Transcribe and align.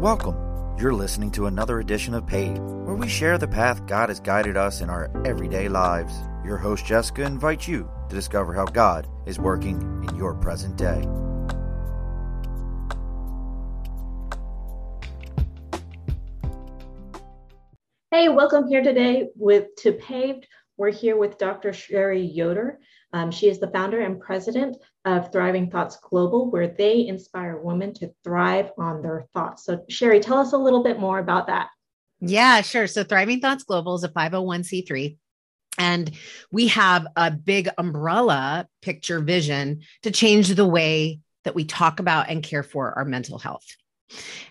Welcome. 0.00 0.34
You're 0.78 0.94
listening 0.94 1.30
to 1.32 1.44
another 1.44 1.78
edition 1.78 2.14
of 2.14 2.26
Pathed, 2.26 2.58
where 2.58 2.94
we 2.94 3.06
share 3.06 3.36
the 3.36 3.46
path 3.46 3.86
God 3.86 4.08
has 4.08 4.18
guided 4.18 4.56
us 4.56 4.80
in 4.80 4.88
our 4.88 5.10
everyday 5.26 5.68
lives. 5.68 6.14
Your 6.42 6.56
host, 6.56 6.86
Jessica, 6.86 7.22
invites 7.22 7.68
you 7.68 7.86
to 8.08 8.14
discover 8.14 8.54
how 8.54 8.64
God 8.64 9.06
is 9.26 9.38
working 9.38 9.78
in 10.08 10.16
your 10.16 10.32
present 10.32 10.78
day. 10.78 11.06
Hey, 18.10 18.30
welcome 18.30 18.68
here 18.68 18.82
today 18.82 19.28
with 19.36 19.66
to 19.80 19.92
Pathed. 19.92 20.46
We're 20.78 20.92
here 20.92 21.18
with 21.18 21.36
Dr. 21.36 21.74
Sherri 21.74 22.22
Yoder. 22.22 22.78
Um, 23.12 23.30
she 23.30 23.48
is 23.48 23.58
the 23.58 23.68
founder 23.68 24.00
and 24.00 24.20
president 24.20 24.76
of 25.04 25.32
Thriving 25.32 25.70
Thoughts 25.70 25.98
Global, 26.02 26.50
where 26.50 26.68
they 26.68 27.06
inspire 27.06 27.58
women 27.58 27.92
to 27.94 28.12
thrive 28.22 28.70
on 28.78 29.02
their 29.02 29.26
thoughts. 29.34 29.64
So, 29.64 29.84
Sherri, 29.88 30.20
tell 30.20 30.38
us 30.38 30.52
a 30.52 30.58
little 30.58 30.82
bit 30.82 31.00
more 31.00 31.18
about 31.18 31.48
that. 31.48 31.68
Yeah, 32.20 32.60
sure. 32.60 32.86
So, 32.86 33.02
Thriving 33.02 33.40
Thoughts 33.40 33.64
Global 33.64 33.94
is 33.96 34.04
a 34.04 34.08
501c3. 34.08 35.16
And 35.78 36.10
we 36.50 36.68
have 36.68 37.06
a 37.16 37.30
big 37.30 37.68
umbrella 37.78 38.68
picture 38.82 39.20
vision 39.20 39.80
to 40.02 40.10
change 40.10 40.48
the 40.48 40.66
way 40.66 41.20
that 41.44 41.54
we 41.54 41.64
talk 41.64 42.00
about 42.00 42.28
and 42.28 42.42
care 42.42 42.62
for 42.62 42.92
our 42.92 43.04
mental 43.04 43.38
health. 43.38 43.64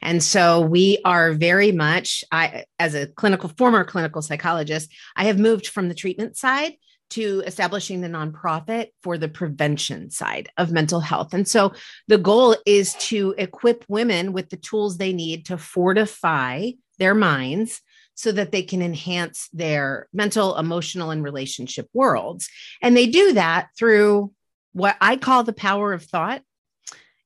And 0.01 0.23
so 0.23 0.61
we 0.61 0.99
are 1.03 1.33
very 1.33 1.71
much, 1.71 2.23
I, 2.31 2.63
as 2.79 2.95
a 2.95 3.07
clinical, 3.07 3.49
former 3.57 3.83
clinical 3.83 4.21
psychologist, 4.21 4.91
I 5.15 5.25
have 5.25 5.37
moved 5.37 5.67
from 5.67 5.89
the 5.89 5.93
treatment 5.93 6.37
side 6.37 6.73
to 7.11 7.43
establishing 7.45 8.01
the 8.01 8.07
nonprofit 8.07 8.87
for 9.01 9.17
the 9.17 9.27
prevention 9.27 10.11
side 10.11 10.49
of 10.57 10.71
mental 10.71 10.99
health. 10.99 11.33
And 11.33 11.47
so 11.47 11.73
the 12.07 12.17
goal 12.17 12.55
is 12.65 12.93
to 12.95 13.33
equip 13.37 13.85
women 13.87 14.33
with 14.33 14.49
the 14.49 14.57
tools 14.57 14.97
they 14.97 15.13
need 15.13 15.47
to 15.47 15.57
fortify 15.57 16.71
their 16.97 17.15
minds 17.15 17.81
so 18.15 18.31
that 18.33 18.51
they 18.51 18.63
can 18.63 18.81
enhance 18.81 19.47
their 19.53 20.09
mental, 20.11 20.57
emotional, 20.57 21.09
and 21.11 21.23
relationship 21.23 21.87
worlds. 21.93 22.49
And 22.81 22.95
they 22.95 23.07
do 23.07 23.33
that 23.33 23.69
through 23.77 24.33
what 24.73 24.97
I 24.99 25.15
call 25.15 25.43
the 25.43 25.53
power 25.53 25.93
of 25.93 26.03
thought. 26.03 26.41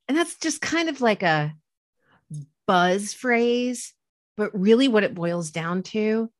And 0.06 0.16
that's 0.16 0.36
just 0.36 0.60
kind 0.60 0.88
of 0.88 1.00
like 1.00 1.22
a 1.22 1.52
buzz 2.66 3.12
phrase, 3.12 3.92
but 4.36 4.58
really 4.58 4.88
what 4.88 5.04
it 5.04 5.14
boils 5.14 5.50
down 5.50 5.82
to 5.82 6.30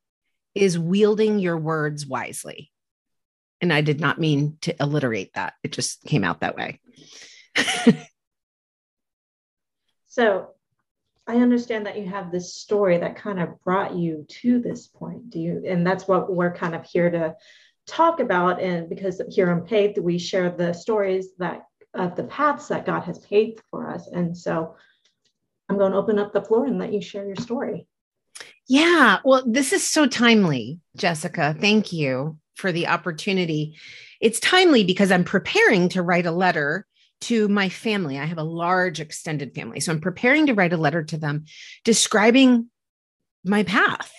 is 0.54 0.78
wielding 0.78 1.40
your 1.40 1.56
words 1.56 2.06
wisely. 2.06 2.70
And 3.64 3.72
I 3.72 3.80
did 3.80 3.98
not 3.98 4.20
mean 4.20 4.58
to 4.60 4.74
alliterate 4.78 5.32
that. 5.36 5.54
It 5.62 5.72
just 5.72 6.04
came 6.04 6.22
out 6.22 6.40
that 6.40 6.54
way. 6.54 6.80
so 10.06 10.48
I 11.26 11.36
understand 11.36 11.86
that 11.86 11.96
you 11.98 12.06
have 12.06 12.30
this 12.30 12.54
story 12.54 12.98
that 12.98 13.16
kind 13.16 13.40
of 13.40 13.58
brought 13.62 13.94
you 13.94 14.26
to 14.42 14.60
this 14.60 14.86
point. 14.86 15.30
Do 15.30 15.40
you? 15.40 15.64
And 15.66 15.86
that's 15.86 16.06
what 16.06 16.30
we're 16.30 16.54
kind 16.54 16.74
of 16.74 16.84
here 16.84 17.10
to 17.10 17.36
talk 17.86 18.20
about. 18.20 18.60
And 18.60 18.86
because 18.86 19.22
here 19.30 19.50
on 19.50 19.64
Pathed, 19.64 19.96
we 19.96 20.18
share 20.18 20.50
the 20.50 20.74
stories 20.74 21.28
that 21.38 21.62
of 21.94 22.16
the 22.16 22.24
paths 22.24 22.68
that 22.68 22.84
God 22.84 23.04
has 23.04 23.18
paved 23.20 23.62
for 23.70 23.88
us. 23.88 24.08
And 24.08 24.36
so 24.36 24.76
I'm 25.70 25.78
going 25.78 25.92
to 25.92 25.96
open 25.98 26.18
up 26.18 26.34
the 26.34 26.44
floor 26.44 26.66
and 26.66 26.78
let 26.78 26.92
you 26.92 27.00
share 27.00 27.24
your 27.24 27.36
story. 27.36 27.86
Yeah. 28.68 29.20
Well, 29.24 29.42
this 29.46 29.72
is 29.72 29.88
so 29.88 30.06
timely, 30.06 30.80
Jessica. 30.98 31.56
Thank 31.58 31.94
you 31.94 32.36
for 32.54 32.72
the 32.72 32.88
opportunity. 32.88 33.76
It's 34.20 34.40
timely 34.40 34.84
because 34.84 35.12
I'm 35.12 35.24
preparing 35.24 35.88
to 35.90 36.02
write 36.02 36.26
a 36.26 36.30
letter 36.30 36.86
to 37.22 37.48
my 37.48 37.68
family. 37.68 38.18
I 38.18 38.26
have 38.26 38.38
a 38.38 38.42
large 38.42 39.00
extended 39.00 39.54
family. 39.54 39.80
So 39.80 39.92
I'm 39.92 40.00
preparing 40.00 40.46
to 40.46 40.54
write 40.54 40.72
a 40.72 40.78
letter 40.78 41.02
to 41.04 41.16
them 41.16 41.44
describing 41.82 42.68
my 43.44 43.62
path, 43.62 44.12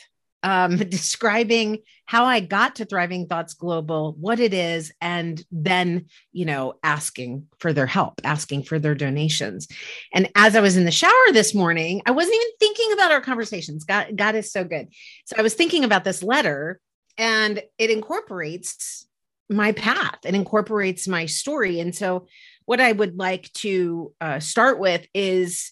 um, 0.44 0.78
describing 0.90 1.79
how 2.06 2.25
I 2.25 2.40
got 2.40 2.75
to 2.75 2.85
Thriving 2.85 3.28
Thoughts 3.28 3.56
Global, 3.56 4.16
what 4.19 4.40
it 4.40 4.53
is, 4.53 4.91
and 5.01 5.44
then, 5.51 6.06
you 6.31 6.45
know, 6.45 6.75
asking 6.84 7.47
for 7.59 7.74
their 7.74 7.88
help, 7.88 8.22
asking 8.24 8.63
for 8.63 8.78
their 8.78 8.95
donations. 8.95 9.68
And 10.13 10.29
as 10.35 10.56
I 10.56 10.62
was 10.62 10.78
in 10.78 10.85
the 10.85 10.91
shower 10.91 11.31
this 11.31 11.56
morning, 11.56 12.01
I 12.06 12.12
wasn't 12.12 12.35
even 12.35 12.47
thinking 12.59 12.91
about 12.94 13.12
our 13.12 13.22
conversations. 13.22 13.85
God, 13.85 14.16
God 14.16 14.35
is 14.35 14.51
so 14.51 14.63
good. 14.63 14.90
So 15.25 15.35
I 15.38 15.41
was 15.41 15.56
thinking 15.56 15.84
about 15.84 16.03
this 16.03 16.22
letter 16.22 16.79
and 17.17 17.61
it 17.77 17.89
incorporates 17.89 19.05
my 19.49 19.71
path 19.71 20.17
it 20.25 20.35
incorporates 20.35 21.07
my 21.07 21.25
story. 21.25 21.79
And 21.79 21.93
so, 21.93 22.27
what 22.65 22.81
I 22.81 22.91
would 22.91 23.17
like 23.17 23.51
to 23.53 24.13
uh, 24.19 24.39
start 24.39 24.79
with 24.79 25.05
is 25.13 25.71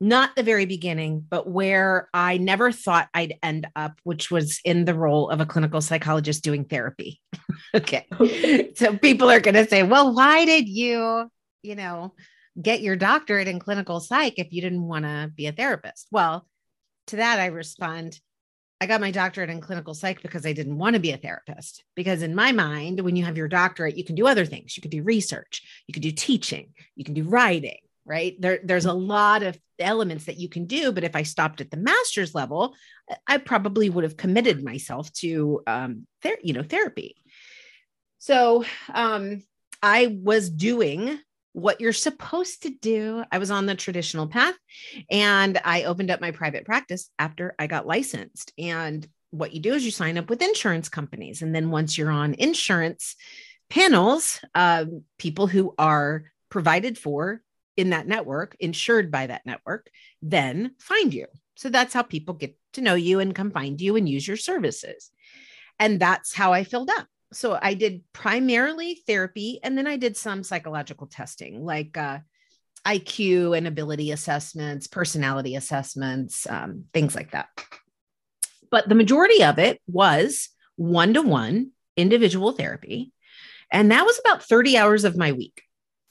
not 0.00 0.34
the 0.34 0.42
very 0.42 0.66
beginning, 0.66 1.24
but 1.28 1.48
where 1.48 2.08
I 2.12 2.36
never 2.36 2.72
thought 2.72 3.08
I'd 3.14 3.38
end 3.42 3.68
up, 3.76 4.00
which 4.02 4.30
was 4.30 4.60
in 4.64 4.84
the 4.84 4.94
role 4.94 5.30
of 5.30 5.40
a 5.40 5.46
clinical 5.46 5.80
psychologist 5.80 6.42
doing 6.42 6.64
therapy. 6.64 7.20
okay. 7.74 8.06
So 8.74 8.98
people 8.98 9.30
are 9.30 9.40
going 9.40 9.54
to 9.54 9.68
say, 9.68 9.84
well, 9.84 10.14
why 10.14 10.44
did 10.44 10.68
you, 10.68 11.30
you 11.62 11.76
know, 11.76 12.12
get 12.60 12.82
your 12.82 12.96
doctorate 12.96 13.48
in 13.48 13.60
clinical 13.60 14.00
psych 14.00 14.34
if 14.36 14.48
you 14.50 14.60
didn't 14.60 14.82
want 14.82 15.04
to 15.04 15.30
be 15.34 15.46
a 15.46 15.52
therapist? 15.52 16.08
Well, 16.10 16.46
to 17.06 17.16
that, 17.16 17.38
I 17.38 17.46
respond, 17.46 18.20
I 18.80 18.86
got 18.86 19.00
my 19.00 19.10
doctorate 19.10 19.48
in 19.48 19.60
clinical 19.60 19.94
psych 19.94 20.20
because 20.20 20.44
I 20.44 20.52
didn't 20.52 20.78
want 20.78 20.94
to 20.94 21.00
be 21.00 21.12
a 21.12 21.16
therapist. 21.16 21.82
Because 21.94 22.22
in 22.22 22.34
my 22.34 22.52
mind, 22.52 23.00
when 23.00 23.16
you 23.16 23.24
have 23.24 23.36
your 23.36 23.48
doctorate, 23.48 23.96
you 23.96 24.04
can 24.04 24.14
do 24.14 24.26
other 24.26 24.44
things. 24.44 24.76
You 24.76 24.82
can 24.82 24.90
do 24.90 25.02
research, 25.02 25.62
you 25.86 25.92
can 25.92 26.02
do 26.02 26.10
teaching, 26.10 26.74
you 26.94 27.04
can 27.04 27.14
do 27.14 27.24
writing, 27.24 27.78
right? 28.04 28.38
There, 28.38 28.60
there's 28.62 28.84
a 28.84 28.92
lot 28.92 29.42
of 29.42 29.58
elements 29.78 30.26
that 30.26 30.38
you 30.38 30.48
can 30.48 30.66
do. 30.66 30.92
But 30.92 31.04
if 31.04 31.16
I 31.16 31.22
stopped 31.22 31.60
at 31.60 31.70
the 31.70 31.76
master's 31.76 32.34
level, 32.34 32.74
I 33.26 33.38
probably 33.38 33.88
would 33.88 34.04
have 34.04 34.16
committed 34.16 34.62
myself 34.62 35.12
to, 35.14 35.62
um, 35.66 36.06
ther- 36.22 36.38
you 36.42 36.52
know, 36.52 36.62
therapy. 36.62 37.16
So 38.18 38.64
um, 38.92 39.42
I 39.82 40.18
was 40.22 40.50
doing 40.50 41.18
what 41.56 41.80
you're 41.80 41.90
supposed 41.94 42.64
to 42.64 42.68
do. 42.68 43.24
I 43.32 43.38
was 43.38 43.50
on 43.50 43.64
the 43.64 43.74
traditional 43.74 44.26
path 44.26 44.54
and 45.10 45.58
I 45.64 45.84
opened 45.84 46.10
up 46.10 46.20
my 46.20 46.30
private 46.30 46.66
practice 46.66 47.08
after 47.18 47.54
I 47.58 47.66
got 47.66 47.86
licensed. 47.86 48.52
And 48.58 49.08
what 49.30 49.54
you 49.54 49.62
do 49.62 49.72
is 49.72 49.82
you 49.82 49.90
sign 49.90 50.18
up 50.18 50.28
with 50.28 50.42
insurance 50.42 50.90
companies. 50.90 51.40
And 51.40 51.54
then 51.54 51.70
once 51.70 51.96
you're 51.96 52.10
on 52.10 52.34
insurance 52.34 53.16
panels, 53.70 54.38
uh, 54.54 54.84
people 55.16 55.46
who 55.46 55.74
are 55.78 56.24
provided 56.50 56.98
for 56.98 57.40
in 57.78 57.88
that 57.88 58.06
network, 58.06 58.54
insured 58.60 59.10
by 59.10 59.26
that 59.26 59.46
network, 59.46 59.88
then 60.20 60.72
find 60.78 61.14
you. 61.14 61.24
So 61.54 61.70
that's 61.70 61.94
how 61.94 62.02
people 62.02 62.34
get 62.34 62.54
to 62.74 62.82
know 62.82 62.96
you 62.96 63.18
and 63.20 63.34
come 63.34 63.50
find 63.50 63.80
you 63.80 63.96
and 63.96 64.06
use 64.06 64.28
your 64.28 64.36
services. 64.36 65.10
And 65.78 65.98
that's 66.00 66.34
how 66.34 66.52
I 66.52 66.64
filled 66.64 66.90
up 66.90 67.08
so 67.32 67.58
I 67.60 67.74
did 67.74 68.02
primarily 68.12 69.02
therapy 69.06 69.60
and 69.62 69.76
then 69.76 69.86
I 69.86 69.96
did 69.96 70.16
some 70.16 70.42
psychological 70.42 71.06
testing 71.06 71.64
like 71.64 71.96
uh, 71.96 72.18
IQ 72.86 73.56
and 73.56 73.66
ability 73.66 74.12
assessments, 74.12 74.86
personality 74.86 75.56
assessments, 75.56 76.46
um, 76.48 76.84
things 76.94 77.14
like 77.14 77.32
that. 77.32 77.48
But 78.70 78.88
the 78.88 78.94
majority 78.94 79.42
of 79.42 79.58
it 79.58 79.80
was 79.86 80.50
one 80.76 81.14
to 81.14 81.22
one 81.22 81.72
individual 81.96 82.52
therapy. 82.52 83.12
And 83.72 83.90
that 83.90 84.04
was 84.04 84.18
about 84.20 84.44
30 84.44 84.76
hours 84.76 85.04
of 85.04 85.16
my 85.16 85.32
week. 85.32 85.62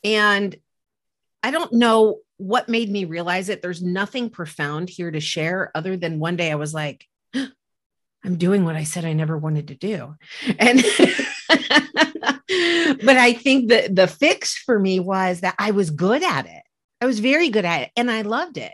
And 0.03 0.55
I 1.41 1.51
don't 1.51 1.73
know 1.73 2.19
what 2.37 2.67
made 2.67 2.89
me 2.89 3.05
realize 3.05 3.49
it. 3.49 3.61
There's 3.61 3.81
nothing 3.81 4.29
profound 4.29 4.89
here 4.89 5.11
to 5.11 5.19
share 5.19 5.71
other 5.73 5.95
than 5.95 6.19
one 6.19 6.35
day 6.35 6.51
I 6.51 6.55
was 6.55 6.73
like, 6.73 7.05
I'm 8.25 8.37
doing 8.37 8.65
what 8.65 8.75
I 8.75 8.83
said 8.83 9.05
I 9.05 9.13
never 9.13 9.37
wanted 9.37 9.67
to 9.69 9.75
do. 9.75 10.15
And 10.57 10.77
but 13.03 13.17
I 13.17 13.33
think 13.33 13.69
the 13.69 13.89
the 13.91 14.07
fix 14.07 14.57
for 14.57 14.79
me 14.79 14.99
was 14.99 15.41
that 15.41 15.55
I 15.59 15.71
was 15.71 15.91
good 15.91 16.23
at 16.23 16.45
it. 16.45 16.63
I 17.01 17.05
was 17.05 17.19
very 17.19 17.49
good 17.49 17.65
at 17.65 17.83
it 17.83 17.91
and 17.95 18.09
I 18.09 18.23
loved 18.23 18.57
it. 18.57 18.73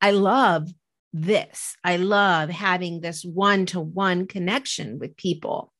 I 0.00 0.10
love 0.10 0.68
this. 1.12 1.76
I 1.84 1.96
love 1.96 2.50
having 2.50 3.00
this 3.00 3.24
one-to-one 3.24 4.26
connection 4.26 4.98
with 4.98 5.16
people. 5.16 5.72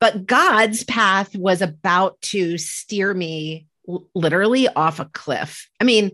But 0.00 0.26
God's 0.26 0.84
path 0.84 1.36
was 1.36 1.60
about 1.60 2.20
to 2.22 2.56
steer 2.58 3.12
me 3.12 3.66
literally 4.14 4.68
off 4.68 5.00
a 5.00 5.04
cliff. 5.06 5.68
I 5.80 5.84
mean, 5.84 6.12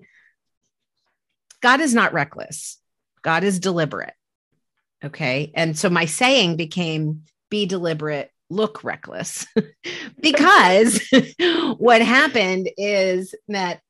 God 1.60 1.80
is 1.80 1.94
not 1.94 2.12
reckless. 2.12 2.78
God 3.22 3.44
is 3.44 3.60
deliberate. 3.60 4.14
Okay. 5.04 5.52
And 5.54 5.78
so 5.78 5.88
my 5.88 6.04
saying 6.04 6.56
became 6.56 7.22
be 7.50 7.66
deliberate, 7.66 8.30
look 8.48 8.84
reckless. 8.84 9.46
because 10.20 11.00
what 11.78 12.02
happened 12.02 12.68
is 12.76 13.34
that 13.48 13.80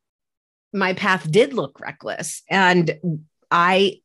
my 0.72 0.94
path 0.94 1.30
did 1.30 1.52
look 1.52 1.80
reckless. 1.80 2.42
And 2.48 3.24
I, 3.50 4.00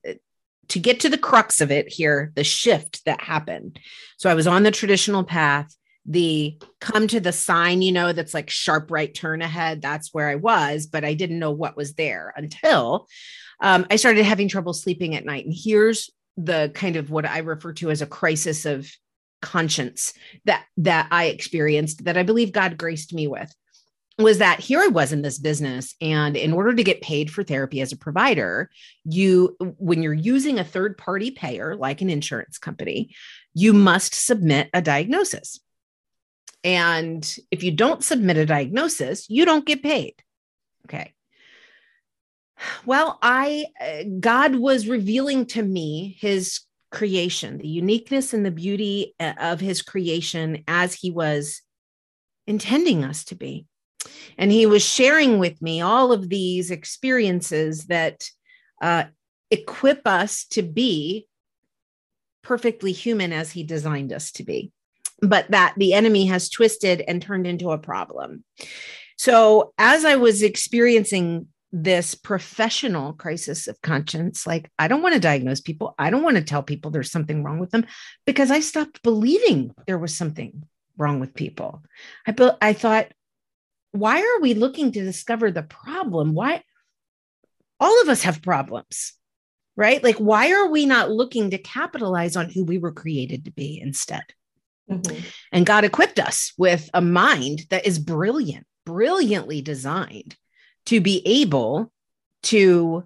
to 0.69 0.79
get 0.79 1.01
to 1.01 1.09
the 1.09 1.17
crux 1.17 1.61
of 1.61 1.71
it 1.71 1.87
here, 1.89 2.31
the 2.35 2.43
shift 2.43 3.05
that 3.05 3.21
happened. 3.21 3.79
So 4.17 4.29
I 4.29 4.33
was 4.33 4.47
on 4.47 4.63
the 4.63 4.71
traditional 4.71 5.23
path. 5.23 5.75
the 6.07 6.59
come 6.81 7.07
to 7.07 7.19
the 7.19 7.31
sign, 7.31 7.81
you 7.81 7.91
know, 7.91 8.13
that's 8.13 8.33
like 8.33 8.49
sharp 8.49 8.91
right 8.91 9.13
turn 9.13 9.41
ahead. 9.41 9.81
That's 9.81 10.13
where 10.13 10.27
I 10.27 10.35
was, 10.35 10.87
but 10.87 11.03
I 11.03 11.13
didn't 11.13 11.39
know 11.39 11.51
what 11.51 11.77
was 11.77 11.93
there 11.93 12.33
until 12.35 13.07
um, 13.59 13.85
I 13.89 13.95
started 13.95 14.25
having 14.25 14.47
trouble 14.47 14.73
sleeping 14.73 15.15
at 15.15 15.25
night. 15.25 15.45
And 15.45 15.53
here's 15.55 16.09
the 16.37 16.71
kind 16.73 16.95
of 16.95 17.09
what 17.09 17.25
I 17.25 17.39
refer 17.39 17.73
to 17.73 17.91
as 17.91 18.01
a 18.01 18.07
crisis 18.07 18.65
of 18.65 18.89
conscience 19.41 20.13
that 20.45 20.65
that 20.77 21.07
I 21.11 21.25
experienced 21.25 22.05
that 22.05 22.17
I 22.17 22.23
believe 22.23 22.51
God 22.51 22.77
graced 22.77 23.13
me 23.13 23.27
with 23.27 23.53
was 24.17 24.37
that 24.37 24.59
here 24.59 24.79
I 24.79 24.87
was 24.87 25.11
in 25.11 25.21
this 25.21 25.37
business 25.37 25.93
and 25.99 26.37
in 26.37 26.53
order 26.53 26.73
to 26.73 26.83
get 26.83 27.01
paid 27.01 27.29
for 27.29 27.43
therapy 27.43 27.81
as 27.81 27.91
a 27.91 27.97
provider 27.97 28.69
you 29.03 29.55
when 29.77 30.01
you're 30.01 30.13
using 30.13 30.57
a 30.57 30.63
third 30.63 30.97
party 30.97 31.31
payer 31.31 31.75
like 31.75 32.01
an 32.01 32.09
insurance 32.09 32.57
company 32.57 33.13
you 33.53 33.71
must 33.71 34.13
submit 34.13 34.69
a 34.73 34.81
diagnosis. 34.81 35.61
And 36.63 37.37
if 37.51 37.61
you 37.63 37.71
don't 37.71 38.03
submit 38.03 38.37
a 38.37 38.45
diagnosis 38.45 39.29
you 39.29 39.45
don't 39.45 39.65
get 39.65 39.83
paid. 39.83 40.15
Okay 40.87 41.14
well 42.85 43.19
I 43.21 43.65
God 44.19 44.55
was 44.55 44.87
revealing 44.87 45.45
to 45.47 45.61
me 45.63 46.17
his 46.19 46.61
creation, 46.95 47.57
the 47.57 47.67
uniqueness 47.67 48.33
and 48.33 48.45
the 48.45 48.51
beauty 48.51 49.13
uh, 49.19 49.33
of 49.39 49.59
his 49.59 49.81
creation 49.81 50.63
as 50.67 50.93
he 50.93 51.11
was 51.11 51.61
intending 52.47 53.03
us 53.03 53.25
to 53.25 53.35
be. 53.35 53.65
And 54.37 54.51
he 54.51 54.65
was 54.65 54.83
sharing 54.83 55.39
with 55.39 55.61
me 55.61 55.81
all 55.81 56.13
of 56.13 56.29
these 56.29 56.71
experiences 56.71 57.87
that 57.87 58.29
uh, 58.81 59.05
equip 59.51 60.07
us 60.07 60.45
to 60.51 60.61
be 60.61 61.27
perfectly 62.43 62.93
human 62.93 63.33
as 63.33 63.51
he 63.51 63.63
designed 63.63 64.13
us 64.13 64.31
to 64.33 64.43
be, 64.43 64.71
but 65.21 65.49
that 65.51 65.73
the 65.77 65.93
enemy 65.93 66.27
has 66.27 66.49
twisted 66.49 67.01
and 67.01 67.21
turned 67.21 67.47
into 67.47 67.71
a 67.71 67.77
problem. 67.77 68.43
So, 69.17 69.73
as 69.77 70.05
I 70.05 70.15
was 70.15 70.43
experiencing 70.43 71.47
this 71.77 72.15
professional 72.15 73.11
crisis 73.11 73.67
of 73.67 73.81
conscience 73.81 74.47
like 74.47 74.71
i 74.79 74.87
don't 74.87 75.01
want 75.01 75.13
to 75.13 75.19
diagnose 75.19 75.59
people 75.59 75.93
i 75.99 76.09
don't 76.09 76.23
want 76.23 76.37
to 76.37 76.43
tell 76.43 76.63
people 76.63 76.89
there's 76.89 77.11
something 77.11 77.43
wrong 77.43 77.59
with 77.59 77.69
them 77.71 77.85
because 78.25 78.49
i 78.49 78.61
stopped 78.61 79.03
believing 79.03 79.75
there 79.85 79.97
was 79.97 80.15
something 80.15 80.63
wrong 80.97 81.19
with 81.19 81.33
people. 81.33 81.83
I 82.25 82.31
be- 82.31 82.49
i 82.61 82.71
thought 82.71 83.11
why 83.91 84.21
are 84.21 84.41
we 84.41 84.53
looking 84.53 84.91
to 84.91 85.03
discover 85.03 85.51
the 85.51 85.63
problem? 85.63 86.33
Why 86.33 86.63
all 87.79 88.01
of 88.01 88.09
us 88.09 88.23
have 88.23 88.41
problems 88.41 89.13
right? 89.77 90.01
Like 90.01 90.15
why 90.15 90.53
are 90.53 90.69
we 90.69 90.85
not 90.85 91.11
looking 91.11 91.49
to 91.49 91.57
capitalize 91.57 92.37
on 92.37 92.49
who 92.49 92.63
we 92.63 92.77
were 92.77 92.93
created 92.93 93.43
to 93.45 93.51
be 93.51 93.81
instead? 93.81 94.23
Mm-hmm. 94.87 95.19
and 95.51 95.65
god 95.65 95.83
equipped 95.83 96.19
us 96.19 96.53
with 96.59 96.91
a 96.93 97.01
mind 97.01 97.63
that 97.71 97.87
is 97.87 97.97
brilliant 97.97 98.67
brilliantly 98.85 99.63
designed 99.63 100.37
to 100.87 101.01
be 101.01 101.21
able 101.43 101.91
to 102.43 103.03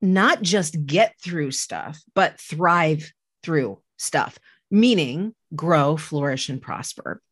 not 0.00 0.42
just 0.42 0.84
get 0.86 1.14
through 1.22 1.50
stuff, 1.50 2.00
but 2.14 2.38
thrive 2.40 3.12
through 3.42 3.80
stuff, 3.96 4.38
meaning 4.70 5.34
grow, 5.54 5.96
flourish, 5.96 6.48
and 6.48 6.60
prosper. 6.60 7.22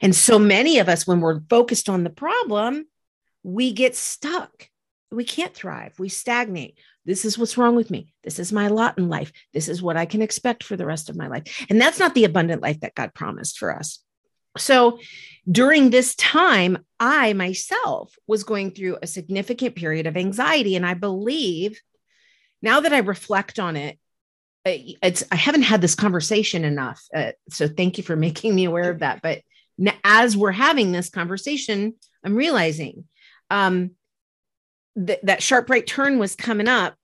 And 0.00 0.14
so 0.14 0.38
many 0.38 0.78
of 0.78 0.88
us, 0.88 1.06
when 1.06 1.20
we're 1.20 1.40
focused 1.48 1.88
on 1.88 2.04
the 2.04 2.10
problem, 2.10 2.86
we 3.42 3.72
get 3.72 3.96
stuck. 3.96 4.68
We 5.10 5.24
can't 5.24 5.54
thrive. 5.54 5.98
We 5.98 6.08
stagnate. 6.08 6.78
This 7.04 7.24
is 7.24 7.38
what's 7.38 7.58
wrong 7.58 7.76
with 7.76 7.90
me. 7.90 8.14
This 8.22 8.38
is 8.38 8.52
my 8.52 8.68
lot 8.68 8.98
in 8.98 9.08
life. 9.08 9.32
This 9.52 9.68
is 9.68 9.82
what 9.82 9.96
I 9.96 10.06
can 10.06 10.22
expect 10.22 10.64
for 10.64 10.76
the 10.76 10.86
rest 10.86 11.10
of 11.10 11.16
my 11.16 11.28
life. 11.28 11.66
And 11.68 11.80
that's 11.80 11.98
not 11.98 12.14
the 12.14 12.24
abundant 12.24 12.62
life 12.62 12.80
that 12.80 12.94
God 12.94 13.14
promised 13.14 13.58
for 13.58 13.76
us. 13.76 14.00
So 14.56 14.98
during 15.50 15.90
this 15.90 16.14
time, 16.14 16.78
I 16.98 17.32
myself 17.34 18.16
was 18.26 18.44
going 18.44 18.70
through 18.70 18.98
a 19.02 19.06
significant 19.06 19.76
period 19.76 20.06
of 20.06 20.16
anxiety. 20.16 20.76
And 20.76 20.86
I 20.86 20.94
believe 20.94 21.80
now 22.62 22.80
that 22.80 22.92
I 22.92 22.98
reflect 22.98 23.58
on 23.58 23.76
it, 23.76 23.98
it's 24.64 25.22
I 25.30 25.36
haven't 25.36 25.62
had 25.62 25.82
this 25.82 25.94
conversation 25.94 26.64
enough. 26.64 27.02
Uh, 27.14 27.32
so 27.50 27.68
thank 27.68 27.98
you 27.98 28.04
for 28.04 28.16
making 28.28 28.54
me 28.54 28.64
aware 28.64 28.90
of 28.90 29.00
that. 29.00 29.20
But 29.22 29.42
as 30.02 30.36
we're 30.36 30.52
having 30.52 30.92
this 30.92 31.10
conversation, 31.10 31.94
I'm 32.24 32.34
realizing 32.34 33.04
um, 33.50 33.90
th- 34.96 35.20
that 35.24 35.42
sharp 35.42 35.68
right 35.68 35.86
turn 35.86 36.18
was 36.18 36.36
coming 36.36 36.68
up. 36.68 36.94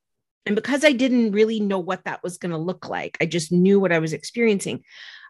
And 0.47 0.57
because 0.57 0.85
I 0.85 0.93
didn't 0.93 1.33
really 1.33 1.61
know 1.61 1.79
what 1.79 2.05
that 2.05 2.23
was 2.23 2.39
going 2.39 2.53
to 2.53 2.59
look 2.59 2.89
like, 2.89 3.19
I 3.21 3.27
just 3.27 3.53
knew 3.53 3.79
what 3.79 3.93
I 3.93 3.99
was 3.99 4.15
experiencing. 4.15 4.85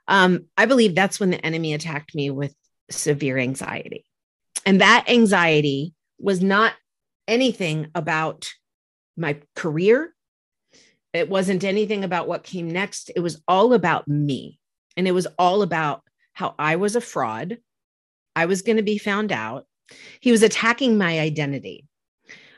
Um, 0.06 0.46
I 0.56 0.66
believe 0.66 0.94
that's 0.94 1.18
when 1.18 1.30
the 1.30 1.44
enemy 1.44 1.74
attacked 1.74 2.14
me 2.14 2.30
with 2.30 2.54
severe 2.90 3.38
anxiety. 3.38 4.04
And 4.66 4.81
that 4.81 5.06
anxiety 5.08 5.94
was 6.19 6.42
not 6.42 6.75
anything 7.26 7.88
about 7.94 8.50
my 9.16 9.40
career. 9.56 10.14
It 11.12 11.28
wasn't 11.28 11.64
anything 11.64 12.04
about 12.04 12.28
what 12.28 12.44
came 12.44 12.70
next. 12.70 13.10
It 13.14 13.20
was 13.20 13.42
all 13.48 13.72
about 13.72 14.06
me. 14.06 14.58
And 14.96 15.08
it 15.08 15.12
was 15.12 15.26
all 15.38 15.62
about 15.62 16.02
how 16.32 16.54
I 16.58 16.76
was 16.76 16.96
a 16.96 17.00
fraud. 17.00 17.58
I 18.37 18.46
was 18.46 18.62
going 18.62 18.76
to 18.76 18.82
be 18.82 18.98
found 18.98 19.32
out. 19.32 19.66
He 20.20 20.31
was 20.31 20.42
attacking 20.42 20.98
my 20.98 21.19
identity. 21.19 21.87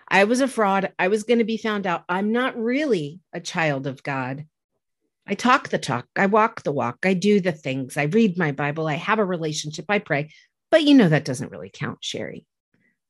I 0.08 0.24
was 0.24 0.40
a 0.40 0.48
fraud. 0.48 0.92
I 0.98 1.08
was 1.08 1.22
going 1.22 1.38
to 1.38 1.44
be 1.44 1.56
found 1.56 1.86
out. 1.86 2.04
I'm 2.08 2.32
not 2.32 2.56
really 2.56 3.20
a 3.32 3.40
child 3.40 3.86
of 3.86 4.02
God. 4.02 4.44
I 5.26 5.34
talk 5.34 5.68
the 5.68 5.78
talk, 5.78 6.06
I 6.16 6.26
walk 6.26 6.62
the 6.62 6.72
walk, 6.72 6.98
I 7.04 7.14
do 7.14 7.40
the 7.40 7.52
things, 7.52 7.96
I 7.96 8.04
read 8.04 8.36
my 8.36 8.52
Bible, 8.52 8.88
I 8.88 8.94
have 8.94 9.18
a 9.18 9.24
relationship, 9.24 9.84
I 9.88 9.98
pray. 9.98 10.30
But 10.70 10.82
you 10.82 10.94
know, 10.94 11.08
that 11.08 11.24
doesn't 11.24 11.50
really 11.50 11.70
count, 11.72 11.98
Sherri. 12.02 12.44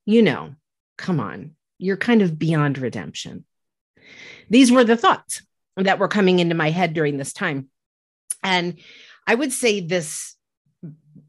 You 0.05 0.23
know, 0.23 0.55
come 0.99 1.21
on, 1.21 1.53
you're 1.79 1.97
kind 1.97 2.23
of 2.23 2.39
beyond 2.39 2.79
redemption. 2.79 3.45
These 4.51 4.71
were 4.71 4.85
the 4.85 4.97
thoughts 4.97 5.43
that 5.77 5.99
were 5.99 6.09
coming 6.09 6.39
into 6.39 6.55
my 6.55 6.71
head 6.71 6.93
during 6.93 7.17
this 7.17 7.33
time. 7.33 7.69
And 8.43 8.79
I 9.27 9.35
would 9.35 9.53
say 9.53 9.81
this 9.81 10.37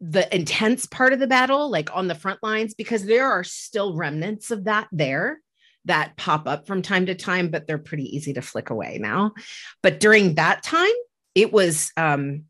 the 0.01 0.35
intense 0.35 0.85
part 0.85 1.13
of 1.13 1.19
the 1.19 1.27
battle, 1.27 1.69
like 1.69 1.95
on 1.95 2.07
the 2.07 2.15
front 2.15 2.43
lines, 2.43 2.73
because 2.73 3.05
there 3.05 3.31
are 3.31 3.43
still 3.43 3.95
remnants 3.95 4.51
of 4.51 4.65
that 4.65 4.87
there 4.91 5.39
that 5.85 6.15
pop 6.17 6.47
up 6.47 6.67
from 6.67 6.81
time 6.81 7.07
to 7.07 7.15
time, 7.15 7.49
but 7.49 7.67
they're 7.67 7.77
pretty 7.77 8.15
easy 8.15 8.33
to 8.33 8.41
flick 8.41 8.69
away 8.69 8.97
now. 8.99 9.33
But 9.81 9.99
during 9.99 10.35
that 10.35 10.63
time, 10.63 10.91
it 11.35 11.51
was, 11.51 11.91
um, 11.97 12.45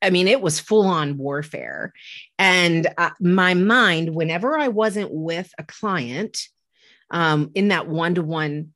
I 0.00 0.10
mean, 0.10 0.28
it 0.28 0.40
was 0.40 0.60
full 0.60 0.86
on 0.86 1.16
warfare. 1.16 1.92
And 2.38 2.86
uh, 2.98 3.10
my 3.20 3.54
mind, 3.54 4.14
whenever 4.14 4.58
I 4.58 4.68
wasn't 4.68 5.10
with 5.12 5.50
a 5.58 5.64
client 5.64 6.38
um, 7.10 7.50
in 7.54 7.68
that 7.68 7.88
one 7.88 8.14
to 8.16 8.22
one, 8.22 8.74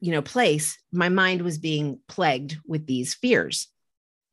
you 0.00 0.12
know, 0.12 0.22
place, 0.22 0.78
my 0.92 1.08
mind 1.08 1.42
was 1.42 1.58
being 1.58 2.00
plagued 2.08 2.58
with 2.66 2.86
these 2.86 3.14
fears 3.14 3.68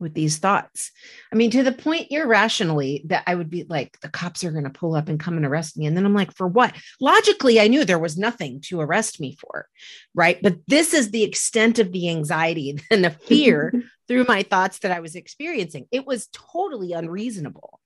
with 0.03 0.13
these 0.13 0.37
thoughts. 0.37 0.91
I 1.31 1.35
mean, 1.35 1.49
to 1.51 1.63
the 1.63 1.71
point 1.71 2.11
irrationally 2.11 3.03
that 3.07 3.23
I 3.25 3.33
would 3.33 3.49
be 3.49 3.63
like, 3.63 3.99
the 4.01 4.09
cops 4.09 4.43
are 4.43 4.51
going 4.51 4.65
to 4.65 4.69
pull 4.69 4.93
up 4.93 5.09
and 5.09 5.19
come 5.19 5.37
and 5.37 5.45
arrest 5.45 5.75
me. 5.75 5.87
And 5.87 5.97
then 5.97 6.05
I'm 6.05 6.13
like, 6.13 6.31
for 6.35 6.47
what? 6.47 6.75
Logically, 7.01 7.59
I 7.59 7.67
knew 7.67 7.83
there 7.83 7.97
was 7.97 8.17
nothing 8.17 8.61
to 8.65 8.81
arrest 8.81 9.19
me 9.19 9.35
for. 9.39 9.67
Right. 10.13 10.37
But 10.43 10.57
this 10.67 10.93
is 10.93 11.09
the 11.09 11.23
extent 11.23 11.79
of 11.79 11.91
the 11.91 12.09
anxiety 12.09 12.79
and 12.91 13.03
the 13.03 13.09
fear 13.09 13.73
through 14.07 14.25
my 14.27 14.43
thoughts 14.43 14.79
that 14.79 14.91
I 14.91 14.99
was 14.99 15.15
experiencing. 15.15 15.87
It 15.91 16.05
was 16.05 16.27
totally 16.27 16.93
unreasonable, 16.93 17.79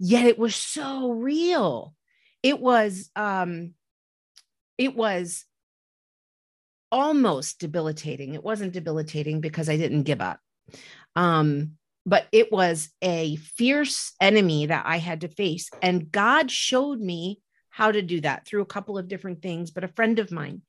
yet 0.00 0.26
it 0.26 0.38
was 0.38 0.56
so 0.56 1.12
real. 1.12 1.94
It 2.42 2.58
was, 2.58 3.10
um, 3.14 3.74
it 4.78 4.96
was 4.96 5.44
almost 6.90 7.60
debilitating. 7.60 8.34
It 8.34 8.42
wasn't 8.42 8.72
debilitating 8.72 9.40
because 9.40 9.68
I 9.68 9.76
didn't 9.76 10.04
give 10.04 10.20
up. 10.20 10.40
Um, 11.16 11.72
but 12.06 12.26
it 12.32 12.50
was 12.50 12.88
a 13.02 13.36
fierce 13.36 14.14
enemy 14.20 14.66
that 14.66 14.84
I 14.86 14.98
had 14.98 15.20
to 15.20 15.28
face. 15.28 15.70
And 15.82 16.10
God 16.10 16.50
showed 16.50 17.00
me 17.00 17.40
how 17.68 17.92
to 17.92 18.02
do 18.02 18.20
that 18.22 18.46
through 18.46 18.62
a 18.62 18.66
couple 18.66 18.98
of 18.98 19.08
different 19.08 19.42
things. 19.42 19.70
But 19.70 19.84
a 19.84 19.88
friend 19.88 20.18
of 20.18 20.32
mine, 20.32 20.62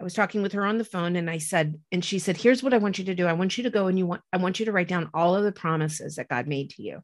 I 0.00 0.04
was 0.04 0.14
talking 0.14 0.42
with 0.42 0.52
her 0.52 0.64
on 0.64 0.78
the 0.78 0.84
phone 0.84 1.16
and 1.16 1.28
I 1.28 1.38
said, 1.38 1.78
and 1.90 2.04
she 2.04 2.18
said, 2.18 2.36
here's 2.36 2.62
what 2.62 2.72
I 2.72 2.78
want 2.78 2.98
you 2.98 3.04
to 3.06 3.14
do. 3.14 3.26
I 3.26 3.32
want 3.32 3.58
you 3.58 3.64
to 3.64 3.70
go 3.70 3.88
and 3.88 3.98
you 3.98 4.06
want, 4.06 4.22
I 4.32 4.36
want 4.36 4.60
you 4.60 4.66
to 4.66 4.72
write 4.72 4.88
down 4.88 5.10
all 5.12 5.34
of 5.34 5.44
the 5.44 5.52
promises 5.52 6.16
that 6.16 6.28
God 6.28 6.46
made 6.46 6.70
to 6.70 6.82
you. 6.82 7.02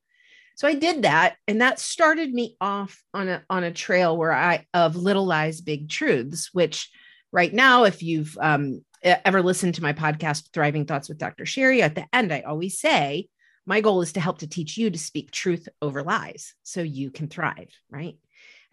So 0.57 0.69
I 0.69 0.75
did 0.75 1.03
that. 1.03 1.37
And 1.49 1.61
that 1.61 1.81
started 1.81 2.33
me 2.33 2.57
off 2.61 3.03
on 3.12 3.29
a, 3.29 3.43
on 3.50 3.64
a 3.64 3.73
trail 3.73 4.17
where 4.17 4.33
I, 4.33 4.67
of 4.73 4.95
little 4.95 5.26
lies, 5.26 5.61
big 5.61 5.88
truths, 5.88 6.50
which 6.53 6.91
right 7.33 7.53
now, 7.53 7.85
if 7.85 8.03
you've 8.05 8.38
um, 8.41 8.85
ever 9.04 9.42
listened 9.42 9.75
to 9.75 9.82
my 9.82 9.92
podcast, 9.92 10.50
Thriving 10.52 10.87
Thoughts 10.87 11.08
with 11.08 11.18
Dr. 11.18 11.44
Sherri, 11.44 11.82
at 11.82 11.94
the 11.94 12.06
end, 12.12 12.32
I 12.32 12.40
always 12.40 12.78
say, 12.78 13.28
my 13.66 13.80
goal 13.80 14.02
is 14.02 14.12
to 14.14 14.20
help 14.20 14.38
to 14.38 14.46
teach 14.46 14.76
you 14.76 14.90
to 14.90 14.99
speak 14.99 15.30
truth 15.30 15.68
over 15.80 16.02
lies 16.02 16.54
so 16.62 16.82
you 16.82 17.11
can 17.11 17.28
thrive, 17.28 17.70
right? 17.90 18.16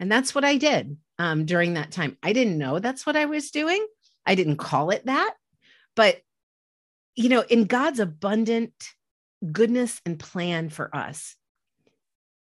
And 0.00 0.10
that's 0.10 0.34
what 0.34 0.44
I 0.44 0.56
did 0.56 0.96
um, 1.18 1.44
during 1.44 1.74
that 1.74 1.92
time. 1.92 2.16
I 2.22 2.32
didn't 2.32 2.58
know 2.58 2.78
that's 2.78 3.06
what 3.06 3.16
I 3.16 3.26
was 3.26 3.50
doing. 3.50 3.86
I 4.26 4.34
didn't 4.34 4.56
call 4.56 4.90
it 4.90 5.06
that. 5.06 5.34
But, 5.94 6.20
you 7.14 7.28
know, 7.28 7.42
in 7.42 7.64
God's 7.64 8.00
abundant 8.00 8.72
goodness 9.50 10.00
and 10.06 10.18
plan 10.18 10.70
for 10.70 10.94
us, 10.94 11.36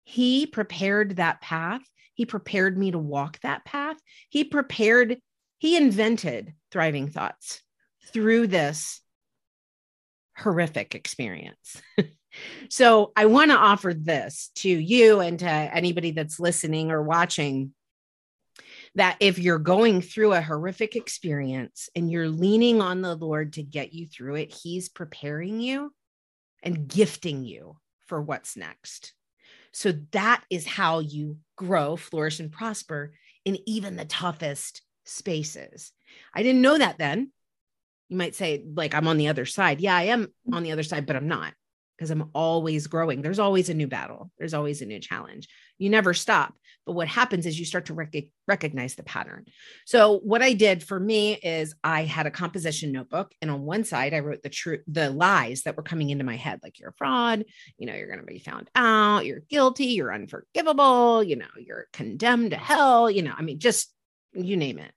He 0.04 0.46
prepared 0.46 1.16
that 1.16 1.40
path. 1.40 1.82
He 2.14 2.24
prepared 2.24 2.78
me 2.78 2.92
to 2.92 2.98
walk 2.98 3.40
that 3.40 3.64
path. 3.64 3.96
He 4.28 4.44
prepared, 4.44 5.18
he 5.58 5.76
invented 5.76 6.54
thriving 6.70 7.08
thoughts 7.08 7.63
through 8.12 8.48
this 8.48 9.00
horrific 10.36 10.94
experience. 10.94 11.80
so 12.68 13.12
I 13.16 13.26
want 13.26 13.50
to 13.50 13.56
offer 13.56 13.94
this 13.94 14.50
to 14.56 14.68
you 14.68 15.20
and 15.20 15.38
to 15.38 15.48
anybody 15.48 16.10
that's 16.10 16.40
listening 16.40 16.90
or 16.90 17.02
watching 17.02 17.72
that 18.96 19.16
if 19.20 19.38
you're 19.38 19.58
going 19.58 20.00
through 20.00 20.32
a 20.32 20.40
horrific 20.40 20.94
experience 20.94 21.88
and 21.96 22.10
you're 22.10 22.28
leaning 22.28 22.80
on 22.80 23.02
the 23.02 23.16
Lord 23.16 23.54
to 23.54 23.62
get 23.62 23.92
you 23.92 24.06
through 24.06 24.36
it, 24.36 24.52
He's 24.52 24.88
preparing 24.88 25.60
you 25.60 25.92
and 26.62 26.88
gifting 26.88 27.44
you 27.44 27.76
for 28.06 28.20
what's 28.22 28.56
next. 28.56 29.12
So 29.72 29.92
that 30.12 30.44
is 30.50 30.64
how 30.66 31.00
you 31.00 31.38
grow, 31.56 31.96
flourish, 31.96 32.38
and 32.38 32.52
prosper 32.52 33.12
in 33.44 33.58
even 33.66 33.96
the 33.96 34.04
toughest 34.04 34.82
spaces. 35.04 35.90
I 36.32 36.42
didn't 36.42 36.62
know 36.62 36.78
that 36.78 36.98
then. 36.98 37.32
You 38.08 38.16
might 38.16 38.34
say, 38.34 38.64
like, 38.74 38.94
I'm 38.94 39.08
on 39.08 39.16
the 39.16 39.28
other 39.28 39.46
side. 39.46 39.80
Yeah, 39.80 39.96
I 39.96 40.04
am 40.04 40.28
on 40.52 40.62
the 40.62 40.72
other 40.72 40.82
side, 40.82 41.06
but 41.06 41.16
I'm 41.16 41.28
not 41.28 41.54
because 41.96 42.10
I'm 42.10 42.30
always 42.34 42.86
growing. 42.86 43.22
There's 43.22 43.38
always 43.38 43.68
a 43.68 43.74
new 43.74 43.86
battle, 43.86 44.30
there's 44.38 44.54
always 44.54 44.82
a 44.82 44.86
new 44.86 45.00
challenge. 45.00 45.48
You 45.78 45.90
never 45.90 46.14
stop. 46.14 46.54
But 46.86 46.92
what 46.92 47.08
happens 47.08 47.46
is 47.46 47.58
you 47.58 47.64
start 47.64 47.86
to 47.86 47.94
rec- 47.94 48.28
recognize 48.46 48.94
the 48.94 49.04
pattern. 49.04 49.46
So 49.86 50.18
what 50.18 50.42
I 50.42 50.52
did 50.52 50.82
for 50.82 51.00
me 51.00 51.32
is 51.32 51.74
I 51.82 52.02
had 52.02 52.26
a 52.26 52.30
composition 52.30 52.92
notebook, 52.92 53.32
and 53.40 53.50
on 53.50 53.62
one 53.62 53.84
side 53.84 54.12
I 54.12 54.20
wrote 54.20 54.42
the 54.42 54.50
true 54.50 54.80
the 54.86 55.08
lies 55.10 55.62
that 55.62 55.76
were 55.76 55.82
coming 55.82 56.10
into 56.10 56.24
my 56.24 56.36
head, 56.36 56.60
like 56.62 56.78
you're 56.78 56.90
a 56.90 56.94
fraud, 56.98 57.44
you 57.78 57.86
know, 57.86 57.94
you're 57.94 58.08
going 58.08 58.20
to 58.20 58.26
be 58.26 58.38
found 58.38 58.70
out, 58.74 59.24
you're 59.24 59.40
guilty, 59.48 59.86
you're 59.86 60.12
unforgivable, 60.12 61.22
you 61.22 61.36
know, 61.36 61.46
you're 61.58 61.86
condemned 61.92 62.50
to 62.50 62.58
hell, 62.58 63.10
you 63.10 63.22
know, 63.22 63.34
I 63.36 63.42
mean, 63.42 63.58
just 63.58 63.90
you 64.34 64.56
name 64.56 64.78
it 64.78 64.92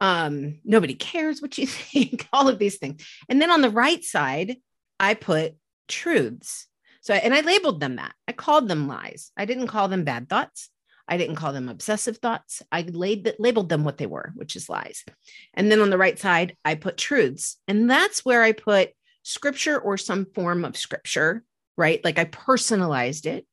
um 0.00 0.58
nobody 0.64 0.94
cares 0.94 1.42
what 1.42 1.58
you 1.58 1.66
think 1.66 2.26
all 2.32 2.48
of 2.48 2.58
these 2.58 2.78
things 2.78 3.04
and 3.28 3.40
then 3.40 3.50
on 3.50 3.60
the 3.60 3.70
right 3.70 4.04
side 4.04 4.56
i 4.98 5.14
put 5.14 5.54
truths. 5.90 6.66
So, 7.02 7.12
and 7.12 7.34
I 7.34 7.40
labeled 7.40 7.80
them 7.80 7.96
that. 7.96 8.14
I 8.26 8.32
called 8.32 8.68
them 8.68 8.88
lies. 8.88 9.32
I 9.36 9.44
didn't 9.44 9.66
call 9.66 9.88
them 9.88 10.04
bad 10.04 10.28
thoughts. 10.28 10.70
I 11.06 11.16
didn't 11.16 11.36
call 11.36 11.52
them 11.52 11.68
obsessive 11.68 12.18
thoughts. 12.18 12.62
I 12.70 12.82
laid, 12.82 13.34
labeled 13.38 13.68
them 13.68 13.84
what 13.84 13.98
they 13.98 14.06
were, 14.06 14.32
which 14.36 14.54
is 14.54 14.68
lies. 14.68 15.04
And 15.52 15.70
then 15.70 15.80
on 15.80 15.90
the 15.90 15.98
right 15.98 16.18
side, 16.18 16.56
I 16.64 16.76
put 16.76 16.96
truths. 16.96 17.56
And 17.66 17.90
that's 17.90 18.24
where 18.24 18.42
I 18.42 18.52
put 18.52 18.90
scripture 19.22 19.78
or 19.78 19.96
some 19.96 20.26
form 20.34 20.64
of 20.64 20.76
scripture, 20.76 21.42
right? 21.76 22.02
Like 22.04 22.18
I 22.18 22.24
personalized 22.24 23.26
it 23.26 23.44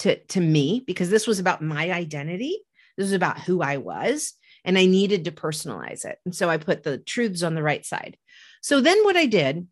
to, 0.00 0.16
to 0.26 0.40
me 0.40 0.84
because 0.86 1.08
this 1.08 1.26
was 1.26 1.38
about 1.38 1.62
my 1.62 1.90
identity. 1.90 2.60
This 2.96 3.04
was 3.04 3.12
about 3.14 3.40
who 3.40 3.62
I 3.62 3.78
was. 3.78 4.34
And 4.64 4.78
I 4.78 4.86
needed 4.86 5.24
to 5.24 5.32
personalize 5.32 6.04
it. 6.04 6.18
And 6.24 6.34
so 6.34 6.48
I 6.50 6.56
put 6.58 6.82
the 6.82 6.98
truths 6.98 7.42
on 7.42 7.54
the 7.54 7.62
right 7.62 7.84
side. 7.84 8.16
So 8.62 8.80
then 8.80 9.02
what 9.04 9.16
I 9.16 9.26
did 9.26 9.66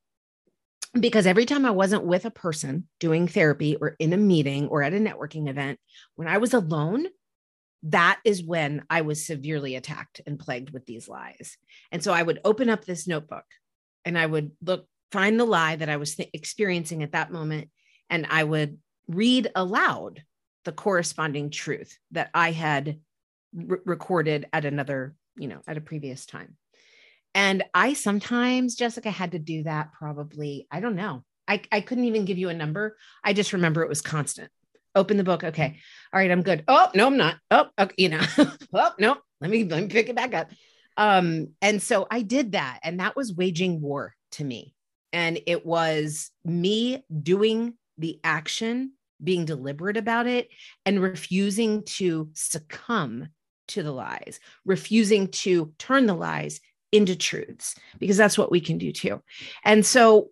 because 0.98 1.26
every 1.26 1.44
time 1.44 1.66
I 1.66 1.70
wasn't 1.70 2.04
with 2.04 2.24
a 2.24 2.30
person 2.30 2.88
doing 2.98 3.28
therapy 3.28 3.76
or 3.76 3.94
in 3.98 4.12
a 4.12 4.16
meeting 4.16 4.68
or 4.68 4.82
at 4.82 4.94
a 4.94 4.98
networking 4.98 5.48
event, 5.48 5.78
when 6.16 6.28
I 6.28 6.38
was 6.38 6.54
alone, 6.54 7.06
that 7.84 8.20
is 8.24 8.42
when 8.42 8.84
I 8.88 9.02
was 9.02 9.26
severely 9.26 9.76
attacked 9.76 10.20
and 10.26 10.38
plagued 10.38 10.70
with 10.70 10.86
these 10.86 11.08
lies. 11.08 11.56
And 11.92 12.02
so 12.02 12.12
I 12.12 12.22
would 12.22 12.40
open 12.44 12.70
up 12.70 12.84
this 12.84 13.06
notebook 13.06 13.44
and 14.04 14.18
I 14.18 14.26
would 14.26 14.52
look, 14.62 14.86
find 15.12 15.38
the 15.38 15.44
lie 15.44 15.76
that 15.76 15.88
I 15.88 15.96
was 15.96 16.16
th- 16.16 16.30
experiencing 16.32 17.02
at 17.02 17.12
that 17.12 17.32
moment, 17.32 17.70
and 18.10 18.26
I 18.28 18.44
would 18.44 18.78
read 19.06 19.50
aloud 19.54 20.22
the 20.64 20.72
corresponding 20.72 21.50
truth 21.50 21.98
that 22.10 22.30
I 22.34 22.52
had 22.52 23.00
re- 23.54 23.78
recorded 23.84 24.46
at 24.52 24.64
another, 24.64 25.14
you 25.36 25.48
know, 25.48 25.60
at 25.66 25.76
a 25.76 25.82
previous 25.82 26.26
time. 26.26 26.56
And 27.34 27.64
I 27.74 27.92
sometimes, 27.92 28.74
Jessica, 28.74 29.10
had 29.10 29.32
to 29.32 29.38
do 29.38 29.64
that 29.64 29.92
probably, 29.92 30.66
I 30.70 30.80
don't 30.80 30.96
know. 30.96 31.24
I, 31.46 31.62
I 31.70 31.80
couldn't 31.80 32.04
even 32.04 32.24
give 32.24 32.38
you 32.38 32.48
a 32.48 32.54
number. 32.54 32.96
I 33.24 33.32
just 33.32 33.52
remember 33.52 33.82
it 33.82 33.88
was 33.88 34.02
constant. 34.02 34.50
Open 34.94 35.16
the 35.16 35.24
book. 35.24 35.44
Okay. 35.44 35.78
All 36.12 36.20
right. 36.20 36.30
I'm 36.30 36.42
good. 36.42 36.64
Oh, 36.68 36.88
no, 36.94 37.06
I'm 37.06 37.16
not. 37.16 37.36
Oh, 37.50 37.66
okay, 37.78 37.94
you 37.96 38.08
know, 38.08 38.20
oh, 38.72 38.92
no, 38.98 39.16
let 39.40 39.50
me, 39.50 39.64
let 39.64 39.82
me 39.82 39.88
pick 39.88 40.08
it 40.08 40.16
back 40.16 40.34
up. 40.34 40.50
Um, 40.96 41.50
and 41.62 41.80
so 41.80 42.06
I 42.10 42.22
did 42.22 42.52
that. 42.52 42.80
And 42.82 43.00
that 43.00 43.14
was 43.14 43.32
waging 43.32 43.80
war 43.80 44.14
to 44.32 44.44
me. 44.44 44.74
And 45.12 45.38
it 45.46 45.64
was 45.64 46.30
me 46.44 47.04
doing 47.22 47.74
the 47.96 48.18
action, 48.24 48.92
being 49.22 49.44
deliberate 49.44 49.96
about 49.96 50.26
it, 50.26 50.48
and 50.84 51.00
refusing 51.00 51.84
to 51.84 52.30
succumb 52.34 53.28
to 53.68 53.82
the 53.82 53.92
lies, 53.92 54.40
refusing 54.64 55.28
to 55.28 55.72
turn 55.78 56.06
the 56.06 56.14
lies 56.14 56.60
into 56.92 57.16
truths 57.16 57.74
because 57.98 58.16
that's 58.16 58.38
what 58.38 58.50
we 58.50 58.60
can 58.60 58.78
do 58.78 58.92
too. 58.92 59.22
And 59.64 59.84
so 59.84 60.30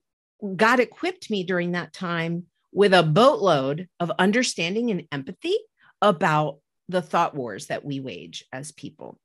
God 0.54 0.80
equipped 0.80 1.30
me 1.30 1.44
during 1.44 1.72
that 1.72 1.92
time 1.92 2.46
with 2.72 2.92
a 2.92 3.02
boatload 3.02 3.88
of 4.00 4.12
understanding 4.18 4.90
and 4.90 5.06
empathy 5.12 5.56
about 6.02 6.58
the 6.88 7.02
thought 7.02 7.34
wars 7.34 7.66
that 7.66 7.84
we 7.84 8.00
wage 8.00 8.44
as 8.52 8.72
people. 8.72 9.18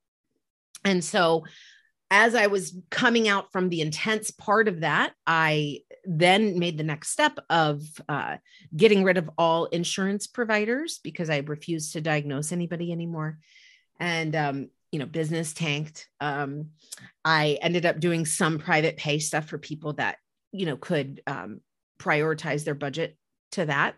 And 0.84 1.04
so 1.04 1.46
as 2.10 2.36
I 2.36 2.48
was 2.48 2.78
coming 2.90 3.30
out 3.30 3.52
from 3.54 3.70
the 3.70 3.82
intense 3.82 4.32
part 4.32 4.68
of 4.68 4.82
that, 4.82 5.14
I 5.26 5.80
then 6.04 6.60
made 6.60 6.78
the 6.78 6.84
next 6.84 7.10
step 7.10 7.38
of 7.50 7.82
uh, 8.10 8.38
getting 8.76 9.04
rid 9.04 9.18
of 9.18 9.30
all 9.38 9.66
insurance 9.66 10.28
providers 10.28 11.00
because 11.04 11.30
I 11.30 11.38
refused 11.38 11.94
to 11.94 12.02
diagnose 12.02 12.52
anybody 12.52 12.92
anymore. 12.92 13.40
And 14.02 14.36
um, 14.36 14.70
you 14.92 15.00
know 15.00 15.06
business 15.06 15.54
tanked. 15.54 16.08
Um, 16.20 16.72
i 17.26 17.58
ended 17.62 17.86
up 17.86 18.00
doing 18.00 18.26
some 18.26 18.60
private 18.60 18.98
pay 18.98 19.20
stuff 19.20 19.48
for 19.48 19.58
people 19.58 19.94
that 19.94 20.18
you 20.52 20.66
know 20.66 20.78
could 20.78 21.22
um, 21.28 21.62
prioritize 21.98 22.64
their 22.64 22.76
budget 22.76 23.18
to 23.54 23.66
that. 23.66 23.96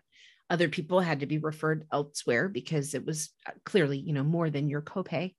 Other 0.50 0.68
people 0.68 1.00
had 1.00 1.20
to 1.20 1.26
be 1.26 1.38
referred 1.38 1.86
elsewhere 1.92 2.48
because 2.48 2.94
it 2.94 3.04
was 3.04 3.30
uh, 3.46 3.52
clearly 3.64 3.98
you 3.98 4.12
know 4.12 4.24
more 4.24 4.50
than 4.50 4.70
your 4.70 4.82
copay. 4.82 5.34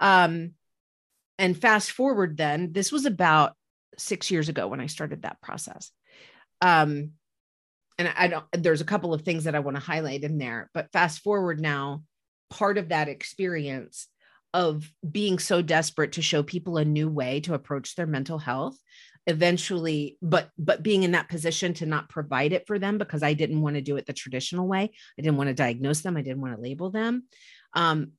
Um, 0.00 0.52
and 1.38 1.56
fast 1.56 1.92
forward 1.92 2.36
then 2.36 2.72
this 2.72 2.90
was 2.90 3.06
about 3.06 3.52
six 3.98 4.30
years 4.30 4.48
ago 4.48 4.66
when 4.68 4.80
i 4.80 4.86
started 4.86 5.22
that 5.22 5.40
process. 5.40 5.90
Um, 6.60 7.12
and 7.98 8.12
i 8.16 8.28
don't 8.28 8.44
there's 8.52 8.82
a 8.82 8.86
couple 8.86 9.14
of 9.14 9.22
things 9.22 9.44
that 9.44 9.54
i 9.54 9.58
want 9.58 9.74
to 9.74 9.82
highlight 9.82 10.22
in 10.22 10.36
there 10.36 10.70
but 10.74 10.92
fast 10.92 11.20
forward 11.20 11.60
now 11.60 12.02
part 12.50 12.78
of 12.78 12.90
that 12.90 13.08
experience 13.08 14.08
of 14.54 14.90
being 15.08 15.38
so 15.38 15.60
desperate 15.60 16.12
to 16.12 16.22
show 16.22 16.42
people 16.42 16.76
a 16.78 16.84
new 16.84 17.08
way 17.08 17.40
to 17.40 17.54
approach 17.54 17.94
their 17.94 18.06
mental 18.06 18.38
health 18.38 18.78
eventually 19.26 20.16
but 20.22 20.50
but 20.56 20.82
being 20.82 21.02
in 21.02 21.12
that 21.12 21.28
position 21.28 21.74
to 21.74 21.84
not 21.84 22.08
provide 22.08 22.52
it 22.52 22.66
for 22.66 22.78
them 22.78 22.96
because 22.96 23.22
i 23.22 23.34
didn't 23.34 23.60
want 23.60 23.74
to 23.74 23.82
do 23.82 23.96
it 23.96 24.06
the 24.06 24.12
traditional 24.12 24.68
way. 24.68 24.90
I 25.18 25.22
didn't 25.22 25.36
want 25.36 25.48
to 25.48 25.54
diagnose 25.54 26.00
them. 26.00 26.16
I 26.16 26.22
didn't 26.22 26.40
want 26.40 26.54
to 26.54 26.62
label 26.62 26.90
them. 26.90 27.24
Um 27.74 28.12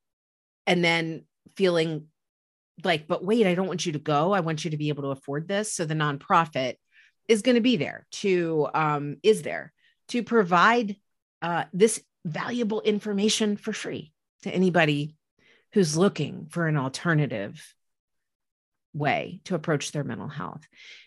and 0.66 0.84
then 0.84 1.26
feeling 1.56 2.08
like 2.84 3.08
but 3.08 3.24
wait 3.24 3.48
i 3.48 3.56
don't 3.56 3.68
want 3.68 3.86
you 3.86 3.94
to 3.94 4.00
go. 4.00 4.34
I 4.34 4.42
want 4.42 4.66
you 4.66 4.72
to 4.72 4.78
be 4.78 4.90
able 4.90 5.04
to 5.04 5.10
afford 5.10 5.48
this. 5.48 5.74
So 5.74 5.86
the 5.86 5.94
nonprofit 5.94 6.76
is 7.28 7.42
going 7.42 7.56
to 7.56 7.62
be 7.62 7.78
there 7.78 8.06
to 8.12 8.68
um 8.74 9.18
is 9.24 9.44
there 9.44 9.72
to 10.10 10.24
provide 10.24 10.98
uh 11.42 11.64
this 11.72 12.02
valuable 12.26 12.82
information 12.82 13.56
for 13.56 13.72
free 13.72 14.12
to 14.44 14.52
anybody 14.52 15.16
who's 15.74 15.98
looking 15.98 16.48
for 16.50 16.68
an 16.68 16.78
alternative 16.78 17.62
way 18.94 19.42
to 19.46 19.56
approach 19.56 19.92
their 19.92 20.04
mental 20.04 20.28
health. 20.28 20.62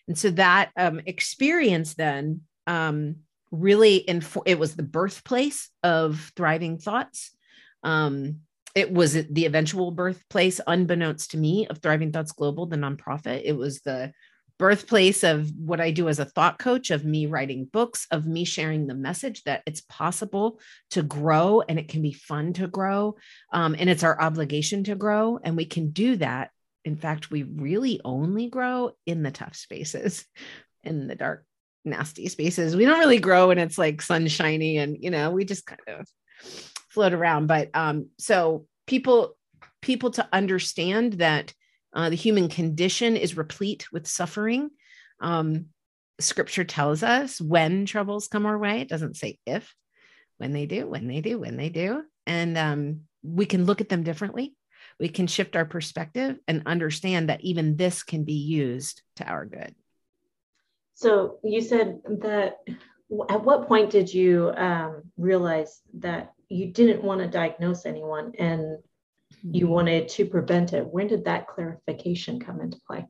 And 0.07 0.17
so 0.17 0.31
that 0.31 0.71
um, 0.77 1.01
experience 1.07 1.95
then 1.95 2.43
um, 2.67 3.17
really, 3.51 3.97
inf- 4.09 4.37
it 4.47 4.59
was 4.59 4.77
the 4.77 4.83
birthplace 4.83 5.71
of 5.83 6.33
Thriving 6.37 6.79
Thoughts. 6.79 7.31
Um, 7.83 8.41
it 8.75 8.93
was 8.93 9.15
the 9.15 9.47
eventual 9.47 9.91
birthplace, 9.91 10.61
unbeknownst 10.65 11.33
to 11.33 11.39
me, 11.39 11.67
of 11.67 11.79
Thriving 11.79 12.13
Thoughts 12.13 12.33
Global, 12.33 12.67
the 12.67 12.77
nonprofit. 12.77 13.43
It 13.45 13.57
was 13.57 13.81
the 13.81 14.13
birthplace 14.61 15.25
of 15.25 15.51
what 15.57 15.81
I 15.81 15.91
do 15.91 16.11
as 16.11 16.19
a 16.19 16.27
thought 16.27 16.59
coach, 16.59 16.91
of 16.91 17.03
me 17.03 17.25
writing 17.25 17.65
books, 17.65 18.07
of 18.11 18.27
me 18.27 18.45
sharing 18.45 18.87
the 18.87 18.95
message 18.95 19.43
that 19.45 19.63
it's 19.67 19.81
possible 19.81 20.61
to 20.91 21.03
grow 21.03 21.63
and 21.67 21.79
it 21.79 21.89
can 21.89 22.03
be 22.03 22.13
fun 22.13 22.53
to 22.53 22.69
grow. 22.69 23.17
Um, 23.55 23.75
and 23.79 23.89
it's 23.89 24.05
our 24.05 24.21
obligation 24.21 24.85
to 24.85 24.95
grow. 24.95 25.41
And 25.43 25.57
we 25.57 25.65
can 25.65 25.93
do 25.93 26.17
that. 26.17 26.51
In 26.85 26.97
fact, 26.97 27.31
we 27.31 27.43
really 27.43 28.03
only 28.05 28.51
grow 28.51 28.91
in 29.07 29.23
the 29.23 29.31
tough 29.31 29.57
spaces, 29.57 30.27
in 30.85 31.09
the 31.09 31.15
dark, 31.15 31.47
nasty 31.87 32.29
spaces. 32.29 32.77
We 32.77 32.85
don't 32.85 33.01
really 33.01 33.19
grow 33.19 33.49
when 33.49 33.59
it's 33.59 33.79
like 33.79 34.03
sunshiny 34.03 34.77
and, 34.77 34.95
you 35.01 35.11
know, 35.11 35.31
we 35.31 35.47
just 35.47 35.65
kind 35.65 35.81
of 35.89 36.07
float 36.91 37.15
around. 37.15 37.47
But 37.47 37.71
um, 37.73 38.11
so 38.19 38.67
people, 38.87 39.39
people 39.81 40.11
to 40.11 40.29
understand 40.35 41.15
that 41.15 41.55
uh, 41.93 42.11
the 42.11 42.17
human 42.17 42.49
condition 42.49 43.17
is 43.17 43.37
replete 43.37 43.87
with 43.93 44.07
suffering. 44.07 44.71
Um, 45.21 45.67
scripture 46.19 46.65
tells 46.65 47.03
us 47.03 47.41
when 47.41 47.87
troubles 47.87 48.29
come 48.29 48.47
our 48.47 48.59
way, 48.59 48.81
it 48.81 48.89
doesn't 48.89 49.17
say 49.17 49.39
if. 49.47 49.75
when 50.41 50.53
they 50.55 50.65
do, 50.65 50.89
when 50.89 51.07
they 51.07 51.21
do, 51.21 51.39
when 51.39 51.59
they 51.59 51.69
do. 51.69 52.03
And 52.27 52.57
um, 52.57 53.01
we 53.23 53.45
can 53.45 53.67
look 53.67 53.83
at 53.83 53.91
them 53.91 54.03
differently. 54.03 54.57
We 54.99 55.11
can 55.11 55.27
shift 55.27 55.55
our 55.55 55.67
perspective 55.67 56.39
and 56.49 56.63
understand 56.65 57.29
that 57.29 57.43
even 57.43 57.77
this 57.77 58.03
can 58.03 58.25
be 58.25 58.33
used 58.33 59.03
to 59.17 59.25
our 59.25 59.45
good. 59.45 59.75
So 60.95 61.39
you 61.45 61.61
said 61.61 62.01
that 62.23 62.57
at 63.29 63.45
what 63.45 63.69
point 63.69 63.91
did 63.91 64.13
you 64.13 64.51
um, 64.57 65.03
realize 65.19 65.83
that 65.99 66.33
you 66.49 66.73
didn't 66.73 67.05
want 67.05 67.21
to 67.21 67.29
diagnose 67.29 67.85
anyone 67.85 68.33
and 68.39 68.79
you 69.43 69.67
hmm. 69.67 69.73
wanted 69.73 70.09
to 70.11 70.27
prevent 70.27 70.73
it? 70.73 70.87
When 70.87 71.07
did 71.07 71.25
that 71.25 71.47
clarification 71.47 72.41
come 72.41 72.61
into 72.61 72.79
play? 72.87 73.07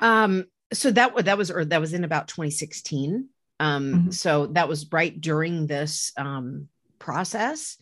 Um, 0.00 0.46
so 0.72 0.90
that 0.90 1.24
that 1.24 1.38
was 1.38 1.50
or 1.50 1.64
that 1.64 1.80
was 1.80 1.94
in 1.94 2.04
about 2.04 2.28
2016. 2.28 3.28
Um, 3.60 3.92
mm-hmm. 3.92 4.10
So 4.10 4.46
that 4.48 4.68
was 4.68 4.90
right 4.92 5.18
during 5.18 5.66
this 5.66 6.12
um, 6.16 6.68
process, 6.98 7.76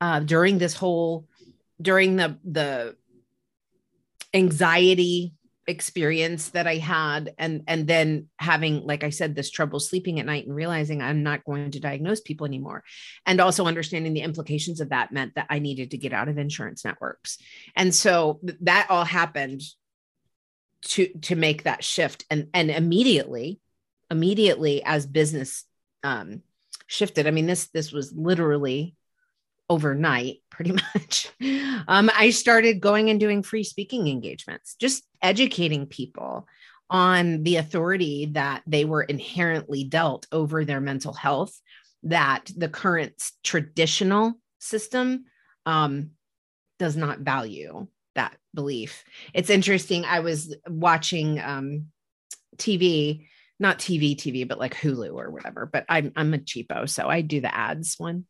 uh, 0.00 0.20
during 0.20 0.58
this 0.58 0.74
whole, 0.74 1.26
during 1.80 2.16
the 2.16 2.38
the 2.44 2.96
anxiety 4.34 5.32
experience 5.66 6.50
that 6.50 6.66
I 6.66 6.76
had, 6.76 7.34
and 7.38 7.62
and 7.66 7.86
then 7.86 8.28
having, 8.38 8.86
like 8.86 9.04
I 9.04 9.10
said, 9.10 9.34
this 9.34 9.50
trouble 9.50 9.80
sleeping 9.80 10.20
at 10.20 10.26
night 10.26 10.46
and 10.46 10.54
realizing 10.54 11.02
I'm 11.02 11.22
not 11.22 11.44
going 11.44 11.70
to 11.72 11.80
diagnose 11.80 12.20
people 12.20 12.46
anymore, 12.46 12.84
and 13.24 13.40
also 13.40 13.66
understanding 13.66 14.14
the 14.14 14.20
implications 14.20 14.80
of 14.80 14.90
that 14.90 15.12
meant 15.12 15.34
that 15.34 15.46
I 15.50 15.58
needed 15.58 15.90
to 15.90 15.98
get 15.98 16.12
out 16.12 16.28
of 16.28 16.38
insurance 16.38 16.84
networks, 16.84 17.38
and 17.74 17.94
so 17.94 18.40
that 18.60 18.86
all 18.90 19.04
happened 19.04 19.62
to 20.82 21.08
to 21.22 21.36
make 21.36 21.64
that 21.64 21.82
shift 21.82 22.24
and 22.30 22.48
and 22.54 22.70
immediately 22.70 23.60
immediately 24.10 24.82
as 24.84 25.06
business 25.06 25.64
um, 26.02 26.42
shifted. 26.86 27.26
I 27.26 27.30
mean, 27.30 27.46
this 27.46 27.68
this 27.68 27.92
was 27.92 28.12
literally 28.12 28.94
overnight, 29.68 30.38
pretty 30.50 30.72
much. 30.94 31.30
Um, 31.88 32.10
I 32.16 32.30
started 32.30 32.80
going 32.80 33.10
and 33.10 33.20
doing 33.20 33.42
free 33.42 33.64
speaking 33.64 34.08
engagements, 34.08 34.76
just 34.76 35.04
educating 35.22 35.86
people 35.86 36.46
on 36.88 37.42
the 37.42 37.56
authority 37.56 38.26
that 38.32 38.62
they 38.66 38.84
were 38.84 39.02
inherently 39.02 39.84
dealt 39.84 40.26
over 40.30 40.64
their 40.64 40.80
mental 40.80 41.12
health, 41.12 41.60
that 42.04 42.50
the 42.56 42.68
current 42.68 43.30
traditional 43.42 44.34
system 44.60 45.24
um, 45.64 46.10
does 46.78 46.96
not 46.96 47.20
value 47.20 47.88
that 48.14 48.36
belief. 48.54 49.04
It's 49.34 49.50
interesting. 49.50 50.04
I 50.04 50.20
was 50.20 50.54
watching 50.68 51.40
um, 51.40 51.86
TV 52.56 53.26
not 53.58 53.78
TV, 53.78 54.16
TV, 54.16 54.46
but 54.46 54.58
like 54.58 54.74
Hulu 54.74 55.14
or 55.14 55.30
whatever. 55.30 55.66
But 55.66 55.84
I'm 55.88 56.12
I'm 56.16 56.34
a 56.34 56.38
cheapo, 56.38 56.88
so 56.88 57.08
I 57.08 57.22
do 57.22 57.40
the 57.40 57.54
ads 57.54 57.94
one. 57.98 58.26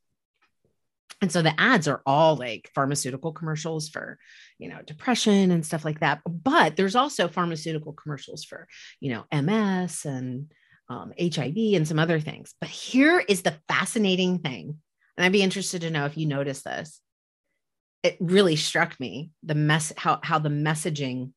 And 1.22 1.32
so 1.32 1.40
the 1.40 1.58
ads 1.58 1.88
are 1.88 2.02
all 2.04 2.36
like 2.36 2.70
pharmaceutical 2.74 3.32
commercials 3.32 3.88
for, 3.88 4.18
you 4.58 4.68
know, 4.68 4.80
depression 4.82 5.50
and 5.50 5.64
stuff 5.64 5.84
like 5.84 6.00
that. 6.00 6.20
But 6.26 6.76
there's 6.76 6.96
also 6.96 7.28
pharmaceutical 7.28 7.94
commercials 7.94 8.44
for, 8.44 8.68
you 9.00 9.12
know, 9.12 9.24
MS 9.32 10.04
and 10.04 10.52
um, 10.88 11.12
HIV 11.18 11.56
and 11.74 11.88
some 11.88 11.98
other 11.98 12.20
things. 12.20 12.54
But 12.60 12.68
here 12.68 13.18
is 13.26 13.42
the 13.42 13.58
fascinating 13.68 14.40
thing. 14.40 14.78
And 15.16 15.24
I'd 15.24 15.32
be 15.32 15.42
interested 15.42 15.80
to 15.82 15.90
know 15.90 16.04
if 16.04 16.18
you 16.18 16.26
notice 16.26 16.62
this. 16.62 17.00
It 18.02 18.18
really 18.20 18.56
struck 18.56 19.00
me 19.00 19.30
the 19.42 19.54
mess 19.54 19.92
how 19.96 20.20
how 20.22 20.38
the 20.38 20.50
messaging 20.50 21.32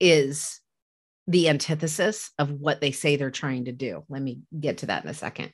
is 0.00 0.60
the 1.28 1.48
antithesis 1.48 2.30
of 2.38 2.50
what 2.50 2.80
they 2.80 2.90
say 2.90 3.16
they're 3.16 3.30
trying 3.30 3.66
to 3.66 3.72
do. 3.72 4.04
Let 4.08 4.20
me 4.20 4.40
get 4.58 4.78
to 4.78 4.86
that 4.86 5.04
in 5.04 5.10
a 5.10 5.14
second. 5.14 5.52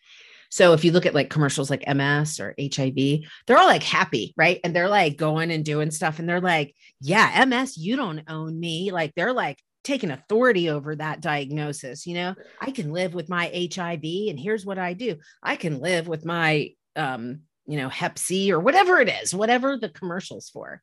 So 0.51 0.73
if 0.73 0.85
you 0.85 0.93
look 0.93 1.07
at 1.07 1.15
like 1.15 1.31
commercials 1.31 1.71
like 1.71 1.87
MS 1.87 2.41
or 2.41 2.55
HIV, 2.59 3.21
they're 3.47 3.59
all 3.59 3.67
like 3.67 3.83
happy, 3.83 4.33
right? 4.37 4.61
And 4.65 4.75
they're 4.75 4.89
like 4.89 5.17
going 5.17 5.51
and 5.51 5.65
doing 5.65 5.91
stuff 5.91 6.19
and 6.19 6.29
they're 6.29 6.41
like, 6.41 6.75
yeah, 7.01 7.45
MS, 7.45 7.77
you 7.77 7.97
don't 7.97 8.23
own 8.29 8.59
me. 8.59 8.91
Like 8.91 9.15
they're 9.15 9.33
like 9.33 9.59
taking 9.85 10.11
authority 10.11 10.71
over 10.71 10.97
that 10.97 11.21
diagnosis, 11.21 12.07
you 12.07 12.15
know? 12.15 12.35
I 12.61 12.71
can 12.71 12.93
live 12.93 13.15
with 13.15 13.29
my 13.29 13.47
HIV 13.47 14.03
and 14.03 14.39
here's 14.39 14.65
what 14.65 14.79
I 14.79 14.95
do. 14.95 15.17
I 15.43 15.57
can 15.57 15.81
live 15.81 16.09
with 16.09 16.25
my 16.25 16.71
um, 16.97 17.43
you 17.67 17.77
know, 17.77 17.91
hep 17.91 18.19
C 18.19 18.51
or 18.51 18.59
whatever 18.59 18.99
it 18.99 19.11
is, 19.23 19.35
whatever 19.35 19.77
the 19.77 19.91
commercials 19.91 20.49
for 20.49 20.83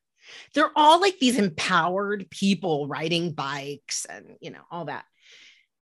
they're 0.54 0.70
all 0.76 1.00
like 1.00 1.18
these 1.18 1.38
empowered 1.38 2.28
people 2.30 2.88
riding 2.88 3.32
bikes 3.32 4.06
and, 4.06 4.36
you 4.40 4.50
know, 4.50 4.62
all 4.70 4.86
that. 4.86 5.04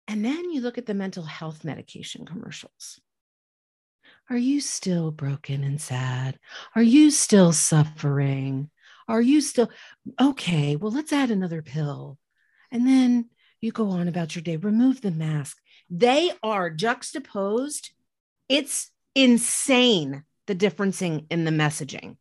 And 0.07 0.25
then 0.25 0.51
you 0.51 0.61
look 0.61 0.77
at 0.77 0.85
the 0.85 0.93
mental 0.93 1.23
health 1.23 1.63
medication 1.63 2.25
commercials. 2.25 2.99
Are 4.29 4.37
you 4.37 4.61
still 4.61 5.09
broken 5.09 5.63
and 5.63 5.81
sad? 5.81 6.37
Are 6.75 6.83
you 6.83 7.09
still 7.09 7.51
suffering? 7.51 8.69
Are 9.07 9.21
you 9.21 9.41
still 9.41 9.71
okay? 10.21 10.75
Well, 10.75 10.91
let's 10.91 11.11
add 11.11 11.31
another 11.31 11.63
pill. 11.63 12.19
And 12.71 12.87
then 12.87 13.29
you 13.59 13.71
go 13.71 13.89
on 13.89 14.07
about 14.07 14.35
your 14.35 14.43
day, 14.43 14.55
remove 14.55 15.01
the 15.01 15.09
mask. 15.09 15.57
They 15.89 16.31
are 16.43 16.69
juxtaposed. 16.69 17.89
It's 18.47 18.91
insane 19.15 20.23
the 20.45 20.55
differencing 20.55 21.25
in 21.31 21.43
the 21.43 21.51
messaging. 21.51 22.17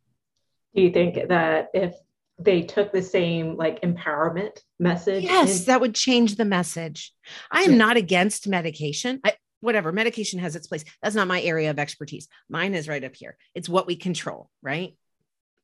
Do 0.73 0.81
you 0.81 0.91
think 0.91 1.29
that 1.29 1.69
if 1.75 1.93
they 2.39 2.61
took 2.61 2.91
the 2.91 3.01
same 3.01 3.57
like 3.57 3.81
empowerment 3.81 4.59
message. 4.79 5.25
Yes, 5.25 5.65
that 5.65 5.81
would 5.81 5.93
change 5.93 6.35
the 6.35 6.45
message. 6.45 7.13
I 7.51 7.63
am 7.63 7.77
not 7.77 7.97
against 7.97 8.47
medication. 8.47 9.19
I, 9.25 9.33
whatever, 9.61 9.91
medication 9.91 10.39
has 10.39 10.55
its 10.55 10.67
place. 10.67 10.85
That's 11.01 11.15
not 11.15 11.27
my 11.27 11.41
area 11.41 11.69
of 11.69 11.79
expertise. 11.79 12.27
Mine 12.49 12.73
is 12.73 12.87
right 12.87 13.03
up 13.03 13.15
here. 13.15 13.37
It's 13.53 13.69
what 13.69 13.87
we 13.87 13.95
control, 13.95 14.49
right? 14.61 14.95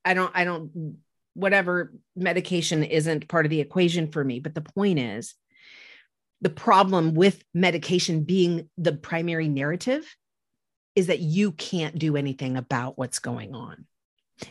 I 0.03 0.13
don't, 0.13 0.31
I 0.35 0.43
don't, 0.43 0.97
whatever 1.33 1.93
medication 2.15 2.83
isn't 2.83 3.27
part 3.27 3.45
of 3.45 3.49
the 3.49 3.61
equation 3.61 4.11
for 4.11 4.23
me. 4.23 4.39
But 4.39 4.55
the 4.55 4.61
point 4.61 4.99
is, 4.99 5.35
the 6.41 6.49
problem 6.49 7.13
with 7.13 7.43
medication 7.53 8.23
being 8.23 8.69
the 8.77 8.93
primary 8.93 9.47
narrative 9.47 10.15
is 10.95 11.07
that 11.07 11.19
you 11.19 11.51
can't 11.51 11.97
do 11.97 12.15
anything 12.15 12.57
about 12.57 12.97
what's 12.97 13.19
going 13.19 13.55
on 13.55 13.85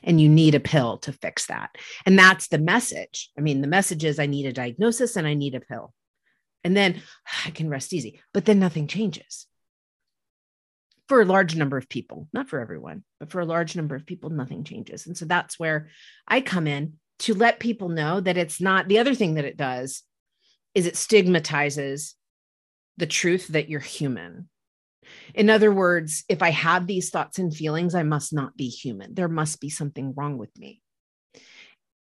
and 0.03 0.21
you 0.21 0.29
need 0.29 0.55
a 0.55 0.61
pill 0.61 0.99
to 0.99 1.13
fix 1.13 1.47
that. 1.47 1.71
And 2.07 2.19
that's 2.19 2.49
the 2.49 2.59
message. 2.59 3.31
I 3.39 3.43
mean, 3.43 3.61
the 3.61 3.67
message 3.67 4.05
is 4.05 4.19
I 4.19 4.27
need 4.27 4.47
a 4.47 4.53
diagnosis 4.53 5.17
and 5.17 5.27
I 5.27 5.35
need 5.35 5.55
a 5.55 5.61
pill. 5.61 5.93
And 6.65 6.77
then 6.77 7.01
ah, 7.29 7.43
I 7.47 7.51
can 7.51 7.69
rest 7.69 7.93
easy, 7.93 8.21
but 8.33 8.45
then 8.45 8.59
nothing 8.59 8.87
changes. 8.87 9.47
For 11.09 11.21
a 11.21 11.27
large 11.27 11.55
number 11.55 11.77
of 11.77 11.89
people, 11.89 12.29
not 12.33 12.49
for 12.49 12.61
everyone, 12.61 13.05
but 13.21 13.31
for 13.31 13.41
a 13.41 13.47
large 13.47 13.77
number 13.77 13.95
of 13.95 14.07
people, 14.07 14.31
nothing 14.31 14.65
changes. 14.65 15.07
And 15.07 15.17
so 15.17 15.27
that's 15.27 15.59
where 15.59 15.89
I 16.27 16.41
come 16.41 16.67
in 16.67 16.95
to 17.21 17.35
let 17.35 17.61
people 17.61 17.91
know 17.91 18.21
that 18.21 18.39
it's 18.39 18.61
not 18.61 18.89
the 18.89 18.99
other 18.99 19.15
thing 19.15 19.35
that 19.35 19.45
it 19.45 19.59
does 19.59 20.03
is 20.75 20.87
it 20.87 20.97
stigmatizes 20.97 22.15
the 22.97 23.07
truth 23.07 23.49
that 23.49 23.69
you're 23.69 23.81
human 23.81 24.49
in 25.35 25.51
other 25.51 25.73
words, 25.73 26.25
if 26.29 26.43
I 26.43 26.51
have 26.51 26.87
these 26.87 27.11
thoughts 27.11 27.39
and 27.39 27.55
feelings, 27.55 27.95
I 27.95 28.03
must 28.03 28.33
not 28.33 28.57
be 28.57 28.69
human. 28.69 29.15
There 29.15 29.29
must 29.29 29.61
be 29.61 29.71
something 29.71 30.15
wrong 30.17 30.39
with 30.39 30.57
me. 30.59 30.81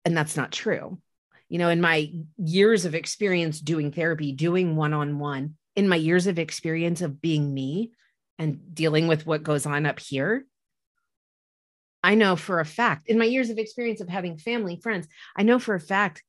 And 0.04 0.16
that's 0.16 0.38
not 0.38 0.52
true. 0.52 1.00
You 1.50 1.60
know, 1.60 1.70
in 1.70 1.82
my 1.82 2.12
years 2.38 2.86
of 2.86 2.96
experience 2.96 3.60
doing 3.60 3.92
therapy, 3.92 4.32
doing 4.32 4.76
one 4.76 4.94
on 4.94 5.20
one, 5.20 5.56
in 5.76 5.88
my 5.88 5.96
years 5.96 6.28
of 6.28 6.40
experience 6.40 7.02
of 7.02 7.22
being 7.22 7.54
me 7.54 7.92
and 8.40 8.74
dealing 8.74 9.08
with 9.08 9.26
what 9.26 9.44
goes 9.44 9.66
on 9.66 9.86
up 9.86 10.00
here, 10.00 10.46
I 12.04 12.16
know 12.16 12.36
for 12.36 12.60
a 12.60 12.66
fact, 12.66 13.10
in 13.10 13.18
my 13.18 13.26
years 13.26 13.50
of 13.50 13.58
experience 13.58 14.00
of 14.00 14.10
having 14.10 14.38
family, 14.38 14.80
friends, 14.82 15.08
I 15.36 15.42
know 15.44 15.58
for 15.58 15.74
a 15.74 15.80
fact, 15.80 16.24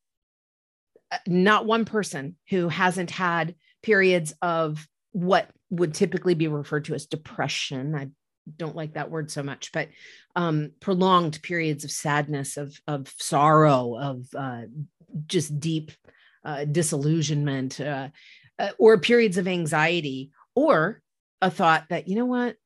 uh, 1.12 1.18
not 1.26 1.66
one 1.66 1.85
person 1.85 2.37
who 2.48 2.68
hasn't 2.68 3.11
had 3.11 3.55
periods 3.83 4.33
of 4.40 4.87
what 5.12 5.50
would 5.70 5.92
typically 5.92 6.35
be 6.35 6.48
referred 6.48 6.87
to 6.87 6.94
as 6.94 7.07
depression. 7.07 7.94
I 7.94 8.09
don't 8.57 8.74
like 8.76 8.94
that 8.94 9.11
word 9.11 9.31
so 9.31 9.42
much, 9.42 9.70
but 9.72 9.88
um, 10.35 10.70
prolonged 10.81 11.42
periods 11.42 11.85
of 11.85 11.90
sadness, 11.90 12.57
of 12.57 12.79
of 12.87 13.12
sorrow, 13.18 13.98
of 13.98 14.26
uh, 14.35 14.62
just 15.27 15.59
deep 15.61 15.92
uh, 16.45 16.64
disillusionment, 16.64 17.81
uh, 17.81 18.09
uh, 18.59 18.71
or 18.79 18.99
periods 18.99 19.37
of 19.37 19.49
anxiety, 19.49 20.31
or 20.55 21.03
a 21.42 21.51
thought 21.51 21.85
that 21.90 22.09
you 22.09 22.16
know 22.16 22.27
what, 22.27 22.57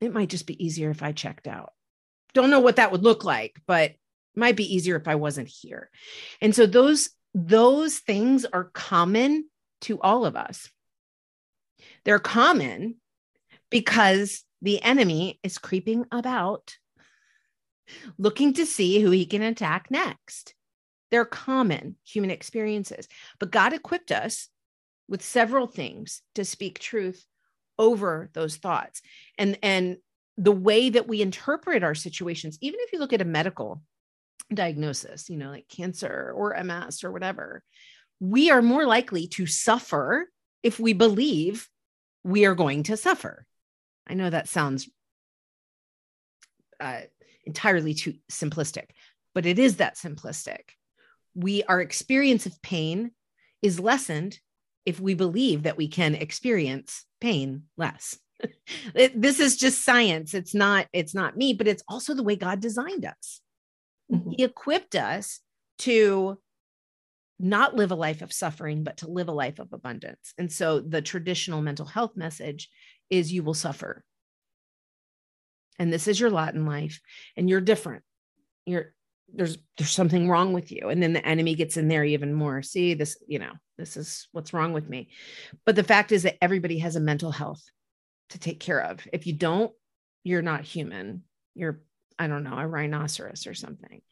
it 0.00 0.12
might 0.12 0.28
just 0.28 0.46
be 0.46 0.64
easier 0.64 0.90
if 0.90 1.02
I 1.02 1.12
checked 1.12 1.46
out. 1.46 1.72
Don't 2.32 2.50
know 2.50 2.60
what 2.60 2.76
that 2.76 2.92
would 2.92 3.02
look 3.02 3.24
like, 3.24 3.56
but 3.66 3.92
might 4.34 4.56
be 4.56 4.74
easier 4.74 4.96
if 4.96 5.08
I 5.08 5.14
wasn't 5.14 5.48
here. 5.48 5.90
And 6.40 6.54
so 6.54 6.66
those 6.66 7.10
those 7.34 7.98
things 7.98 8.44
are 8.44 8.64
common 8.64 9.48
to 9.82 10.00
all 10.00 10.24
of 10.24 10.36
us. 10.36 10.70
They're 12.04 12.18
common 12.18 12.96
because 13.70 14.44
the 14.62 14.82
enemy 14.82 15.40
is 15.42 15.58
creeping 15.58 16.06
about 16.10 16.76
looking 18.18 18.54
to 18.54 18.66
see 18.66 19.00
who 19.00 19.10
he 19.10 19.26
can 19.26 19.42
attack 19.42 19.90
next. 19.90 20.54
They're 21.14 21.24
common 21.24 21.94
human 22.04 22.32
experiences, 22.32 23.06
but 23.38 23.52
God 23.52 23.72
equipped 23.72 24.10
us 24.10 24.48
with 25.06 25.22
several 25.22 25.68
things 25.68 26.22
to 26.34 26.44
speak 26.44 26.80
truth 26.80 27.24
over 27.78 28.30
those 28.32 28.56
thoughts. 28.56 29.00
And 29.38 29.56
and 29.62 29.98
the 30.36 30.50
way 30.50 30.90
that 30.90 31.06
we 31.06 31.22
interpret 31.22 31.84
our 31.84 31.94
situations, 31.94 32.58
even 32.60 32.80
if 32.82 32.92
you 32.92 32.98
look 32.98 33.12
at 33.12 33.20
a 33.20 33.24
medical 33.24 33.80
diagnosis, 34.52 35.30
you 35.30 35.36
know, 35.36 35.50
like 35.50 35.68
cancer 35.68 36.32
or 36.34 36.60
MS 36.60 37.04
or 37.04 37.12
whatever, 37.12 37.62
we 38.18 38.50
are 38.50 38.60
more 38.60 38.84
likely 38.84 39.28
to 39.28 39.46
suffer 39.46 40.28
if 40.64 40.80
we 40.80 40.94
believe 40.94 41.68
we 42.24 42.44
are 42.44 42.56
going 42.56 42.82
to 42.82 42.96
suffer. 42.96 43.46
I 44.04 44.14
know 44.14 44.30
that 44.30 44.48
sounds 44.48 44.90
uh, 46.80 47.02
entirely 47.44 47.94
too 47.94 48.14
simplistic, 48.28 48.86
but 49.32 49.46
it 49.46 49.60
is 49.60 49.76
that 49.76 49.94
simplistic. 49.94 50.70
We, 51.34 51.62
our 51.64 51.80
experience 51.80 52.46
of 52.46 52.60
pain 52.62 53.12
is 53.62 53.80
lessened 53.80 54.38
if 54.86 55.00
we 55.00 55.14
believe 55.14 55.62
that 55.62 55.76
we 55.76 55.88
can 55.88 56.14
experience 56.14 57.04
pain 57.20 57.64
less. 57.76 58.18
it, 58.94 59.20
this 59.20 59.40
is 59.40 59.56
just 59.56 59.84
science. 59.84 60.34
It's 60.34 60.54
not, 60.54 60.86
it's 60.92 61.14
not 61.14 61.36
me, 61.36 61.54
but 61.54 61.68
it's 61.68 61.82
also 61.88 62.14
the 62.14 62.22
way 62.22 62.36
God 62.36 62.60
designed 62.60 63.04
us. 63.04 63.40
Mm-hmm. 64.12 64.30
He 64.36 64.44
equipped 64.44 64.94
us 64.94 65.40
to 65.78 66.38
not 67.40 67.74
live 67.74 67.90
a 67.90 67.96
life 67.96 68.22
of 68.22 68.32
suffering, 68.32 68.84
but 68.84 68.98
to 68.98 69.10
live 69.10 69.28
a 69.28 69.32
life 69.32 69.58
of 69.58 69.72
abundance. 69.72 70.34
And 70.38 70.50
so 70.52 70.80
the 70.80 71.02
traditional 71.02 71.62
mental 71.62 71.86
health 71.86 72.16
message 72.16 72.68
is 73.10 73.32
you 73.32 73.42
will 73.42 73.54
suffer. 73.54 74.04
And 75.78 75.92
this 75.92 76.06
is 76.06 76.20
your 76.20 76.30
lot 76.30 76.54
in 76.54 76.66
life, 76.66 77.00
and 77.36 77.50
you're 77.50 77.60
different. 77.60 78.04
You're 78.64 78.93
there's 79.32 79.58
there's 79.76 79.90
something 79.90 80.28
wrong 80.28 80.52
with 80.52 80.70
you. 80.70 80.88
And 80.88 81.02
then 81.02 81.12
the 81.12 81.26
enemy 81.26 81.54
gets 81.54 81.76
in 81.76 81.88
there 81.88 82.04
even 82.04 82.32
more. 82.32 82.62
See, 82.62 82.94
this, 82.94 83.16
you 83.26 83.38
know, 83.38 83.52
this 83.76 83.96
is 83.96 84.28
what's 84.32 84.52
wrong 84.52 84.72
with 84.72 84.88
me. 84.88 85.08
But 85.64 85.76
the 85.76 85.84
fact 85.84 86.12
is 86.12 86.22
that 86.22 86.42
everybody 86.42 86.78
has 86.78 86.96
a 86.96 87.00
mental 87.00 87.32
health 87.32 87.62
to 88.30 88.38
take 88.38 88.60
care 88.60 88.80
of. 88.80 89.06
If 89.12 89.26
you 89.26 89.32
don't, 89.32 89.72
you're 90.22 90.42
not 90.42 90.62
human. 90.62 91.22
You're, 91.54 91.82
I 92.18 92.26
don't 92.28 92.44
know, 92.44 92.56
a 92.56 92.66
rhinoceros 92.66 93.46
or 93.46 93.54
something. 93.54 94.02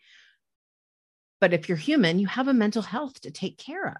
But 1.40 1.52
if 1.52 1.68
you're 1.68 1.78
human, 1.78 2.18
you 2.18 2.26
have 2.26 2.48
a 2.48 2.54
mental 2.54 2.82
health 2.82 3.20
to 3.22 3.30
take 3.30 3.58
care 3.58 3.88
of. 3.88 3.96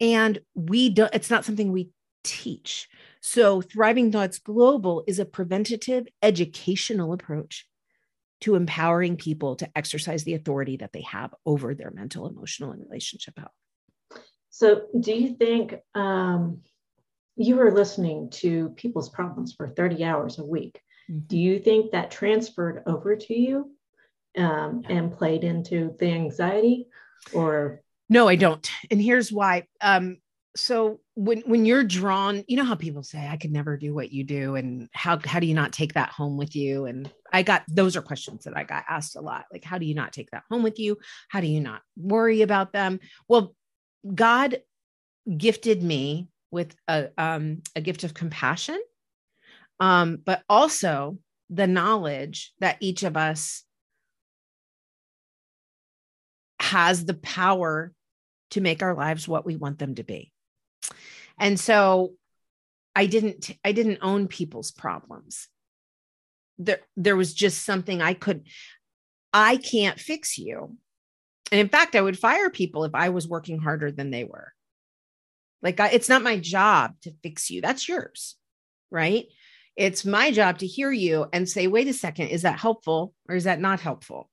And 0.00 0.38
we 0.54 0.90
don't, 0.90 1.14
it's 1.14 1.30
not 1.30 1.44
something 1.44 1.72
we 1.72 1.90
teach. 2.24 2.88
So, 3.20 3.60
Thriving 3.60 4.12
Thoughts 4.12 4.38
Global 4.38 5.04
is 5.06 5.18
a 5.18 5.24
preventative 5.24 6.06
educational 6.22 7.12
approach 7.12 7.66
to 8.40 8.54
empowering 8.54 9.16
people 9.16 9.56
to 9.56 9.68
exercise 9.76 10.24
the 10.24 10.34
authority 10.34 10.76
that 10.76 10.92
they 10.92 11.02
have 11.02 11.34
over 11.44 11.74
their 11.74 11.90
mental, 11.90 12.26
emotional, 12.26 12.72
and 12.72 12.82
relationship 12.82 13.38
health. 13.38 13.52
So, 14.50 14.82
do 14.98 15.12
you 15.12 15.34
think 15.34 15.74
um, 15.94 16.62
you 17.36 17.56
were 17.56 17.72
listening 17.72 18.30
to 18.30 18.70
people's 18.70 19.08
problems 19.08 19.54
for 19.54 19.68
30 19.68 20.04
hours 20.04 20.38
a 20.38 20.44
week? 20.44 20.80
Mm-hmm. 21.10 21.20
Do 21.26 21.38
you 21.38 21.58
think 21.58 21.92
that 21.92 22.10
transferred 22.10 22.82
over 22.86 23.16
to 23.16 23.34
you 23.34 23.72
um, 24.36 24.82
and 24.88 25.12
played 25.12 25.44
into 25.44 25.94
the 25.98 26.06
anxiety 26.06 26.86
or 27.32 27.82
no 28.08 28.28
i 28.28 28.36
don't 28.36 28.70
and 28.90 29.00
here's 29.00 29.32
why 29.32 29.66
um, 29.80 30.18
so 30.56 31.00
when 31.14 31.40
when 31.42 31.64
you're 31.64 31.84
drawn 31.84 32.42
you 32.48 32.56
know 32.56 32.64
how 32.64 32.74
people 32.74 33.02
say 33.02 33.28
i 33.28 33.36
could 33.36 33.52
never 33.52 33.76
do 33.76 33.94
what 33.94 34.12
you 34.12 34.24
do 34.24 34.56
and 34.56 34.88
how 34.92 35.18
how 35.24 35.38
do 35.38 35.46
you 35.46 35.54
not 35.54 35.72
take 35.72 35.94
that 35.94 36.10
home 36.10 36.36
with 36.36 36.56
you? 36.56 36.86
And 36.86 37.10
i 37.32 37.42
got 37.42 37.62
those 37.68 37.96
are 37.96 38.02
questions 38.02 38.44
that 38.44 38.56
i 38.56 38.64
got 38.64 38.84
asked 38.88 39.16
a 39.16 39.20
lot 39.20 39.44
like 39.52 39.64
how 39.64 39.78
do 39.78 39.86
you 39.86 39.94
not 39.94 40.12
take 40.12 40.30
that 40.30 40.44
home 40.50 40.62
with 40.62 40.78
you? 40.78 40.98
How 41.28 41.40
do 41.40 41.46
you 41.46 41.60
not 41.60 41.82
worry 41.96 42.42
about 42.42 42.72
them? 42.72 43.00
Well 43.28 43.54
god 44.14 44.60
gifted 45.36 45.82
me 45.82 46.28
with 46.50 46.74
a 46.88 47.08
um 47.18 47.62
a 47.76 47.80
gift 47.80 48.04
of 48.04 48.14
compassion 48.14 48.80
um 49.80 50.18
but 50.24 50.42
also 50.48 51.18
the 51.50 51.66
knowledge 51.66 52.52
that 52.60 52.78
each 52.80 53.02
of 53.02 53.16
us 53.16 53.64
has 56.60 57.04
the 57.04 57.14
power 57.14 57.92
to 58.50 58.60
make 58.60 58.82
our 58.82 58.94
lives 58.94 59.28
what 59.28 59.46
we 59.46 59.56
want 59.56 59.78
them 59.78 59.94
to 59.94 60.02
be. 60.02 60.32
And 61.38 61.58
so 61.58 62.14
I 62.94 63.06
didn't 63.06 63.56
I 63.64 63.72
didn't 63.72 63.98
own 64.02 64.28
people's 64.28 64.70
problems. 64.70 65.48
There 66.58 66.80
there 66.96 67.16
was 67.16 67.34
just 67.34 67.64
something 67.64 68.02
I 68.02 68.14
could 68.14 68.44
I 69.32 69.56
can't 69.56 70.00
fix 70.00 70.38
you. 70.38 70.76
And 71.50 71.60
in 71.60 71.68
fact, 71.68 71.94
I 71.94 72.00
would 72.00 72.18
fire 72.18 72.50
people 72.50 72.84
if 72.84 72.94
I 72.94 73.10
was 73.10 73.28
working 73.28 73.58
harder 73.58 73.90
than 73.90 74.10
they 74.10 74.24
were. 74.24 74.52
Like 75.62 75.80
I, 75.80 75.88
it's 75.88 76.08
not 76.08 76.22
my 76.22 76.38
job 76.38 76.94
to 77.02 77.14
fix 77.22 77.50
you. 77.50 77.60
That's 77.60 77.88
yours. 77.88 78.36
Right? 78.90 79.26
It's 79.76 80.04
my 80.04 80.32
job 80.32 80.58
to 80.58 80.66
hear 80.66 80.90
you 80.90 81.26
and 81.32 81.48
say, 81.48 81.68
wait 81.68 81.86
a 81.86 81.92
second, 81.92 82.28
is 82.28 82.42
that 82.42 82.58
helpful 82.58 83.14
or 83.28 83.36
is 83.36 83.44
that 83.44 83.60
not 83.60 83.80
helpful? 83.80 84.28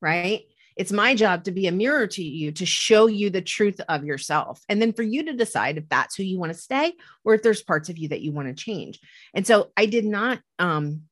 Right. 0.00 0.44
It's 0.78 0.92
my 0.92 1.16
job 1.16 1.44
to 1.44 1.50
be 1.50 1.66
a 1.66 1.72
mirror 1.72 2.06
to 2.06 2.22
you, 2.22 2.52
to 2.52 2.64
show 2.64 3.08
you 3.08 3.30
the 3.30 3.42
truth 3.42 3.80
of 3.88 4.04
yourself. 4.04 4.62
And 4.68 4.80
then 4.80 4.92
for 4.92 5.02
you 5.02 5.24
to 5.24 5.32
decide 5.32 5.76
if 5.76 5.88
that's 5.88 6.14
who 6.14 6.22
you 6.22 6.38
want 6.38 6.52
to 6.52 6.58
stay 6.58 6.94
or 7.24 7.34
if 7.34 7.42
there's 7.42 7.62
parts 7.62 7.88
of 7.88 7.98
you 7.98 8.08
that 8.08 8.20
you 8.20 8.30
want 8.30 8.46
to 8.46 8.54
change. 8.54 9.00
And 9.34 9.44
so 9.44 9.72
I 9.76 9.86
did 9.86 10.04
not 10.04 10.40
um, 10.60 11.02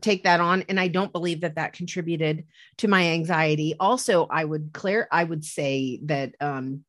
take 0.00 0.24
that 0.24 0.40
on. 0.40 0.64
And 0.68 0.80
I 0.80 0.88
don't 0.88 1.12
believe 1.12 1.42
that 1.42 1.54
that 1.54 1.72
contributed 1.72 2.46
to 2.78 2.88
my 2.88 3.10
anxiety. 3.12 3.76
Also, 3.78 4.26
I 4.26 4.44
would 4.44 4.70
clear, 4.72 5.06
I 5.12 5.22
would 5.22 5.44
say 5.44 6.00
that 6.06 6.34
um, 6.40 6.84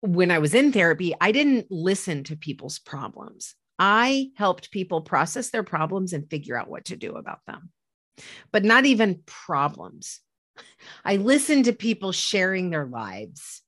when 0.00 0.30
I 0.30 0.38
was 0.38 0.54
in 0.54 0.72
therapy, 0.72 1.14
I 1.20 1.30
didn't 1.30 1.66
listen 1.70 2.24
to 2.24 2.36
people's 2.36 2.78
problems. 2.78 3.54
I 3.78 4.30
helped 4.36 4.70
people 4.70 5.02
process 5.02 5.50
their 5.50 5.62
problems 5.62 6.14
and 6.14 6.30
figure 6.30 6.56
out 6.56 6.70
what 6.70 6.86
to 6.86 6.96
do 6.96 7.16
about 7.16 7.40
them, 7.46 7.70
but 8.50 8.64
not 8.64 8.86
even 8.86 9.22
problems. 9.26 10.20
I 11.04 11.16
listened 11.16 11.66
to 11.66 11.72
people 11.72 12.12
sharing 12.12 12.70
their 12.70 12.86
lives. 12.86 13.62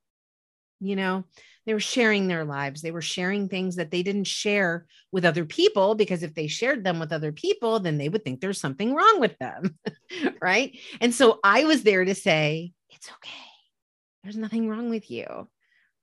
You 0.81 0.97
know, 0.97 1.25
they 1.67 1.75
were 1.75 1.81
sharing 1.81 2.29
their 2.29 2.45
lives. 2.45 2.81
They 2.81 2.93
were 2.93 3.03
sharing 3.03 3.49
things 3.49 3.77
that 3.77 3.91
they 3.91 4.03
didn't 4.03 4.27
share 4.27 4.87
with 5.11 5.25
other 5.25 5.45
people 5.45 5.97
because 5.97 6.23
if 6.23 6.33
they 6.35 6.47
shared 6.47 6.85
them 6.85 7.01
with 7.01 7.13
other 7.13 7.33
people, 7.33 7.81
then 7.81 7.99
they 7.99 8.09
would 8.09 8.25
think 8.25 8.41
there's 8.41 8.61
something 8.61 8.95
wrong 8.95 9.21
with 9.21 9.37
them. 9.39 9.77
right. 10.41 10.79
And 11.01 11.13
so 11.15 11.41
I 11.43 11.65
was 11.65 11.83
there 11.83 12.05
to 12.05 12.15
say, 12.15 12.73
it's 12.91 13.11
okay. 13.11 13.33
There's 14.23 14.37
nothing 14.37 14.69
wrong 14.69 14.91
with 14.91 15.11
you. 15.11 15.49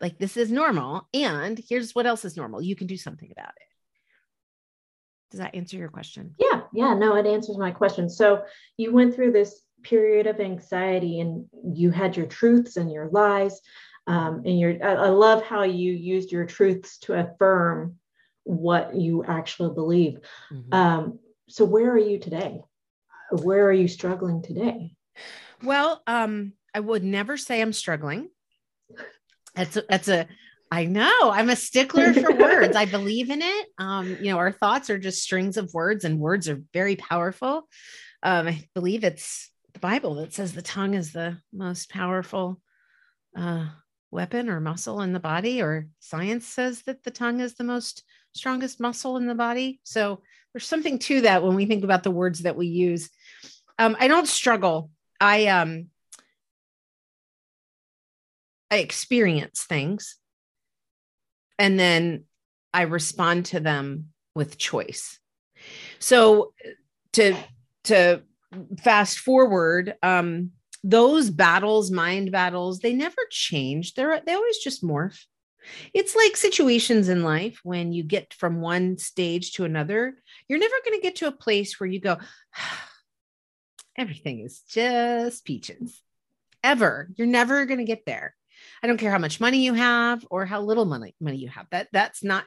Like, 0.01 0.17
this 0.17 0.35
is 0.35 0.51
normal. 0.51 1.07
And 1.13 1.59
here's 1.69 1.95
what 1.95 2.05
else 2.05 2.25
is 2.25 2.35
normal. 2.35 2.61
You 2.61 2.75
can 2.75 2.87
do 2.87 2.97
something 2.97 3.31
about 3.31 3.49
it. 3.49 3.67
Does 5.31 5.39
that 5.39 5.55
answer 5.55 5.77
your 5.77 5.89
question? 5.89 6.35
Yeah. 6.37 6.61
Yeah. 6.73 6.93
No, 6.93 7.15
it 7.15 7.25
answers 7.25 7.57
my 7.57 7.71
question. 7.71 8.09
So 8.09 8.43
you 8.77 8.91
went 8.91 9.15
through 9.15 9.31
this 9.31 9.62
period 9.83 10.27
of 10.27 10.39
anxiety 10.39 11.19
and 11.19 11.45
you 11.63 11.91
had 11.91 12.15
your 12.17 12.25
truths 12.25 12.77
and 12.77 12.91
your 12.91 13.09
lies 13.09 13.59
um, 14.07 14.43
and 14.45 14.59
your 14.59 14.75
I, 14.83 14.93
I 15.05 15.09
love 15.09 15.43
how 15.43 15.63
you 15.63 15.93
used 15.93 16.31
your 16.31 16.45
truths 16.45 16.97
to 16.99 17.13
affirm 17.13 17.95
what 18.43 18.95
you 18.95 19.23
actually 19.23 19.73
believe 19.73 20.19
mm-hmm. 20.51 20.73
um, 20.73 21.19
so 21.47 21.65
where 21.65 21.91
are 21.91 21.97
you 21.97 22.19
today 22.19 22.61
where 23.31 23.65
are 23.65 23.73
you 23.73 23.87
struggling 23.87 24.41
today 24.41 24.93
well 25.63 26.01
um, 26.07 26.53
i 26.73 26.79
would 26.79 27.03
never 27.03 27.37
say 27.37 27.61
i'm 27.61 27.73
struggling 27.73 28.29
that's 29.55 29.77
a, 29.77 29.83
that's 29.87 30.07
a 30.07 30.27
I 30.73 30.85
know 30.85 31.29
I'm 31.29 31.51
a 31.51 31.55
stickler 31.55 32.11
for 32.13 32.33
words. 32.35 32.75
I 32.75 32.85
believe 32.85 33.29
in 33.29 33.43
it. 33.43 33.67
Um, 33.77 34.17
you 34.19 34.31
know, 34.31 34.39
our 34.39 34.51
thoughts 34.51 34.89
are 34.89 34.97
just 34.97 35.21
strings 35.21 35.55
of 35.55 35.71
words, 35.71 36.03
and 36.03 36.19
words 36.19 36.49
are 36.49 36.63
very 36.73 36.95
powerful. 36.95 37.69
Um, 38.23 38.47
I 38.47 38.67
believe 38.73 39.03
it's 39.03 39.51
Bible 39.83 40.15
that 40.15 40.33
says 40.33 40.53
the 40.53 40.61
tongue 40.61 40.93
is 40.93 41.11
the 41.11 41.37
most 41.51 41.89
powerful 41.89 42.61
uh, 43.37 43.67
weapon 44.11 44.47
or 44.47 44.61
muscle 44.61 45.01
in 45.01 45.11
the 45.11 45.19
body, 45.19 45.61
or 45.61 45.87
science 45.99 46.47
says 46.47 46.83
that 46.83 47.03
the 47.03 47.11
tongue 47.11 47.41
is 47.41 47.55
the 47.55 47.65
most 47.65 48.01
strongest 48.33 48.79
muscle 48.79 49.17
in 49.17 49.27
the 49.27 49.35
body. 49.35 49.81
So 49.83 50.21
there's 50.53 50.65
something 50.65 50.99
to 50.99 51.21
that 51.21 51.43
when 51.43 51.55
we 51.55 51.65
think 51.65 51.83
about 51.83 52.03
the 52.03 52.11
words 52.11 52.43
that 52.43 52.55
we 52.55 52.67
use. 52.67 53.09
Um, 53.77 53.97
I 53.99 54.07
don't 54.07 54.25
struggle. 54.25 54.89
I 55.19 55.47
um, 55.47 55.87
I 58.71 58.77
experience 58.77 59.65
things, 59.65 60.15
and 61.59 61.77
then 61.77 62.23
I 62.73 62.83
respond 62.83 63.47
to 63.47 63.59
them 63.59 64.13
with 64.33 64.57
choice. 64.57 65.19
So 65.99 66.53
to 67.11 67.35
to 67.83 68.23
fast 68.79 69.19
forward, 69.19 69.95
um, 70.03 70.51
those 70.83 71.29
battles, 71.29 71.91
mind 71.91 72.31
battles, 72.31 72.79
they 72.79 72.93
never 72.93 73.21
change. 73.29 73.93
They're 73.93 74.21
they 74.25 74.33
always 74.33 74.57
just 74.57 74.83
morph. 74.83 75.19
It's 75.93 76.15
like 76.15 76.35
situations 76.35 77.07
in 77.07 77.23
life 77.23 77.59
when 77.63 77.93
you 77.93 78.03
get 78.03 78.33
from 78.33 78.59
one 78.59 78.97
stage 78.97 79.53
to 79.53 79.63
another, 79.63 80.15
you're 80.47 80.59
never 80.59 80.75
going 80.85 80.99
to 80.99 81.03
get 81.03 81.17
to 81.17 81.27
a 81.27 81.31
place 81.31 81.79
where 81.79 81.87
you 81.87 82.01
go, 82.01 82.17
everything 83.97 84.41
is 84.41 84.61
just 84.67 85.45
peaches. 85.45 86.01
Ever. 86.63 87.09
You're 87.15 87.27
never 87.27 87.65
going 87.65 87.79
to 87.79 87.85
get 87.85 88.05
there. 88.05 88.35
I 88.81 88.87
don't 88.87 88.97
care 88.97 89.11
how 89.11 89.17
much 89.17 89.39
money 89.39 89.59
you 89.59 89.73
have 89.73 90.25
or 90.29 90.45
how 90.45 90.61
little 90.61 90.85
money 90.85 91.15
money 91.19 91.37
you 91.37 91.49
have. 91.49 91.67
That 91.71 91.87
that's 91.91 92.23
not 92.23 92.45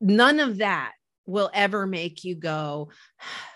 none 0.00 0.40
of 0.40 0.58
that 0.58 0.92
will 1.26 1.50
ever 1.52 1.86
make 1.86 2.24
you 2.24 2.34
go, 2.34 2.90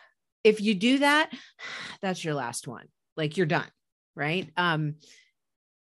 if 0.48 0.60
you 0.60 0.74
do 0.74 0.98
that, 0.98 1.30
that's 2.02 2.24
your 2.24 2.34
last 2.34 2.66
one. 2.66 2.86
Like 3.16 3.36
you're 3.36 3.46
done, 3.46 3.70
right? 4.14 4.48
Um, 4.56 4.96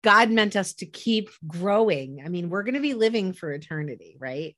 God 0.02 0.30
meant 0.30 0.56
us 0.56 0.74
to 0.74 0.86
keep 0.86 1.30
growing. 1.46 2.22
I 2.24 2.28
mean, 2.28 2.50
we're 2.50 2.64
going 2.64 2.74
to 2.74 2.80
be 2.80 2.94
living 2.94 3.32
for 3.32 3.52
eternity, 3.52 4.16
right? 4.18 4.56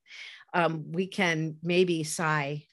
Um, 0.55 0.93
we 0.93 1.07
can 1.07 1.57
maybe 1.63 2.05
sigh 2.05 2.65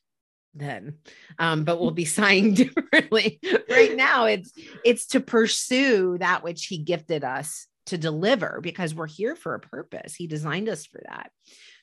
then 0.54 0.98
um, 1.40 1.64
but 1.64 1.80
we'll 1.80 1.92
be 1.92 2.06
sighing 2.20 2.54
differently 2.54 3.40
right 3.70 3.96
now 3.96 4.26
it's 4.26 4.52
it's 4.84 5.08
to 5.08 5.20
pursue 5.20 6.18
that 6.18 6.44
which 6.44 6.66
he 6.66 6.78
gifted 6.78 7.24
us 7.24 7.68
to 7.86 7.98
deliver 7.98 8.60
because 8.62 8.94
we're 8.94 9.08
here 9.08 9.36
for 9.36 9.56
a 9.56 9.60
purpose 9.60 10.14
he 10.14 10.28
designed 10.28 10.70
us 10.70 10.86
for 10.86 11.02
that 11.08 11.32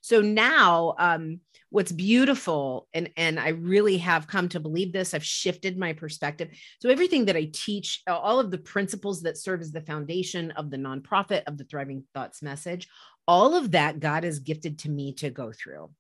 so 0.01 0.21
now 0.21 0.95
um, 0.99 1.41
what's 1.71 1.93
beautiful 1.93 2.89
and 2.95 3.11
and 3.17 3.39
i 3.39 3.49
really 3.49 3.99
have 3.99 4.27
come 4.27 4.49
to 4.49 4.61
believe 4.61 4.93
this 4.93 5.13
i've 5.13 5.25
shifted 5.25 5.79
my 5.79 5.93
perspective. 5.93 6.49
So 6.81 6.89
everything 6.89 7.27
that 7.27 7.37
i 7.37 7.51
teach 7.53 8.03
all 8.07 8.41
of 8.41 8.51
the 8.51 8.59
principles 8.59 9.23
that 9.23 9.37
serve 9.37 9.61
as 9.61 9.73
the 9.73 9.83
foundation 9.83 10.51
of 10.53 10.71
the 10.71 10.79
nonprofit 10.79 11.45
of 11.45 11.59
the 11.59 11.65
thriving 11.65 12.05
thoughts 12.15 12.43
message 12.43 12.89
all 13.29 13.55
of 13.55 13.73
that 13.73 14.01
god 14.01 14.25
has 14.25 14.41
gifted 14.41 14.79
to 14.81 14.91
me 14.91 15.13
to 15.13 15.31
go 15.31 15.53
through. 15.53 15.91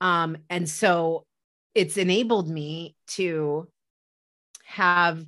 Um, 0.00 0.36
and 0.50 0.68
so 0.68 1.24
it's 1.74 1.96
enabled 1.96 2.48
me 2.48 2.96
to 3.08 3.68
have 4.64 5.24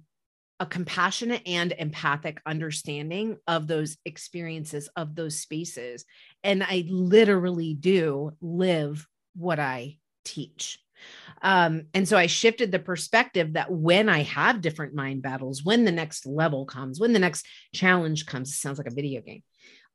a 0.59 0.67
compassionate 0.67 1.43
and 1.47 1.73
empathic 1.79 2.43
understanding 2.45 3.39
of 3.47 3.67
those 3.67 3.97
experiences 4.05 4.91
of 4.97 5.15
those 5.15 5.39
spaces. 5.39 6.05
And 6.43 6.63
i 6.63 6.85
literally 6.89 7.75
do 7.75 8.33
live 8.41 9.07
what 9.35 9.59
i 9.59 9.97
teach 10.25 10.79
um, 11.43 11.87
and 11.95 12.07
so 12.07 12.17
i 12.17 12.27
shifted 12.27 12.71
the 12.71 12.79
perspective 12.79 13.55
that 13.55 13.71
when 13.71 14.09
i 14.09 14.23
have 14.23 14.61
different 14.61 14.95
mind 14.95 15.23
battles 15.23 15.65
when 15.65 15.85
the 15.85 15.93
next 15.93 16.27
level 16.27 16.67
comes 16.67 17.01
when 17.01 17.13
the 17.13 17.19
next 17.19 17.47
challenge 17.75 18.27
comes 18.27 18.51
it 18.51 18.55
sounds 18.55 18.79
like 18.79 18.89
a 18.89 18.95
video 18.95 19.21
game 19.21 19.43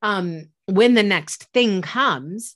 um, 0.02 0.46
when 0.66 0.94
the 0.94 1.04
next 1.04 1.44
thing 1.54 1.82
comes 1.82 2.56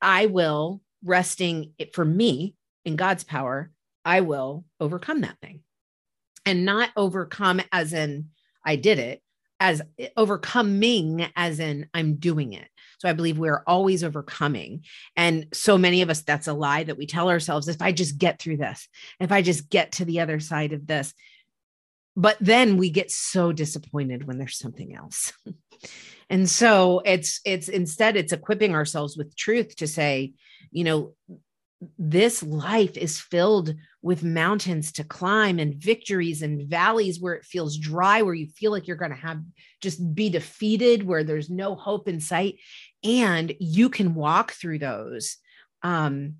i 0.00 0.26
will 0.26 0.80
resting 1.04 1.72
it 1.78 1.94
for 1.94 2.04
me 2.04 2.54
in 2.84 2.96
God's 2.96 3.24
power, 3.24 3.70
I 4.04 4.22
will 4.22 4.64
overcome 4.80 5.20
that 5.20 5.38
thing. 5.40 5.60
And 6.46 6.64
not 6.64 6.90
overcome 6.96 7.60
as 7.70 7.92
in 7.92 8.30
I 8.64 8.76
did 8.76 8.98
it, 8.98 9.20
as 9.60 9.82
overcoming 10.16 11.26
as 11.36 11.60
in 11.60 11.88
I'm 11.92 12.16
doing 12.16 12.54
it. 12.54 12.68
So 12.98 13.08
I 13.08 13.12
believe 13.12 13.38
we're 13.38 13.62
always 13.66 14.04
overcoming. 14.04 14.84
And 15.16 15.46
so 15.52 15.78
many 15.78 16.02
of 16.02 16.10
us, 16.10 16.22
that's 16.22 16.48
a 16.48 16.52
lie 16.52 16.84
that 16.84 16.98
we 16.98 17.06
tell 17.06 17.30
ourselves 17.30 17.68
if 17.68 17.80
I 17.80 17.92
just 17.92 18.18
get 18.18 18.40
through 18.40 18.58
this, 18.58 18.88
if 19.20 19.32
I 19.32 19.42
just 19.42 19.70
get 19.70 19.92
to 19.92 20.04
the 20.04 20.20
other 20.20 20.40
side 20.40 20.72
of 20.72 20.86
this. 20.86 21.14
But 22.16 22.36
then 22.40 22.76
we 22.76 22.90
get 22.90 23.12
so 23.12 23.52
disappointed 23.52 24.26
when 24.26 24.38
there's 24.38 24.58
something 24.58 24.94
else. 24.94 25.32
and 26.30 26.50
so 26.50 27.00
it's 27.04 27.40
it's 27.44 27.68
instead 27.68 28.16
it's 28.16 28.32
equipping 28.32 28.74
ourselves 28.74 29.16
with 29.16 29.36
truth 29.36 29.76
to 29.76 29.86
say, 29.86 30.34
you 30.72 30.82
know, 30.82 31.14
this 31.96 32.42
life 32.42 32.96
is 32.96 33.20
filled 33.20 33.74
with 34.02 34.24
mountains 34.24 34.92
to 34.92 35.04
climb 35.04 35.58
and 35.58 35.74
victories 35.74 36.42
and 36.42 36.68
valleys 36.68 37.20
where 37.20 37.34
it 37.34 37.44
feels 37.44 37.76
dry, 37.76 38.22
where 38.22 38.34
you 38.34 38.48
feel 38.48 38.72
like 38.72 38.86
you're 38.86 38.96
going 38.96 39.12
to 39.12 39.16
have 39.16 39.40
just 39.80 40.14
be 40.14 40.28
defeated, 40.28 41.04
where 41.04 41.22
there's 41.22 41.50
no 41.50 41.76
hope 41.76 42.08
in 42.08 42.20
sight. 42.20 42.56
And 43.04 43.54
you 43.60 43.90
can 43.90 44.14
walk 44.14 44.52
through 44.52 44.80
those 44.80 45.36
um, 45.82 46.36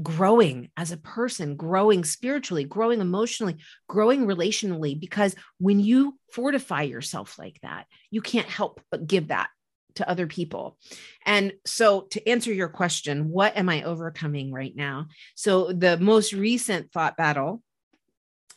growing 0.00 0.70
as 0.76 0.92
a 0.92 0.96
person, 0.96 1.56
growing 1.56 2.04
spiritually, 2.04 2.64
growing 2.64 3.00
emotionally, 3.00 3.56
growing 3.88 4.26
relationally. 4.26 4.98
Because 4.98 5.34
when 5.58 5.80
you 5.80 6.18
fortify 6.32 6.82
yourself 6.82 7.38
like 7.38 7.58
that, 7.62 7.86
you 8.10 8.20
can't 8.22 8.48
help 8.48 8.80
but 8.90 9.06
give 9.06 9.28
that 9.28 9.48
to 9.96 10.08
other 10.08 10.26
people. 10.26 10.78
And 11.26 11.52
so, 11.66 12.02
to 12.12 12.28
answer 12.28 12.52
your 12.52 12.68
question, 12.68 13.28
what 13.28 13.56
am 13.56 13.68
I 13.68 13.82
overcoming 13.82 14.52
right 14.52 14.74
now? 14.74 15.08
So, 15.34 15.72
the 15.72 15.98
most 15.98 16.32
recent 16.32 16.92
thought 16.92 17.16
battle 17.16 17.62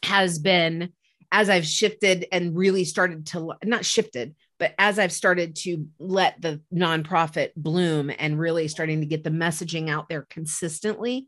has 0.04 0.40
been 0.40 0.94
as 1.32 1.50
I've 1.50 1.66
shifted 1.66 2.28
and 2.32 2.56
really 2.56 2.86
started 2.86 3.26
to 3.28 3.54
not 3.64 3.86
shifted, 3.86 4.36
but 4.60 4.74
as 4.78 5.00
I've 5.00 5.12
started 5.12 5.56
to 5.58 5.88
let 6.00 6.42
the 6.42 6.62
nonprofit 6.74 7.52
bloom 7.56 8.12
and 8.18 8.40
really 8.40 8.68
starting 8.68 9.02
to 9.02 9.06
get 9.06 9.24
the 9.24 9.30
messaging 9.30 9.90
out 9.90 10.10
there 10.10 10.26
consistently 10.30 11.28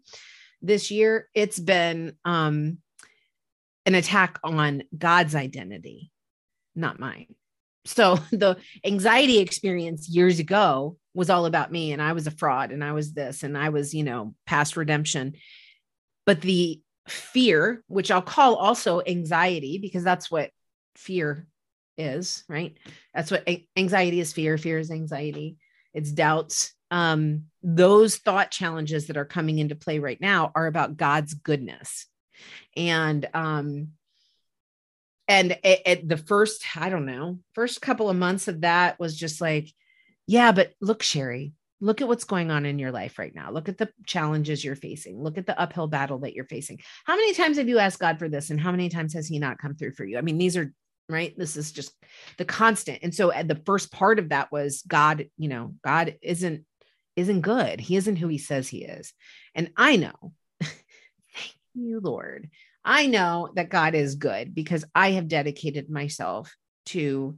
this 0.62 0.90
year, 0.90 1.30
it's 1.34 1.60
been 1.60 2.16
um, 2.26 2.80
an 3.86 3.96
attack 3.96 4.40
on 4.44 4.84
God's 4.98 5.36
identity, 5.36 6.12
not 6.76 7.00
mine 7.00 7.36
so 7.88 8.16
the 8.32 8.58
anxiety 8.84 9.40
experience 9.40 10.10
years 10.10 10.40
ago 10.40 10.98
was 11.14 11.30
all 11.30 11.46
about 11.46 11.72
me 11.72 11.94
and 11.94 12.02
I 12.02 12.14
was 12.14 12.28
a 12.28 12.32
fraud 12.32 12.72
and 12.72 12.84
I 12.84 12.92
was 12.92 13.14
this 13.14 13.44
and 13.44 13.58
I 13.58 13.70
was, 13.70 13.94
you 13.94 14.04
know, 14.04 14.36
past 14.46 14.78
redemption. 14.78 15.34
But 16.26 16.42
the 16.42 16.82
fear, 17.08 17.84
which 17.88 18.12
I'll 18.12 18.22
call 18.22 18.56
also 18.56 19.02
anxiety 19.06 19.78
because 19.80 20.04
that's 20.04 20.30
what 20.30 20.52
fear 20.96 21.48
is, 21.98 22.44
right? 22.48 22.78
That's 23.14 23.32
what 23.32 23.48
anxiety 23.76 24.20
is 24.20 24.34
fear, 24.34 24.58
fear 24.58 24.80
is 24.80 24.92
anxiety, 24.92 25.58
it's 25.94 26.12
doubts. 26.12 26.74
Um, 26.90 27.46
those 27.64 28.18
thought 28.18 28.52
challenges 28.52 29.08
that 29.08 29.18
are 29.18 29.26
coming 29.26 29.60
into 29.60 29.76
play 29.76 30.00
right 30.00 30.20
now 30.22 30.52
are 30.56 30.68
about 30.68 30.96
God's 30.98 31.34
goodness. 31.34 32.06
And 32.76 33.28
um, 33.34 33.90
and 35.28 35.58
at 35.64 36.08
the 36.08 36.18
first 36.18 36.64
i 36.76 36.90
don't 36.90 37.06
know 37.06 37.40
first 37.54 37.82
couple 37.82 38.10
of 38.10 38.16
months 38.16 38.48
of 38.48 38.62
that 38.62 39.00
was 39.00 39.16
just 39.16 39.42
like 39.42 39.72
yeah 40.26 40.52
but 40.52 40.74
look 40.82 41.04
sherri 41.04 41.54
look 41.80 42.02
at 42.02 42.08
what's 42.08 42.24
going 42.24 42.50
on 42.50 42.66
in 42.66 42.80
your 42.80 42.92
life 42.92 43.20
right 43.20 43.36
now 43.36 43.52
look 43.52 43.70
at 43.70 43.78
the 43.78 43.90
challenges 44.06 44.64
you're 44.64 44.76
facing 44.76 45.22
look 45.22 45.38
at 45.38 45.46
the 45.46 45.60
uphill 45.60 45.88
battle 45.88 46.20
that 46.20 46.34
you're 46.34 46.46
facing 46.46 46.80
how 47.06 47.16
many 47.16 47.34
times 47.34 47.58
have 47.58 47.70
you 47.70 47.80
asked 47.80 48.00
god 48.00 48.18
for 48.18 48.30
this 48.30 48.50
and 48.50 48.60
how 48.60 48.72
many 48.72 48.90
times 48.90 49.14
has 49.14 49.28
he 49.28 49.40
not 49.40 49.60
come 49.60 49.76
through 49.76 49.92
for 49.92 50.06
you 50.06 50.18
i 50.18 50.22
mean 50.22 50.38
these 50.38 50.58
are 50.58 50.74
right? 51.10 51.38
This 51.38 51.58
is 51.58 51.72
just 51.72 51.94
the 52.38 52.46
constant. 52.46 53.00
And 53.04 53.14
so 53.14 53.32
the 53.46 53.62
first 53.66 53.92
part 53.92 54.20
of 54.20 54.30
that 54.30 54.52
was 54.52 54.84
god 54.88 55.28
you 55.38 55.48
know 55.48 55.76
god 55.84 56.18
isn't 56.22 56.66
isn't 57.16 57.42
good. 57.42 57.80
He 57.80 57.96
isn't 57.96 58.18
who 58.18 58.28
he 58.28 58.38
says 58.38 58.68
he 58.68 58.84
is. 58.84 59.14
And 59.56 59.72
i 59.76 59.96
know 59.96 60.34
thank 60.62 61.56
you 61.74 62.00
lord. 62.02 62.50
I 62.90 63.08
know 63.08 63.50
that 63.56 63.70
God 63.70 63.96
is 63.96 64.16
good 64.16 64.56
because 64.56 64.86
I 64.96 65.12
have 65.12 65.28
dedicated 65.28 65.90
myself 65.90 66.56
to 66.88 67.38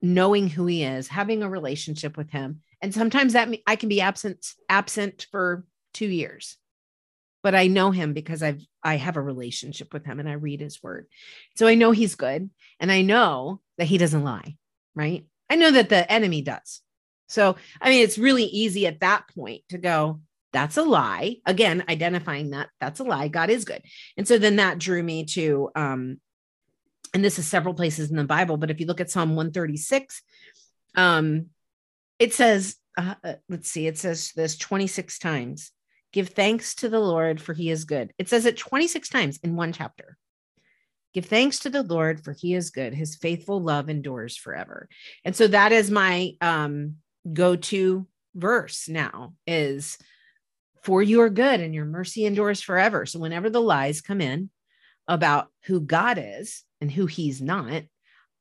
knowing 0.00 0.48
who 0.48 0.64
he 0.64 0.82
is, 0.82 1.08
having 1.08 1.42
a 1.42 1.50
relationship 1.50 2.16
with 2.16 2.30
him. 2.30 2.62
And 2.80 2.94
sometimes 2.94 3.34
that 3.34 3.54
I 3.66 3.76
can 3.76 3.90
be 3.90 4.00
absent 4.00 4.46
absent 4.70 5.26
for 5.30 5.66
2 5.92 6.06
years. 6.06 6.56
But 7.42 7.54
I 7.54 7.68
know 7.68 7.90
him 7.90 8.12
because 8.12 8.42
I've 8.42 8.64
I 8.82 8.96
have 8.96 9.16
a 9.16 9.22
relationship 9.22 9.92
with 9.92 10.04
him 10.04 10.20
and 10.20 10.28
I 10.28 10.32
read 10.32 10.60
his 10.60 10.82
word. 10.82 11.06
So 11.56 11.66
I 11.66 11.74
know 11.74 11.92
he's 11.92 12.14
good 12.14 12.50
and 12.80 12.92
I 12.92 13.02
know 13.02 13.60
that 13.76 13.86
he 13.86 13.98
doesn't 13.98 14.24
lie, 14.24 14.56
right? 14.94 15.24
I 15.48 15.56
know 15.56 15.70
that 15.70 15.88
the 15.88 16.10
enemy 16.10 16.42
does. 16.42 16.80
So, 17.28 17.56
I 17.80 17.90
mean, 17.90 18.02
it's 18.02 18.18
really 18.18 18.44
easy 18.44 18.86
at 18.86 19.00
that 19.00 19.28
point 19.34 19.62
to 19.68 19.78
go, 19.78 20.20
that's 20.52 20.76
a 20.76 20.82
lie 20.82 21.36
again 21.46 21.84
identifying 21.88 22.50
that 22.50 22.68
that's 22.80 23.00
a 23.00 23.04
lie 23.04 23.28
god 23.28 23.50
is 23.50 23.64
good 23.64 23.82
and 24.16 24.26
so 24.26 24.38
then 24.38 24.56
that 24.56 24.78
drew 24.78 25.02
me 25.02 25.24
to 25.24 25.70
um 25.74 26.18
and 27.14 27.24
this 27.24 27.38
is 27.38 27.46
several 27.46 27.74
places 27.74 28.10
in 28.10 28.16
the 28.16 28.24
bible 28.24 28.56
but 28.56 28.70
if 28.70 28.80
you 28.80 28.86
look 28.86 29.00
at 29.00 29.10
psalm 29.10 29.30
136 29.30 30.22
um 30.94 31.46
it 32.18 32.32
says 32.32 32.76
uh, 32.96 33.14
uh 33.22 33.34
let's 33.48 33.70
see 33.70 33.86
it 33.86 33.98
says 33.98 34.32
this 34.34 34.56
26 34.56 35.18
times 35.18 35.70
give 36.12 36.30
thanks 36.30 36.74
to 36.74 36.88
the 36.88 37.00
lord 37.00 37.40
for 37.40 37.52
he 37.54 37.70
is 37.70 37.84
good 37.84 38.12
it 38.18 38.28
says 38.28 38.46
it 38.46 38.56
26 38.56 39.08
times 39.08 39.38
in 39.42 39.56
one 39.56 39.72
chapter 39.72 40.16
give 41.14 41.26
thanks 41.26 41.60
to 41.60 41.70
the 41.70 41.82
lord 41.82 42.22
for 42.22 42.32
he 42.32 42.54
is 42.54 42.70
good 42.70 42.94
his 42.94 43.16
faithful 43.16 43.60
love 43.60 43.88
endures 43.88 44.36
forever 44.36 44.88
and 45.24 45.34
so 45.34 45.46
that 45.46 45.72
is 45.72 45.90
my 45.90 46.32
um 46.40 46.96
go-to 47.32 48.06
verse 48.34 48.88
now 48.88 49.34
is 49.46 49.98
for 50.82 51.02
your 51.02 51.28
good 51.28 51.60
and 51.60 51.74
your 51.74 51.84
mercy 51.84 52.24
endures 52.24 52.60
forever. 52.60 53.04
So 53.06 53.18
whenever 53.18 53.50
the 53.50 53.60
lies 53.60 54.00
come 54.00 54.20
in 54.20 54.50
about 55.06 55.48
who 55.64 55.80
God 55.80 56.18
is 56.18 56.64
and 56.80 56.90
who 56.90 57.06
he's 57.06 57.42
not, 57.42 57.82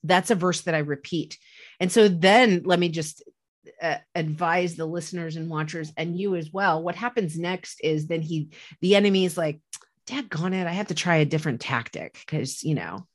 that's 0.04 0.32
a 0.32 0.36
verse 0.36 0.62
that 0.62 0.76
I 0.76 0.80
repeat. 0.80 1.38
And 1.80 1.92
so 1.92 2.08
then 2.08 2.62
let 2.66 2.80
me 2.80 2.90
just 2.90 3.24
uh, 3.82 3.98
advise 4.16 4.76
the 4.76 4.86
listeners 4.86 5.36
and 5.36 5.50
watchers 5.50 5.92
and 5.98 6.18
you 6.18 6.36
as 6.36 6.52
well. 6.52 6.82
What 6.82 6.96
happens 6.96 7.38
next 7.38 7.80
is 7.84 8.08
then 8.08 8.22
he, 8.22 8.50
the 8.82 8.96
enemy 8.96 9.26
is 9.26 9.38
like, 9.38 9.60
Dad, 10.06 10.30
gone 10.30 10.54
it, 10.54 10.68
I 10.68 10.72
have 10.72 10.88
to 10.88 10.96
try 10.96 11.18
a 11.18 11.26
different 11.26 11.60
tactic 11.60 12.18
because, 12.26 12.64
you 12.64 12.76
know, 12.76 13.06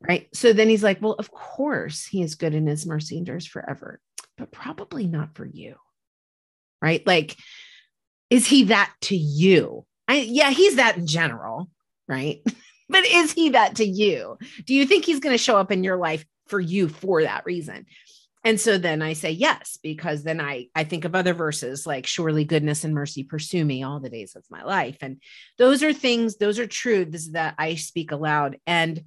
right. 0.00 0.28
So 0.34 0.52
then 0.52 0.68
he's 0.68 0.82
like, 0.82 1.02
Well, 1.02 1.12
of 1.12 1.30
course 1.30 2.06
he 2.06 2.22
is 2.22 2.34
good 2.34 2.54
and 2.54 2.66
his 2.66 2.86
mercy 2.86 3.18
endures 3.18 3.46
forever, 3.46 4.00
but 4.38 4.50
probably 4.50 5.06
not 5.06 5.34
for 5.34 5.44
you. 5.44 5.76
Right. 6.80 7.06
Like, 7.06 7.36
is 8.30 8.46
he 8.46 8.64
that 8.64 8.92
to 9.02 9.16
you? 9.16 9.84
I, 10.08 10.16
yeah, 10.16 10.50
he's 10.50 10.76
that 10.76 10.96
in 10.96 11.06
general, 11.06 11.70
right? 12.08 12.42
but 12.88 13.04
is 13.06 13.32
he 13.32 13.50
that 13.50 13.76
to 13.76 13.84
you? 13.84 14.38
Do 14.66 14.74
you 14.74 14.86
think 14.86 15.04
he's 15.04 15.20
going 15.20 15.34
to 15.34 15.42
show 15.42 15.56
up 15.56 15.70
in 15.70 15.84
your 15.84 15.96
life 15.96 16.24
for 16.48 16.60
you 16.60 16.88
for 16.88 17.22
that 17.22 17.44
reason? 17.46 17.86
And 18.44 18.60
so 18.60 18.76
then 18.76 19.00
I 19.00 19.14
say 19.14 19.30
yes, 19.30 19.78
because 19.82 20.22
then 20.22 20.38
I, 20.38 20.68
I 20.74 20.84
think 20.84 21.06
of 21.06 21.14
other 21.14 21.32
verses 21.32 21.86
like, 21.86 22.06
surely 22.06 22.44
goodness 22.44 22.84
and 22.84 22.94
mercy 22.94 23.24
pursue 23.24 23.64
me 23.64 23.82
all 23.82 24.00
the 24.00 24.10
days 24.10 24.36
of 24.36 24.44
my 24.50 24.62
life. 24.62 24.98
And 25.00 25.22
those 25.56 25.82
are 25.82 25.94
things, 25.94 26.36
those 26.36 26.58
are 26.58 26.66
truths 26.66 27.30
that 27.30 27.54
I 27.56 27.76
speak 27.76 28.12
aloud. 28.12 28.58
And 28.66 29.04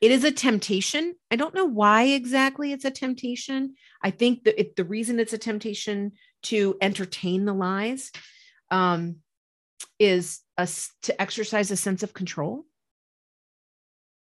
it 0.00 0.10
is 0.10 0.24
a 0.24 0.32
temptation. 0.32 1.14
I 1.30 1.36
don't 1.36 1.54
know 1.54 1.66
why 1.66 2.04
exactly 2.04 2.72
it's 2.72 2.86
a 2.86 2.90
temptation. 2.90 3.74
I 4.02 4.10
think 4.10 4.44
that 4.44 4.58
it, 4.58 4.74
the 4.74 4.84
reason 4.84 5.20
it's 5.20 5.34
a 5.34 5.38
temptation 5.38 6.12
to 6.44 6.76
entertain 6.80 7.44
the 7.44 7.52
lies 7.52 8.10
um, 8.70 9.16
is 9.98 10.40
us 10.56 10.90
to 11.02 11.20
exercise 11.20 11.70
a 11.70 11.76
sense 11.76 12.02
of 12.02 12.14
control. 12.14 12.64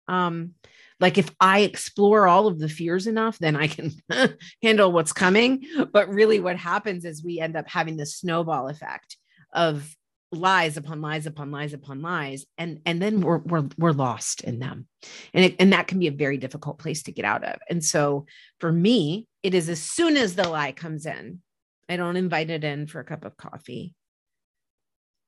Um, 0.08 0.51
like 0.99 1.17
if 1.17 1.29
I 1.39 1.62
explore 1.62 2.27
all 2.27 2.47
of 2.47 2.60
the 2.60 2.69
fears 2.69 3.08
enough, 3.08 3.38
then 3.39 3.55
I 3.55 3.67
can 3.67 3.91
handle 4.63 4.91
what's 4.91 5.13
coming. 5.13 5.65
But 5.91 6.10
really, 6.10 6.39
what 6.39 6.58
happens 6.58 7.05
is 7.05 7.23
we 7.23 7.39
end 7.39 7.55
up 7.55 7.67
having 7.67 7.97
the 7.97 8.05
snowball 8.05 8.69
effect 8.69 9.17
of 9.53 9.95
lies 10.31 10.77
upon 10.77 11.01
lies 11.01 11.25
upon 11.25 11.51
lies 11.51 11.73
upon 11.73 12.01
lies 12.01 12.45
and 12.58 12.81
and 12.86 13.01
then 13.01 13.21
we're 13.21 13.38
we're, 13.38 13.67
we're 13.77 13.91
lost 13.91 14.41
in 14.41 14.60
them. 14.60 14.88
And 15.34 15.45
it, 15.45 15.55
and 15.60 15.73
that 15.73 15.88
can 15.88 15.99
be 15.99 16.08
a 16.08 16.12
very 16.12 16.38
difficult 16.38 16.77
place 16.79 17.03
to 17.03 17.12
get 17.12 17.25
out 17.25 17.43
of. 17.43 17.60
And 17.69 17.84
so 17.84 18.25
for 18.60 18.71
me 18.71 19.27
it 19.43 19.53
is 19.53 19.69
as 19.69 19.81
soon 19.81 20.17
as 20.17 20.36
the 20.36 20.49
lie 20.49 20.71
comes 20.71 21.05
in 21.05 21.41
i 21.88 21.95
don't 21.95 22.17
invite 22.17 22.49
it 22.49 22.63
in 22.63 22.88
for 22.88 22.99
a 22.99 23.05
cup 23.05 23.25
of 23.25 23.38
coffee. 23.38 23.95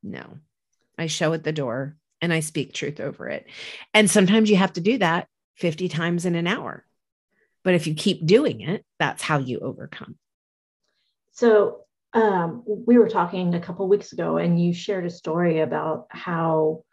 No. 0.04 0.40
I 0.98 1.08
show 1.08 1.34
it 1.34 1.44
the 1.44 1.52
door 1.52 1.96
and 2.22 2.34
i 2.34 2.40
speak 2.40 2.74
truth 2.74 3.00
over 3.00 3.30
it. 3.30 3.46
And 3.94 4.10
sometimes 4.10 4.50
you 4.50 4.58
have 4.58 4.74
to 4.74 4.82
do 4.82 4.98
that 4.98 5.28
50 5.58 5.90
times 5.90 6.26
in 6.26 6.36
an 6.36 6.48
hour. 6.48 6.86
But 7.64 7.74
if 7.74 7.88
you 7.88 7.94
keep 7.94 8.26
doing 8.26 8.62
it, 8.62 8.86
that's 9.00 9.22
how 9.22 9.40
you 9.40 9.60
overcome. 9.60 10.16
So 11.34 11.82
um, 12.14 12.64
we 12.66 12.98
were 12.98 13.10
talking 13.10 13.54
a 13.54 13.60
couple 13.60 13.88
weeks 13.88 14.14
ago, 14.14 14.38
and 14.38 14.62
you 14.62 14.74
shared 14.74 15.06
a 15.06 15.10
story 15.10 15.60
about 15.60 16.08
how 16.10 16.84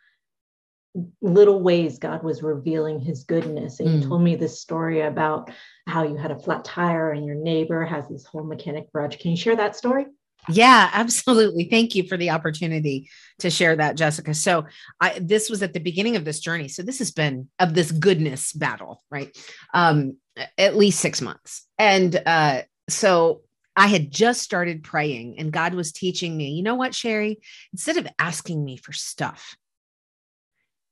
little 1.20 1.60
ways 1.60 1.98
God 1.98 2.22
was 2.22 2.42
revealing 2.42 3.00
his 3.00 3.24
goodness. 3.24 3.80
And 3.80 3.88
mm. 3.88 4.02
you 4.02 4.08
told 4.08 4.22
me 4.22 4.36
this 4.36 4.60
story 4.60 5.00
about 5.00 5.50
how 5.86 6.04
you 6.04 6.16
had 6.16 6.30
a 6.30 6.38
flat 6.38 6.64
tire 6.64 7.10
and 7.10 7.26
your 7.26 7.34
neighbor 7.34 7.84
has 7.84 8.08
this 8.08 8.24
whole 8.24 8.44
mechanic 8.44 8.92
garage. 8.92 9.16
Can 9.16 9.32
you 9.32 9.36
share 9.36 9.56
that 9.56 9.76
story? 9.76 10.06
Yeah, 10.48 10.90
absolutely. 10.92 11.64
Thank 11.70 11.94
you 11.94 12.06
for 12.06 12.16
the 12.16 12.30
opportunity 12.30 13.08
to 13.38 13.50
share 13.50 13.76
that, 13.76 13.96
Jessica. 13.96 14.34
So, 14.34 14.66
I 15.00 15.18
this 15.20 15.48
was 15.50 15.62
at 15.62 15.72
the 15.72 15.80
beginning 15.80 16.16
of 16.16 16.24
this 16.24 16.40
journey. 16.40 16.68
So, 16.68 16.82
this 16.82 16.98
has 16.98 17.12
been 17.12 17.48
of 17.58 17.74
this 17.74 17.90
goodness 17.92 18.52
battle, 18.52 19.02
right? 19.10 19.36
Um, 19.72 20.16
at 20.58 20.76
least 20.76 21.00
six 21.00 21.20
months. 21.22 21.66
And 21.78 22.20
uh, 22.26 22.62
so 22.88 23.42
I 23.76 23.86
had 23.86 24.10
just 24.10 24.42
started 24.42 24.82
praying, 24.84 25.36
and 25.38 25.52
God 25.52 25.74
was 25.74 25.92
teaching 25.92 26.36
me, 26.36 26.50
you 26.50 26.62
know 26.62 26.74
what, 26.74 26.94
Sherri? 26.94 27.40
Instead 27.72 27.96
of 27.96 28.06
asking 28.18 28.64
me 28.64 28.76
for 28.76 28.92
stuff, 28.92 29.56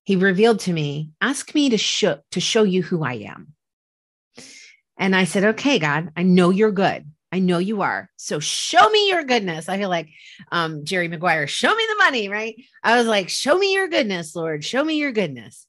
He 0.04 0.16
revealed 0.16 0.60
to 0.60 0.72
me, 0.72 1.10
ask 1.20 1.54
me 1.54 1.70
to 1.70 1.78
show 1.78 2.20
to 2.32 2.40
show 2.40 2.62
you 2.64 2.82
who 2.82 3.04
I 3.04 3.14
am. 3.14 3.54
And 4.98 5.14
I 5.16 5.24
said, 5.24 5.44
okay, 5.44 5.78
God, 5.78 6.10
I 6.16 6.22
know 6.22 6.50
you're 6.50 6.72
good. 6.72 7.11
I 7.32 7.38
know 7.38 7.58
you 7.58 7.80
are. 7.80 8.10
So 8.16 8.40
show 8.40 8.90
me 8.90 9.08
your 9.08 9.24
goodness. 9.24 9.68
I 9.68 9.78
feel 9.78 9.88
like 9.88 10.10
um, 10.52 10.84
Jerry 10.84 11.08
Maguire, 11.08 11.46
show 11.46 11.74
me 11.74 11.84
the 11.88 12.04
money, 12.04 12.28
right? 12.28 12.54
I 12.82 12.98
was 12.98 13.06
like, 13.06 13.30
show 13.30 13.56
me 13.56 13.72
your 13.72 13.88
goodness, 13.88 14.36
Lord, 14.36 14.62
show 14.62 14.84
me 14.84 14.96
your 14.98 15.12
goodness. 15.12 15.66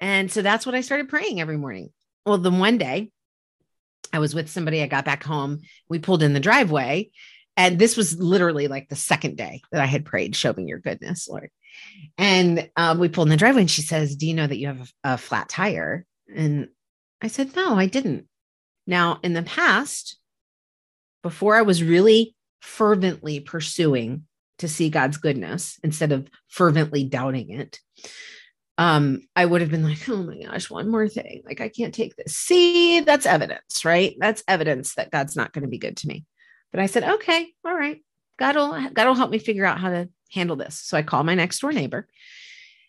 And 0.00 0.32
so 0.32 0.40
that's 0.40 0.64
what 0.64 0.74
I 0.74 0.80
started 0.80 1.10
praying 1.10 1.40
every 1.40 1.58
morning. 1.58 1.90
Well, 2.24 2.38
then 2.38 2.58
one 2.58 2.78
day 2.78 3.10
I 4.10 4.20
was 4.20 4.34
with 4.34 4.48
somebody, 4.48 4.82
I 4.82 4.86
got 4.86 5.04
back 5.04 5.22
home, 5.22 5.60
we 5.88 5.98
pulled 5.98 6.22
in 6.22 6.32
the 6.32 6.40
driveway. 6.40 7.10
And 7.58 7.78
this 7.78 7.98
was 7.98 8.18
literally 8.18 8.66
like 8.66 8.88
the 8.88 8.96
second 8.96 9.36
day 9.36 9.60
that 9.70 9.82
I 9.82 9.86
had 9.86 10.06
prayed, 10.06 10.34
show 10.34 10.54
me 10.54 10.64
your 10.64 10.78
goodness, 10.78 11.28
Lord. 11.28 11.50
And 12.16 12.70
um, 12.76 12.98
we 12.98 13.10
pulled 13.10 13.26
in 13.28 13.30
the 13.30 13.36
driveway 13.36 13.62
and 13.62 13.70
she 13.70 13.82
says, 13.82 14.16
Do 14.16 14.26
you 14.26 14.32
know 14.32 14.46
that 14.46 14.58
you 14.58 14.68
have 14.68 14.92
a, 15.04 15.12
a 15.12 15.18
flat 15.18 15.50
tire? 15.50 16.06
And 16.34 16.68
I 17.20 17.28
said, 17.28 17.54
No, 17.54 17.74
I 17.74 17.86
didn't. 17.86 18.26
Now, 18.86 19.20
in 19.22 19.34
the 19.34 19.42
past, 19.42 20.18
before 21.22 21.56
I 21.56 21.62
was 21.62 21.82
really 21.82 22.34
fervently 22.60 23.40
pursuing 23.40 24.24
to 24.58 24.68
see 24.68 24.90
God's 24.90 25.16
goodness 25.16 25.78
instead 25.82 26.12
of 26.12 26.28
fervently 26.48 27.04
doubting 27.04 27.50
it, 27.50 27.80
um, 28.78 29.20
I 29.36 29.44
would 29.44 29.60
have 29.60 29.70
been 29.70 29.84
like, 29.84 30.08
oh 30.08 30.22
my 30.22 30.38
gosh, 30.38 30.70
one 30.70 30.88
more 30.88 31.08
thing. 31.08 31.42
Like, 31.44 31.60
I 31.60 31.68
can't 31.68 31.94
take 31.94 32.16
this. 32.16 32.36
See, 32.36 33.00
that's 33.00 33.26
evidence, 33.26 33.84
right? 33.84 34.16
That's 34.18 34.42
evidence 34.48 34.94
that 34.94 35.10
God's 35.10 35.36
not 35.36 35.52
going 35.52 35.62
to 35.62 35.68
be 35.68 35.78
good 35.78 35.96
to 35.98 36.08
me. 36.08 36.24
But 36.70 36.80
I 36.80 36.86
said, 36.86 37.04
okay, 37.04 37.48
all 37.64 37.74
right. 37.74 38.02
God 38.38 38.56
will, 38.56 38.90
God 38.92 39.06
will 39.06 39.14
help 39.14 39.30
me 39.30 39.38
figure 39.38 39.64
out 39.64 39.78
how 39.78 39.90
to 39.90 40.08
handle 40.32 40.56
this. 40.56 40.78
So 40.78 40.96
I 40.96 41.02
called 41.02 41.26
my 41.26 41.34
next 41.34 41.60
door 41.60 41.72
neighbor 41.72 42.08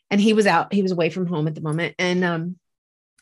and 0.09 0.21
he 0.21 0.33
was 0.33 0.47
out, 0.47 0.73
he 0.73 0.81
was 0.81 0.91
away 0.91 1.09
from 1.09 1.27
home 1.27 1.47
at 1.47 1.55
the 1.55 1.61
moment. 1.61 1.95
And 1.99 2.23
um, 2.23 2.55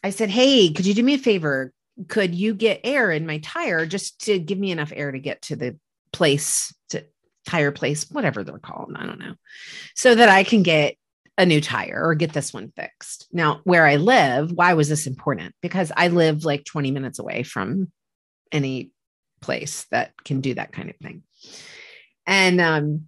I 0.03 0.11
said, 0.11 0.29
Hey, 0.29 0.71
could 0.71 0.85
you 0.85 0.93
do 0.93 1.03
me 1.03 1.15
a 1.15 1.17
favor? 1.17 1.73
Could 2.07 2.33
you 2.33 2.53
get 2.53 2.81
air 2.83 3.11
in 3.11 3.25
my 3.25 3.39
tire 3.39 3.85
just 3.85 4.21
to 4.21 4.39
give 4.39 4.57
me 4.57 4.71
enough 4.71 4.93
air 4.95 5.11
to 5.11 5.19
get 5.19 5.41
to 5.41 5.55
the 5.55 5.77
place 6.13 6.73
to 6.89 7.05
tire 7.45 7.71
place 7.71 8.09
whatever 8.11 8.43
they're 8.43 8.59
called 8.59 8.93
i 8.95 9.05
don't 9.05 9.19
know 9.19 9.33
so 9.95 10.15
that 10.15 10.29
i 10.29 10.43
can 10.43 10.63
get 10.63 10.95
a 11.37 11.45
new 11.45 11.61
tire 11.61 12.01
or 12.03 12.15
get 12.15 12.33
this 12.33 12.53
one 12.53 12.71
fixed 12.75 13.27
now 13.31 13.61
where 13.63 13.85
i 13.85 13.95
live 13.95 14.51
why 14.51 14.73
was 14.73 14.89
this 14.89 15.07
important 15.07 15.55
because 15.61 15.91
i 15.95 16.07
live 16.07 16.45
like 16.45 16.63
20 16.65 16.91
minutes 16.91 17.19
away 17.19 17.43
from 17.43 17.91
any 18.51 18.91
place 19.41 19.85
that 19.91 20.11
can 20.23 20.41
do 20.41 20.53
that 20.53 20.71
kind 20.71 20.89
of 20.89 20.95
thing 20.97 21.23
and 22.27 22.61
um 22.61 23.05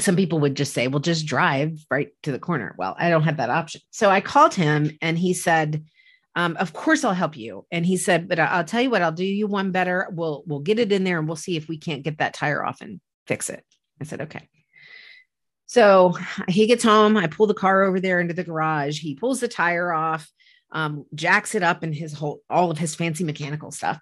some 0.00 0.16
people 0.16 0.38
would 0.40 0.54
just 0.54 0.72
say, 0.72 0.86
well, 0.88 1.00
just 1.00 1.26
drive 1.26 1.84
right 1.90 2.10
to 2.22 2.32
the 2.32 2.38
corner. 2.38 2.74
Well, 2.78 2.94
I 2.98 3.10
don't 3.10 3.24
have 3.24 3.38
that 3.38 3.50
option. 3.50 3.80
So 3.90 4.10
I 4.10 4.20
called 4.20 4.54
him 4.54 4.96
and 5.02 5.18
he 5.18 5.34
said, 5.34 5.84
um, 6.38 6.56
of 6.60 6.72
course 6.72 7.02
I'll 7.02 7.14
help 7.14 7.36
you. 7.36 7.66
And 7.72 7.84
he 7.84 7.96
said, 7.96 8.28
but 8.28 8.38
I'll 8.38 8.62
tell 8.62 8.80
you 8.80 8.90
what, 8.90 9.02
I'll 9.02 9.10
do 9.10 9.24
you 9.24 9.48
one 9.48 9.72
better. 9.72 10.06
We'll 10.12 10.44
we'll 10.46 10.60
get 10.60 10.78
it 10.78 10.92
in 10.92 11.02
there 11.02 11.18
and 11.18 11.26
we'll 11.26 11.34
see 11.34 11.56
if 11.56 11.66
we 11.66 11.78
can't 11.78 12.04
get 12.04 12.18
that 12.18 12.32
tire 12.32 12.64
off 12.64 12.80
and 12.80 13.00
fix 13.26 13.50
it. 13.50 13.64
I 14.00 14.04
said, 14.04 14.20
okay. 14.20 14.48
So 15.66 16.16
he 16.46 16.68
gets 16.68 16.84
home. 16.84 17.16
I 17.16 17.26
pull 17.26 17.48
the 17.48 17.54
car 17.54 17.82
over 17.82 17.98
there 17.98 18.20
into 18.20 18.34
the 18.34 18.44
garage. 18.44 19.00
He 19.00 19.16
pulls 19.16 19.40
the 19.40 19.48
tire 19.48 19.92
off, 19.92 20.30
um, 20.70 21.06
jacks 21.12 21.56
it 21.56 21.64
up 21.64 21.82
in 21.82 21.92
his 21.92 22.12
whole 22.12 22.40
all 22.48 22.70
of 22.70 22.78
his 22.78 22.94
fancy 22.94 23.24
mechanical 23.24 23.72
stuff. 23.72 23.98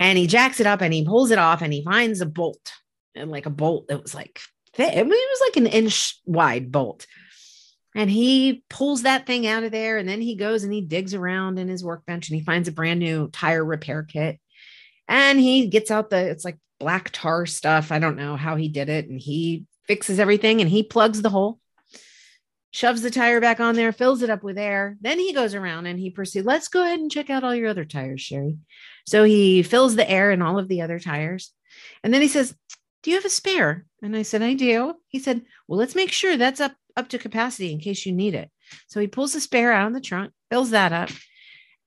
And 0.00 0.18
he 0.18 0.26
jacks 0.26 0.58
it 0.58 0.66
up 0.66 0.80
and 0.80 0.92
he 0.92 1.04
pulls 1.04 1.30
it 1.30 1.38
off 1.38 1.62
and 1.62 1.72
he 1.72 1.84
finds 1.84 2.20
a 2.20 2.26
bolt 2.26 2.72
and 3.14 3.30
like 3.30 3.46
a 3.46 3.50
bolt 3.50 3.86
that 3.86 4.02
was 4.02 4.16
like 4.16 4.40
it 4.76 5.06
was 5.06 5.40
like 5.46 5.56
an 5.56 5.66
inch 5.68 6.20
wide 6.24 6.72
bolt 6.72 7.06
and 7.98 8.08
he 8.08 8.62
pulls 8.70 9.02
that 9.02 9.26
thing 9.26 9.44
out 9.48 9.64
of 9.64 9.72
there 9.72 9.98
and 9.98 10.08
then 10.08 10.20
he 10.20 10.36
goes 10.36 10.62
and 10.62 10.72
he 10.72 10.80
digs 10.80 11.14
around 11.14 11.58
in 11.58 11.66
his 11.66 11.82
workbench 11.82 12.28
and 12.28 12.38
he 12.38 12.44
finds 12.44 12.68
a 12.68 12.72
brand 12.72 13.00
new 13.00 13.28
tire 13.30 13.64
repair 13.64 14.04
kit. 14.04 14.38
And 15.08 15.40
he 15.40 15.66
gets 15.66 15.90
out 15.90 16.08
the 16.08 16.18
it's 16.18 16.44
like 16.44 16.58
black 16.78 17.10
tar 17.12 17.44
stuff. 17.44 17.90
I 17.90 17.98
don't 17.98 18.16
know 18.16 18.36
how 18.36 18.54
he 18.54 18.68
did 18.68 18.88
it 18.88 19.08
and 19.08 19.20
he 19.20 19.64
fixes 19.88 20.20
everything 20.20 20.60
and 20.60 20.70
he 20.70 20.84
plugs 20.84 21.22
the 21.22 21.28
hole 21.30 21.58
shoves 22.70 23.02
the 23.02 23.10
tire 23.10 23.40
back 23.40 23.58
on 23.58 23.74
there 23.74 23.90
fills 23.90 24.22
it 24.22 24.30
up 24.30 24.44
with 24.44 24.58
air. 24.58 24.96
Then 25.00 25.18
he 25.18 25.32
goes 25.32 25.56
around 25.56 25.86
and 25.86 25.98
he 25.98 26.10
pursues 26.10 26.44
let's 26.44 26.68
go 26.68 26.84
ahead 26.84 27.00
and 27.00 27.10
check 27.10 27.30
out 27.30 27.42
all 27.42 27.52
your 27.54 27.68
other 27.68 27.84
tires 27.84 28.20
sherri. 28.20 28.58
So 29.08 29.24
he 29.24 29.64
fills 29.64 29.96
the 29.96 30.08
air 30.08 30.30
in 30.30 30.40
all 30.40 30.60
of 30.60 30.68
the 30.68 30.82
other 30.82 31.00
tires. 31.00 31.52
And 32.04 32.14
then 32.14 32.22
he 32.22 32.28
says 32.28 32.54
do 33.02 33.10
you 33.10 33.16
have 33.16 33.24
a 33.24 33.30
spare? 33.30 33.86
And 34.02 34.16
i 34.16 34.22
said 34.22 34.42
i 34.42 34.54
do. 34.54 34.94
He 35.08 35.18
said 35.18 35.42
well 35.66 35.80
let's 35.80 35.96
make 35.96 36.12
sure 36.12 36.36
that's 36.36 36.60
up 36.60 36.76
up 36.98 37.08
to 37.08 37.18
capacity 37.18 37.72
in 37.72 37.78
case 37.78 38.04
you 38.04 38.12
need 38.12 38.34
it. 38.34 38.50
So 38.88 39.00
he 39.00 39.06
pulls 39.06 39.32
the 39.32 39.40
spare 39.40 39.72
out 39.72 39.88
of 39.88 39.94
the 39.94 40.00
trunk, 40.00 40.32
fills 40.50 40.70
that 40.70 40.92
up. 40.92 41.10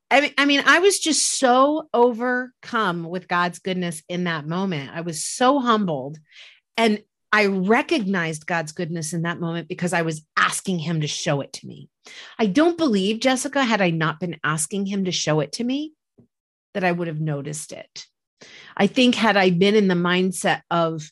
I 0.10 0.22
mean, 0.22 0.34
I 0.38 0.46
mean, 0.46 0.64
I 0.66 0.80
was 0.80 1.00
just 1.00 1.38
so 1.38 1.90
overcome 1.94 3.04
with 3.04 3.28
God's 3.28 3.60
goodness 3.60 4.02
in 4.10 4.24
that 4.24 4.48
moment. 4.48 4.92
I 4.94 5.02
was 5.02 5.24
so 5.24 5.60
humbled. 5.60 6.18
And 6.78 7.04
I 7.32 7.46
recognized 7.46 8.46
God's 8.46 8.74
goodness 8.74 9.14
in 9.14 9.22
that 9.22 9.40
moment 9.40 9.70
because 9.70 9.94
I 9.94 10.02
was 10.02 10.26
asking 10.36 10.80
him 10.80 11.02
to 11.02 11.08
show 11.08 11.40
it 11.42 11.54
to 11.54 11.68
me. 11.68 11.90
I 12.38 12.46
don't 12.46 12.78
believe, 12.78 13.22
Jessica, 13.22 13.64
had 13.64 13.82
I 13.82 13.90
not 13.90 14.20
been 14.20 14.38
asking 14.44 14.86
him 14.86 15.06
to 15.06 15.12
show 15.12 15.40
it 15.40 15.54
to 15.54 15.64
me, 15.64 15.94
that 16.74 16.84
I 16.84 16.92
would 16.92 17.08
have 17.08 17.22
noticed 17.22 17.72
it. 17.72 18.06
I 18.76 18.88
think, 18.88 19.16
had 19.16 19.38
I 19.38 19.50
been 19.52 19.76
in 19.76 19.88
the 19.88 19.96
mindset 19.96 20.62
of 20.70 21.10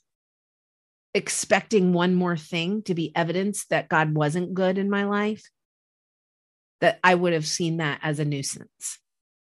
expecting 1.14 1.94
one 1.94 2.16
more 2.16 2.38
thing 2.38 2.84
to 2.84 2.94
be 2.94 3.16
evidence 3.16 3.66
that 3.66 3.90
God 3.90 4.14
wasn't 4.14 4.54
good 4.54 4.78
in 4.78 4.90
my 4.90 5.06
life, 5.06 5.50
that 6.82 7.00
I 7.04 7.16
would 7.16 7.34
have 7.34 7.48
seen 7.48 7.78
that 7.78 8.00
as 8.04 8.20
a 8.20 8.26
nuisance. 8.26 9.00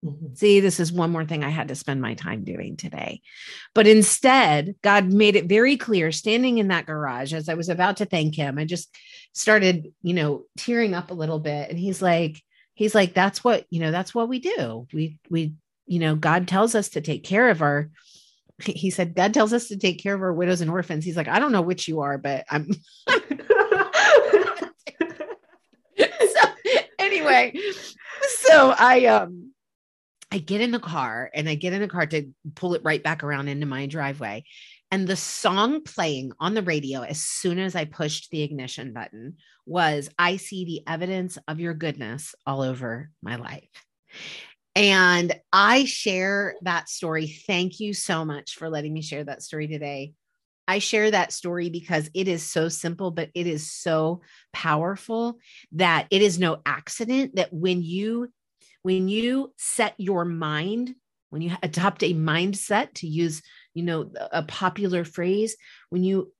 Mm-hmm. 0.04 0.34
See, 0.34 0.60
this 0.62 0.80
is 0.80 0.91
one 0.91 1.12
more 1.12 1.26
thing 1.26 1.43
I 1.43 1.49
had 1.49 1.68
to 1.68 1.76
spend 1.76 2.02
my 2.02 2.16
time 2.16 2.43
doing 2.43 2.76
today. 2.76 3.22
But 3.76 3.86
instead, 3.86 4.76
God 4.82 5.12
made 5.12 5.36
it 5.36 5.45
very 5.45 5.78
clear 5.78 6.12
standing 6.12 6.58
in 6.58 6.70
that 6.70 6.88
garage 6.88 7.34
as 7.34 7.47
I 7.49 7.54
was 7.54 7.70
about 7.70 7.97
to 7.97 8.06
thank 8.06 8.36
him. 8.36 8.58
I 8.58 8.66
just 8.66 8.95
started, 9.34 9.93
you 10.02 10.16
know, 10.16 10.45
tearing 10.58 10.95
up 10.95 11.12
a 11.12 11.16
little 11.16 11.39
bit. 11.39 11.70
And 11.70 11.78
he's 11.78 12.02
like, 12.02 12.41
he's 12.74 12.95
like, 12.95 13.14
that's 13.14 13.43
what, 13.43 13.66
you 13.70 13.80
know, 13.80 13.91
that's 13.91 14.16
what 14.16 14.28
we 14.28 14.39
do. 14.39 14.88
We, 14.91 15.20
we, 15.30 15.54
you 15.86 15.99
know, 15.99 16.16
God 16.16 16.47
tells 16.47 16.74
us 16.74 16.89
to 16.89 17.02
take 17.02 17.24
care 17.24 17.49
of 17.49 17.62
our, 17.62 17.89
he 18.64 18.89
said, 18.89 19.16
God 19.16 19.34
tells 19.34 19.53
us 19.53 19.68
to 19.68 19.78
take 19.78 20.01
care 20.01 20.14
of 20.14 20.22
our 20.22 20.34
widows 20.34 20.62
and 20.62 20.72
orphans. 20.72 21.05
He's 21.05 21.18
like, 21.18 21.28
I 21.28 21.39
don't 21.39 21.51
know 21.51 21.62
which 21.62 21.88
you 21.88 22.01
are, 22.01 22.18
but 22.18 22.45
I'm. 22.49 22.70
so 23.07 23.18
anyway, 26.99 27.53
so 28.39 28.74
I, 28.78 29.05
um, 29.05 29.51
I 30.32 30.38
get 30.38 30.62
in 30.62 30.72
the 30.72 30.80
car 30.80 31.30
and 31.34 31.49
I 31.49 31.55
get 31.55 31.74
in 31.74 31.82
the 31.82 31.88
car 31.88 32.05
to 32.07 32.30
pull 32.55 32.74
it 32.74 32.84
right 32.84 33.03
back 33.03 33.24
around 33.24 33.49
into 33.49 33.66
my 33.66 33.86
driveway. 33.86 34.45
And 34.89 35.07
the 35.07 35.16
song 35.16 35.84
playing 35.84 36.34
on 36.39 36.53
the 36.53 36.62
radio 36.62 37.01
as 37.01 37.22
soon 37.22 37.59
as 37.59 37.76
I 37.76 37.86
pushed 37.86 38.30
the 38.30 38.41
ignition 38.41 38.93
button 38.93 39.38
was 39.66 40.09
I 40.18 40.38
see 40.38 40.66
the 40.66 40.82
evidence 40.91 41.38
of 41.47 41.59
your 41.59 41.74
goodness 41.74 42.36
all 42.45 42.62
over 42.62 43.09
my 43.22 43.38
life. 43.38 43.70
And 44.76 45.36
I 45.51 45.86
share 45.86 46.55
that 46.61 46.89
story. 46.89 47.28
Thank 47.28 47.80
you 47.80 47.93
so 47.93 48.24
much 48.24 48.55
for 48.55 48.69
letting 48.69 48.93
me 48.93 49.01
share 49.01 49.24
that 49.24 49.43
story 49.43 49.67
today. 49.67 50.13
I 50.67 50.80
share 50.80 51.11
that 51.11 51.34
story 51.34 51.69
because 51.69 52.09
it 52.13 52.28
is 52.28 52.43
so 52.43 52.69
simple, 52.69 53.11
but 53.11 53.30
it 53.36 53.47
is 53.47 53.69
so 53.69 54.22
powerful 54.53 55.38
that 55.74 56.07
it 56.11 56.22
is 56.22 56.39
no 56.39 56.61
accident 56.65 57.36
that 57.36 57.51
when 57.51 57.82
you 57.82 58.32
when 58.84 59.07
you 59.07 59.53
set 59.57 59.93
your 59.97 60.26
mind 60.26 60.95
when 61.30 61.41
you 61.41 61.55
adopt 61.63 62.03
a 62.03 62.13
mindset 62.13 62.93
to 62.93 63.07
use 63.07 63.41
you 63.74 63.84
know 63.84 64.11
a 64.32 64.43
popular 64.43 65.03
phrase 65.03 65.55
when 65.89 66.03
you 66.03 66.32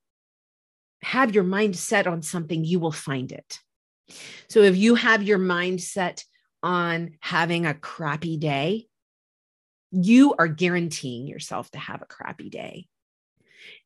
have 1.04 1.34
your 1.34 1.44
mind 1.44 1.76
set 1.76 2.08
on 2.08 2.22
something 2.22 2.64
you 2.64 2.80
will 2.80 2.92
find 2.92 3.32
it 3.32 3.60
so 4.50 4.62
if 4.62 4.76
you 4.76 4.96
have 4.96 5.24
your 5.24 5.38
mind 5.38 5.82
set 5.82 6.24
on 6.64 7.16
having 7.20 7.66
a 7.66 7.74
crappy 7.74 8.38
day 8.38 8.88
you 9.92 10.34
are 10.38 10.48
guaranteeing 10.48 11.28
yourself 11.28 11.70
to 11.72 11.78
have 11.78 12.02
a 12.02 12.06
crappy 12.06 12.50
day 12.50 12.88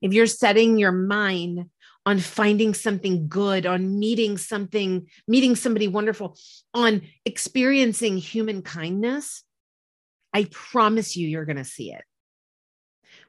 if 0.02 0.14
you're 0.14 0.28
setting 0.28 0.78
your 0.78 0.92
mind 0.92 1.70
on 2.06 2.20
finding 2.20 2.74
something 2.74 3.28
good, 3.28 3.66
on 3.66 4.00
meeting 4.00 4.38
something, 4.38 5.08
meeting 5.28 5.56
somebody 5.56 5.88
wonderful, 5.88 6.38
on 6.74 7.02
experiencing 7.26 8.18
human 8.18 8.62
kindness, 8.62 9.44
I 10.34 10.48
promise 10.52 11.16
you, 11.16 11.28
you're 11.28 11.46
going 11.46 11.58
to 11.58 11.64
see 11.64 11.92
it. 11.92 12.04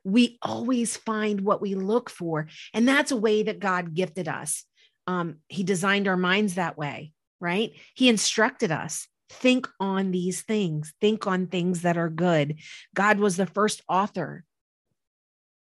We 0.04 0.38
always 0.42 0.96
find 0.96 1.40
what 1.40 1.62
we 1.62 1.74
look 1.74 2.10
for. 2.10 2.48
And 2.74 2.86
that's 2.86 3.12
a 3.12 3.16
way 3.16 3.44
that 3.44 3.60
God 3.60 3.94
gifted 3.94 4.28
us. 4.28 4.64
Um, 5.06 5.36
he 5.48 5.62
designed 5.62 6.08
our 6.08 6.16
minds 6.16 6.54
that 6.54 6.76
way, 6.76 7.12
right? 7.40 7.72
He 7.94 8.08
instructed 8.08 8.72
us 8.72 9.08
think 9.30 9.68
on 9.80 10.10
these 10.10 10.42
things, 10.42 10.92
think 11.00 11.26
on 11.26 11.46
things 11.46 11.82
that 11.82 11.96
are 11.96 12.10
good. 12.10 12.60
God 12.94 13.18
was 13.18 13.36
the 13.36 13.46
first 13.46 13.82
author 13.88 14.44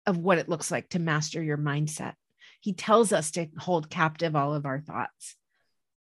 of 0.07 0.17
what 0.17 0.39
it 0.39 0.49
looks 0.49 0.71
like 0.71 0.89
to 0.91 0.99
master 0.99 1.43
your 1.43 1.59
mindset. 1.59 2.15
He 2.61 2.73
tells 2.73 3.13
us 3.13 3.33
to 3.33 3.49
hold 3.59 3.91
captive 3.91 4.35
all 4.35 4.55
of 4.55 4.67
our 4.67 4.81
thoughts 4.81 5.37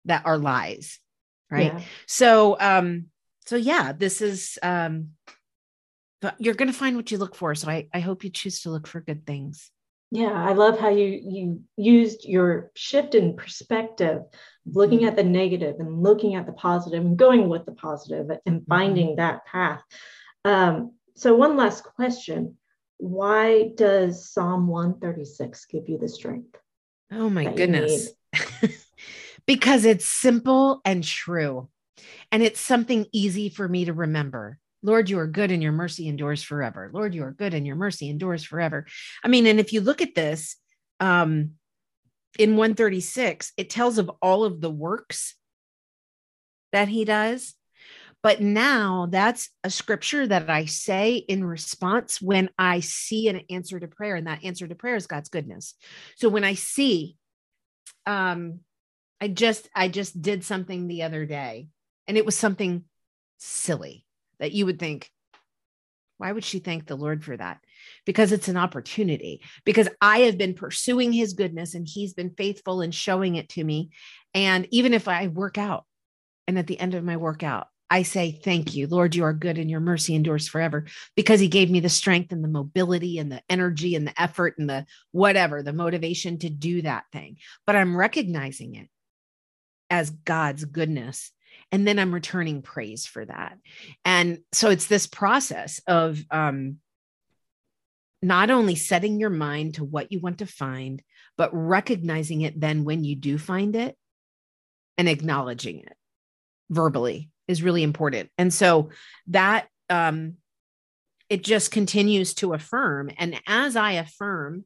that 0.04 0.24
are 0.26 0.38
lies, 0.38 0.98
right? 1.50 1.72
Yeah. 1.74 1.80
So, 2.06 2.56
um, 2.60 3.06
so 3.46 3.56
yeah, 3.56 3.92
this 3.92 4.20
is 4.20 4.58
um, 4.62 5.10
but 6.22 6.34
you're 6.38 6.54
going 6.54 6.70
to 6.70 6.76
find 6.76 6.96
what 6.96 7.10
you 7.10 7.18
look 7.18 7.34
for. 7.34 7.54
So 7.54 7.68
I, 7.68 7.88
I 7.92 8.00
hope 8.00 8.24
you 8.24 8.30
choose 8.30 8.62
to 8.62 8.70
look 8.70 8.86
for 8.86 9.00
good 9.00 9.26
things. 9.26 9.70
Yeah, 10.10 10.32
I 10.32 10.52
love 10.52 10.78
how 10.78 10.88
you 10.88 11.20
you 11.24 11.62
used 11.76 12.24
your 12.24 12.70
shift 12.74 13.14
in 13.14 13.36
perspective, 13.36 14.22
looking 14.72 15.04
at 15.04 15.16
the 15.16 15.22
negative 15.22 15.76
and 15.78 16.02
looking 16.02 16.34
at 16.34 16.46
the 16.46 16.52
positive 16.52 17.04
and 17.04 17.16
going 17.16 17.48
with 17.48 17.64
the 17.66 17.72
positive 17.72 18.30
and 18.46 18.60
mm-hmm. 18.60 18.68
finding 18.68 19.16
that 19.16 19.44
path. 19.46 19.82
Um, 20.44 20.92
so 21.14 21.34
one 21.34 21.56
last 21.56 21.84
question 21.84 22.56
why 22.98 23.72
does 23.74 24.30
Psalm 24.30 24.68
136 24.68 25.66
give 25.66 25.88
you 25.88 25.98
the 25.98 26.08
strength? 26.08 26.56
Oh 27.12 27.28
my 27.28 27.44
goodness. 27.44 28.10
because 29.46 29.84
it's 29.84 30.06
simple 30.06 30.80
and 30.84 31.04
true. 31.04 31.68
And 32.32 32.42
it's 32.42 32.60
something 32.60 33.06
easy 33.12 33.48
for 33.50 33.68
me 33.68 33.84
to 33.84 33.92
remember. 33.92 34.58
Lord, 34.82 35.10
you 35.10 35.18
are 35.18 35.26
good 35.26 35.50
and 35.50 35.62
your 35.62 35.72
mercy 35.72 36.08
endures 36.08 36.42
forever. 36.42 36.90
Lord, 36.92 37.14
you 37.14 37.24
are 37.24 37.32
good 37.32 37.54
and 37.54 37.66
your 37.66 37.76
mercy 37.76 38.08
endures 38.08 38.44
forever. 38.44 38.86
I 39.22 39.28
mean, 39.28 39.46
and 39.46 39.60
if 39.60 39.72
you 39.72 39.80
look 39.80 40.00
at 40.00 40.14
this 40.14 40.56
um, 41.00 41.52
in 42.38 42.56
136, 42.56 43.52
it 43.56 43.70
tells 43.70 43.98
of 43.98 44.10
all 44.22 44.44
of 44.44 44.60
the 44.60 44.70
works 44.70 45.34
that 46.72 46.88
he 46.88 47.04
does. 47.04 47.54
But 48.22 48.40
now 48.40 49.06
that's 49.10 49.50
a 49.62 49.70
scripture 49.70 50.26
that 50.26 50.50
I 50.50 50.64
say 50.64 51.16
in 51.16 51.44
response 51.44 52.20
when 52.20 52.50
I 52.58 52.80
see 52.80 53.28
an 53.28 53.42
answer 53.50 53.78
to 53.78 53.86
prayer, 53.86 54.16
and 54.16 54.26
that 54.26 54.44
answer 54.44 54.66
to 54.66 54.74
prayer 54.74 54.96
is 54.96 55.06
God's 55.06 55.28
goodness. 55.28 55.74
So 56.16 56.28
when 56.28 56.42
I 56.42 56.54
see, 56.54 57.16
um, 58.04 58.60
I 59.20 59.28
just 59.28 59.68
I 59.74 59.88
just 59.88 60.20
did 60.20 60.44
something 60.44 60.88
the 60.88 61.04
other 61.04 61.24
day, 61.24 61.68
and 62.08 62.16
it 62.16 62.26
was 62.26 62.36
something 62.36 62.84
silly 63.38 64.04
that 64.38 64.52
you 64.52 64.66
would 64.66 64.78
think, 64.78 65.10
why 66.18 66.32
would 66.32 66.44
she 66.44 66.58
thank 66.58 66.86
the 66.86 66.96
Lord 66.96 67.24
for 67.24 67.36
that? 67.36 67.60
Because 68.06 68.32
it's 68.32 68.48
an 68.48 68.56
opportunity. 68.56 69.42
Because 69.64 69.88
I 70.00 70.20
have 70.20 70.38
been 70.38 70.54
pursuing 70.54 71.12
his 71.12 71.34
goodness 71.34 71.74
and 71.74 71.86
he's 71.86 72.14
been 72.14 72.30
faithful 72.30 72.80
in 72.80 72.90
showing 72.92 73.34
it 73.34 73.50
to 73.50 73.64
me. 73.64 73.90
And 74.32 74.66
even 74.70 74.94
if 74.94 75.08
I 75.08 75.26
work 75.26 75.58
out 75.58 75.84
and 76.46 76.58
at 76.58 76.66
the 76.66 76.80
end 76.80 76.94
of 76.94 77.04
my 77.04 77.18
workout, 77.18 77.66
I 77.88 78.02
say, 78.02 78.32
Thank 78.32 78.74
you, 78.74 78.86
Lord, 78.86 79.14
you 79.14 79.24
are 79.24 79.32
good 79.32 79.58
and 79.58 79.70
your 79.70 79.80
mercy 79.80 80.14
endures 80.14 80.48
forever 80.48 80.86
because 81.14 81.40
He 81.40 81.48
gave 81.48 81.70
me 81.70 81.80
the 81.80 81.88
strength 81.88 82.32
and 82.32 82.42
the 82.42 82.48
mobility 82.48 83.18
and 83.18 83.30
the 83.30 83.42
energy 83.48 83.94
and 83.94 84.06
the 84.06 84.20
effort 84.20 84.54
and 84.58 84.68
the 84.68 84.86
whatever, 85.12 85.62
the 85.62 85.72
motivation 85.72 86.38
to 86.38 86.50
do 86.50 86.82
that 86.82 87.04
thing. 87.12 87.36
But 87.66 87.76
I'm 87.76 87.96
recognizing 87.96 88.74
it 88.74 88.88
as 89.90 90.10
God's 90.10 90.64
goodness. 90.64 91.30
And 91.72 91.86
then 91.86 91.98
I'm 91.98 92.12
returning 92.12 92.62
praise 92.62 93.06
for 93.06 93.24
that. 93.24 93.58
And 94.04 94.38
so 94.52 94.70
it's 94.70 94.86
this 94.86 95.06
process 95.06 95.80
of 95.86 96.22
um, 96.30 96.78
not 98.22 98.50
only 98.50 98.74
setting 98.74 99.20
your 99.20 99.30
mind 99.30 99.74
to 99.74 99.84
what 99.84 100.10
you 100.10 100.20
want 100.20 100.38
to 100.38 100.46
find, 100.46 101.02
but 101.36 101.50
recognizing 101.52 102.42
it 102.42 102.58
then 102.58 102.84
when 102.84 103.04
you 103.04 103.14
do 103.14 103.38
find 103.38 103.76
it 103.76 103.96
and 104.98 105.08
acknowledging 105.08 105.80
it 105.80 105.96
verbally 106.70 107.30
is 107.46 107.62
really 107.62 107.82
important. 107.82 108.30
And 108.38 108.52
so 108.52 108.90
that 109.28 109.68
um 109.90 110.34
it 111.28 111.42
just 111.42 111.70
continues 111.70 112.34
to 112.34 112.54
affirm 112.54 113.10
and 113.18 113.40
as 113.46 113.76
I 113.76 113.92
affirm, 113.92 114.64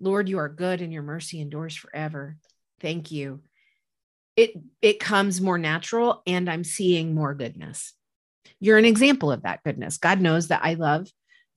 Lord, 0.00 0.28
you 0.28 0.38
are 0.38 0.48
good 0.48 0.80
and 0.80 0.92
your 0.92 1.02
mercy 1.02 1.40
endures 1.40 1.76
forever. 1.76 2.36
Thank 2.80 3.10
you. 3.10 3.42
It 4.36 4.52
it 4.80 5.00
comes 5.00 5.40
more 5.40 5.58
natural 5.58 6.22
and 6.26 6.48
I'm 6.48 6.64
seeing 6.64 7.14
more 7.14 7.34
goodness. 7.34 7.92
You're 8.60 8.78
an 8.78 8.84
example 8.84 9.30
of 9.30 9.42
that 9.42 9.62
goodness. 9.62 9.98
God 9.98 10.20
knows 10.20 10.48
that 10.48 10.64
I 10.64 10.74
love 10.74 11.08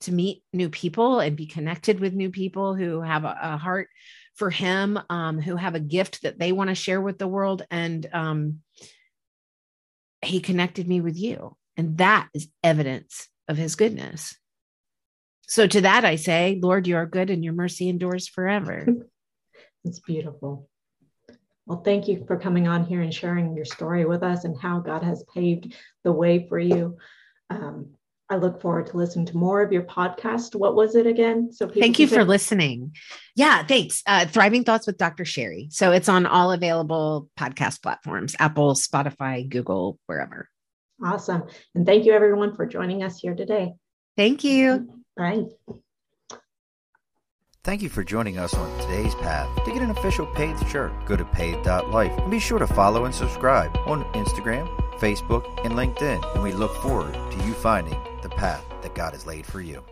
to 0.02 0.12
meet 0.12 0.42
new 0.52 0.68
people 0.68 1.20
and 1.20 1.36
be 1.36 1.46
connected 1.46 2.00
with 2.00 2.14
new 2.14 2.30
people 2.30 2.74
who 2.74 3.00
have 3.00 3.24
a, 3.24 3.38
a 3.40 3.56
heart 3.56 3.88
for 4.34 4.50
him 4.50 4.98
um, 5.10 5.40
who 5.40 5.56
have 5.56 5.74
a 5.74 5.80
gift 5.80 6.22
that 6.22 6.38
they 6.38 6.52
want 6.52 6.68
to 6.68 6.74
share 6.74 7.00
with 7.00 7.18
the 7.18 7.28
world 7.28 7.62
and 7.70 8.08
um, 8.12 8.60
he 10.22 10.40
connected 10.40 10.88
me 10.88 11.00
with 11.00 11.16
you. 11.16 11.56
And 11.76 11.98
that 11.98 12.28
is 12.34 12.48
evidence 12.62 13.28
of 13.48 13.56
his 13.56 13.76
goodness. 13.76 14.36
So 15.42 15.66
to 15.66 15.80
that 15.82 16.04
I 16.04 16.16
say, 16.16 16.58
Lord, 16.62 16.86
you 16.86 16.96
are 16.96 17.06
good 17.06 17.28
and 17.28 17.44
your 17.44 17.52
mercy 17.52 17.88
endures 17.88 18.28
forever. 18.28 18.86
it's 19.84 20.00
beautiful. 20.00 20.68
Well, 21.66 21.82
thank 21.82 22.08
you 22.08 22.24
for 22.26 22.38
coming 22.38 22.66
on 22.66 22.84
here 22.84 23.02
and 23.02 23.14
sharing 23.14 23.54
your 23.54 23.64
story 23.64 24.04
with 24.04 24.22
us 24.22 24.44
and 24.44 24.58
how 24.58 24.80
God 24.80 25.02
has 25.02 25.24
paved 25.34 25.74
the 26.04 26.12
way 26.12 26.46
for 26.48 26.58
you. 26.58 26.96
Um, 27.50 27.90
I 28.32 28.36
look 28.36 28.62
forward 28.62 28.86
to 28.86 28.96
listening 28.96 29.26
to 29.26 29.36
more 29.36 29.60
of 29.60 29.72
your 29.72 29.82
podcast. 29.82 30.54
What 30.54 30.74
was 30.74 30.94
it 30.94 31.06
again? 31.06 31.52
So 31.52 31.68
thank 31.68 31.98
you 31.98 32.06
for 32.06 32.24
listening. 32.24 32.96
Yeah, 33.36 33.62
thanks. 33.62 34.02
Uh, 34.06 34.24
Thriving 34.24 34.64
Thoughts 34.64 34.86
with 34.86 34.96
Dr. 34.96 35.26
Sherri. 35.26 35.68
So 35.70 35.92
it's 35.92 36.08
on 36.08 36.24
all 36.24 36.50
available 36.50 37.28
podcast 37.38 37.82
platforms: 37.82 38.34
Apple, 38.38 38.72
Spotify, 38.72 39.46
Google, 39.46 39.98
wherever. 40.06 40.48
Awesome, 41.04 41.42
and 41.74 41.84
thank 41.84 42.06
you 42.06 42.12
everyone 42.14 42.56
for 42.56 42.64
joining 42.64 43.02
us 43.02 43.18
here 43.18 43.34
today. 43.34 43.74
Thank 44.16 44.44
you. 44.44 45.02
Bye. 45.14 45.44
Thank 47.64 47.82
you 47.82 47.90
for 47.90 48.02
joining 48.02 48.38
us 48.38 48.54
on 48.54 48.80
today's 48.80 49.14
path. 49.16 49.46
To 49.66 49.72
get 49.72 49.82
an 49.82 49.90
official 49.90 50.26
Pathed 50.26 50.66
shirt, 50.70 50.90
go 51.04 51.16
to 51.16 51.24
pathed.life 51.26 52.18
and 52.18 52.30
be 52.30 52.40
sure 52.40 52.58
to 52.58 52.66
follow 52.66 53.04
and 53.04 53.14
subscribe 53.14 53.76
on 53.84 54.04
Instagram, 54.14 54.66
Facebook, 54.98 55.44
and 55.66 55.74
LinkedIn, 55.74 56.34
and 56.34 56.42
we 56.42 56.52
look 56.52 56.74
forward 56.76 57.12
to 57.12 57.44
you 57.44 57.52
finding 57.52 58.00
the 58.22 58.28
path 58.30 58.64
that 58.82 58.94
God 58.94 59.12
has 59.12 59.26
laid 59.26 59.44
for 59.44 59.60
you. 59.60 59.82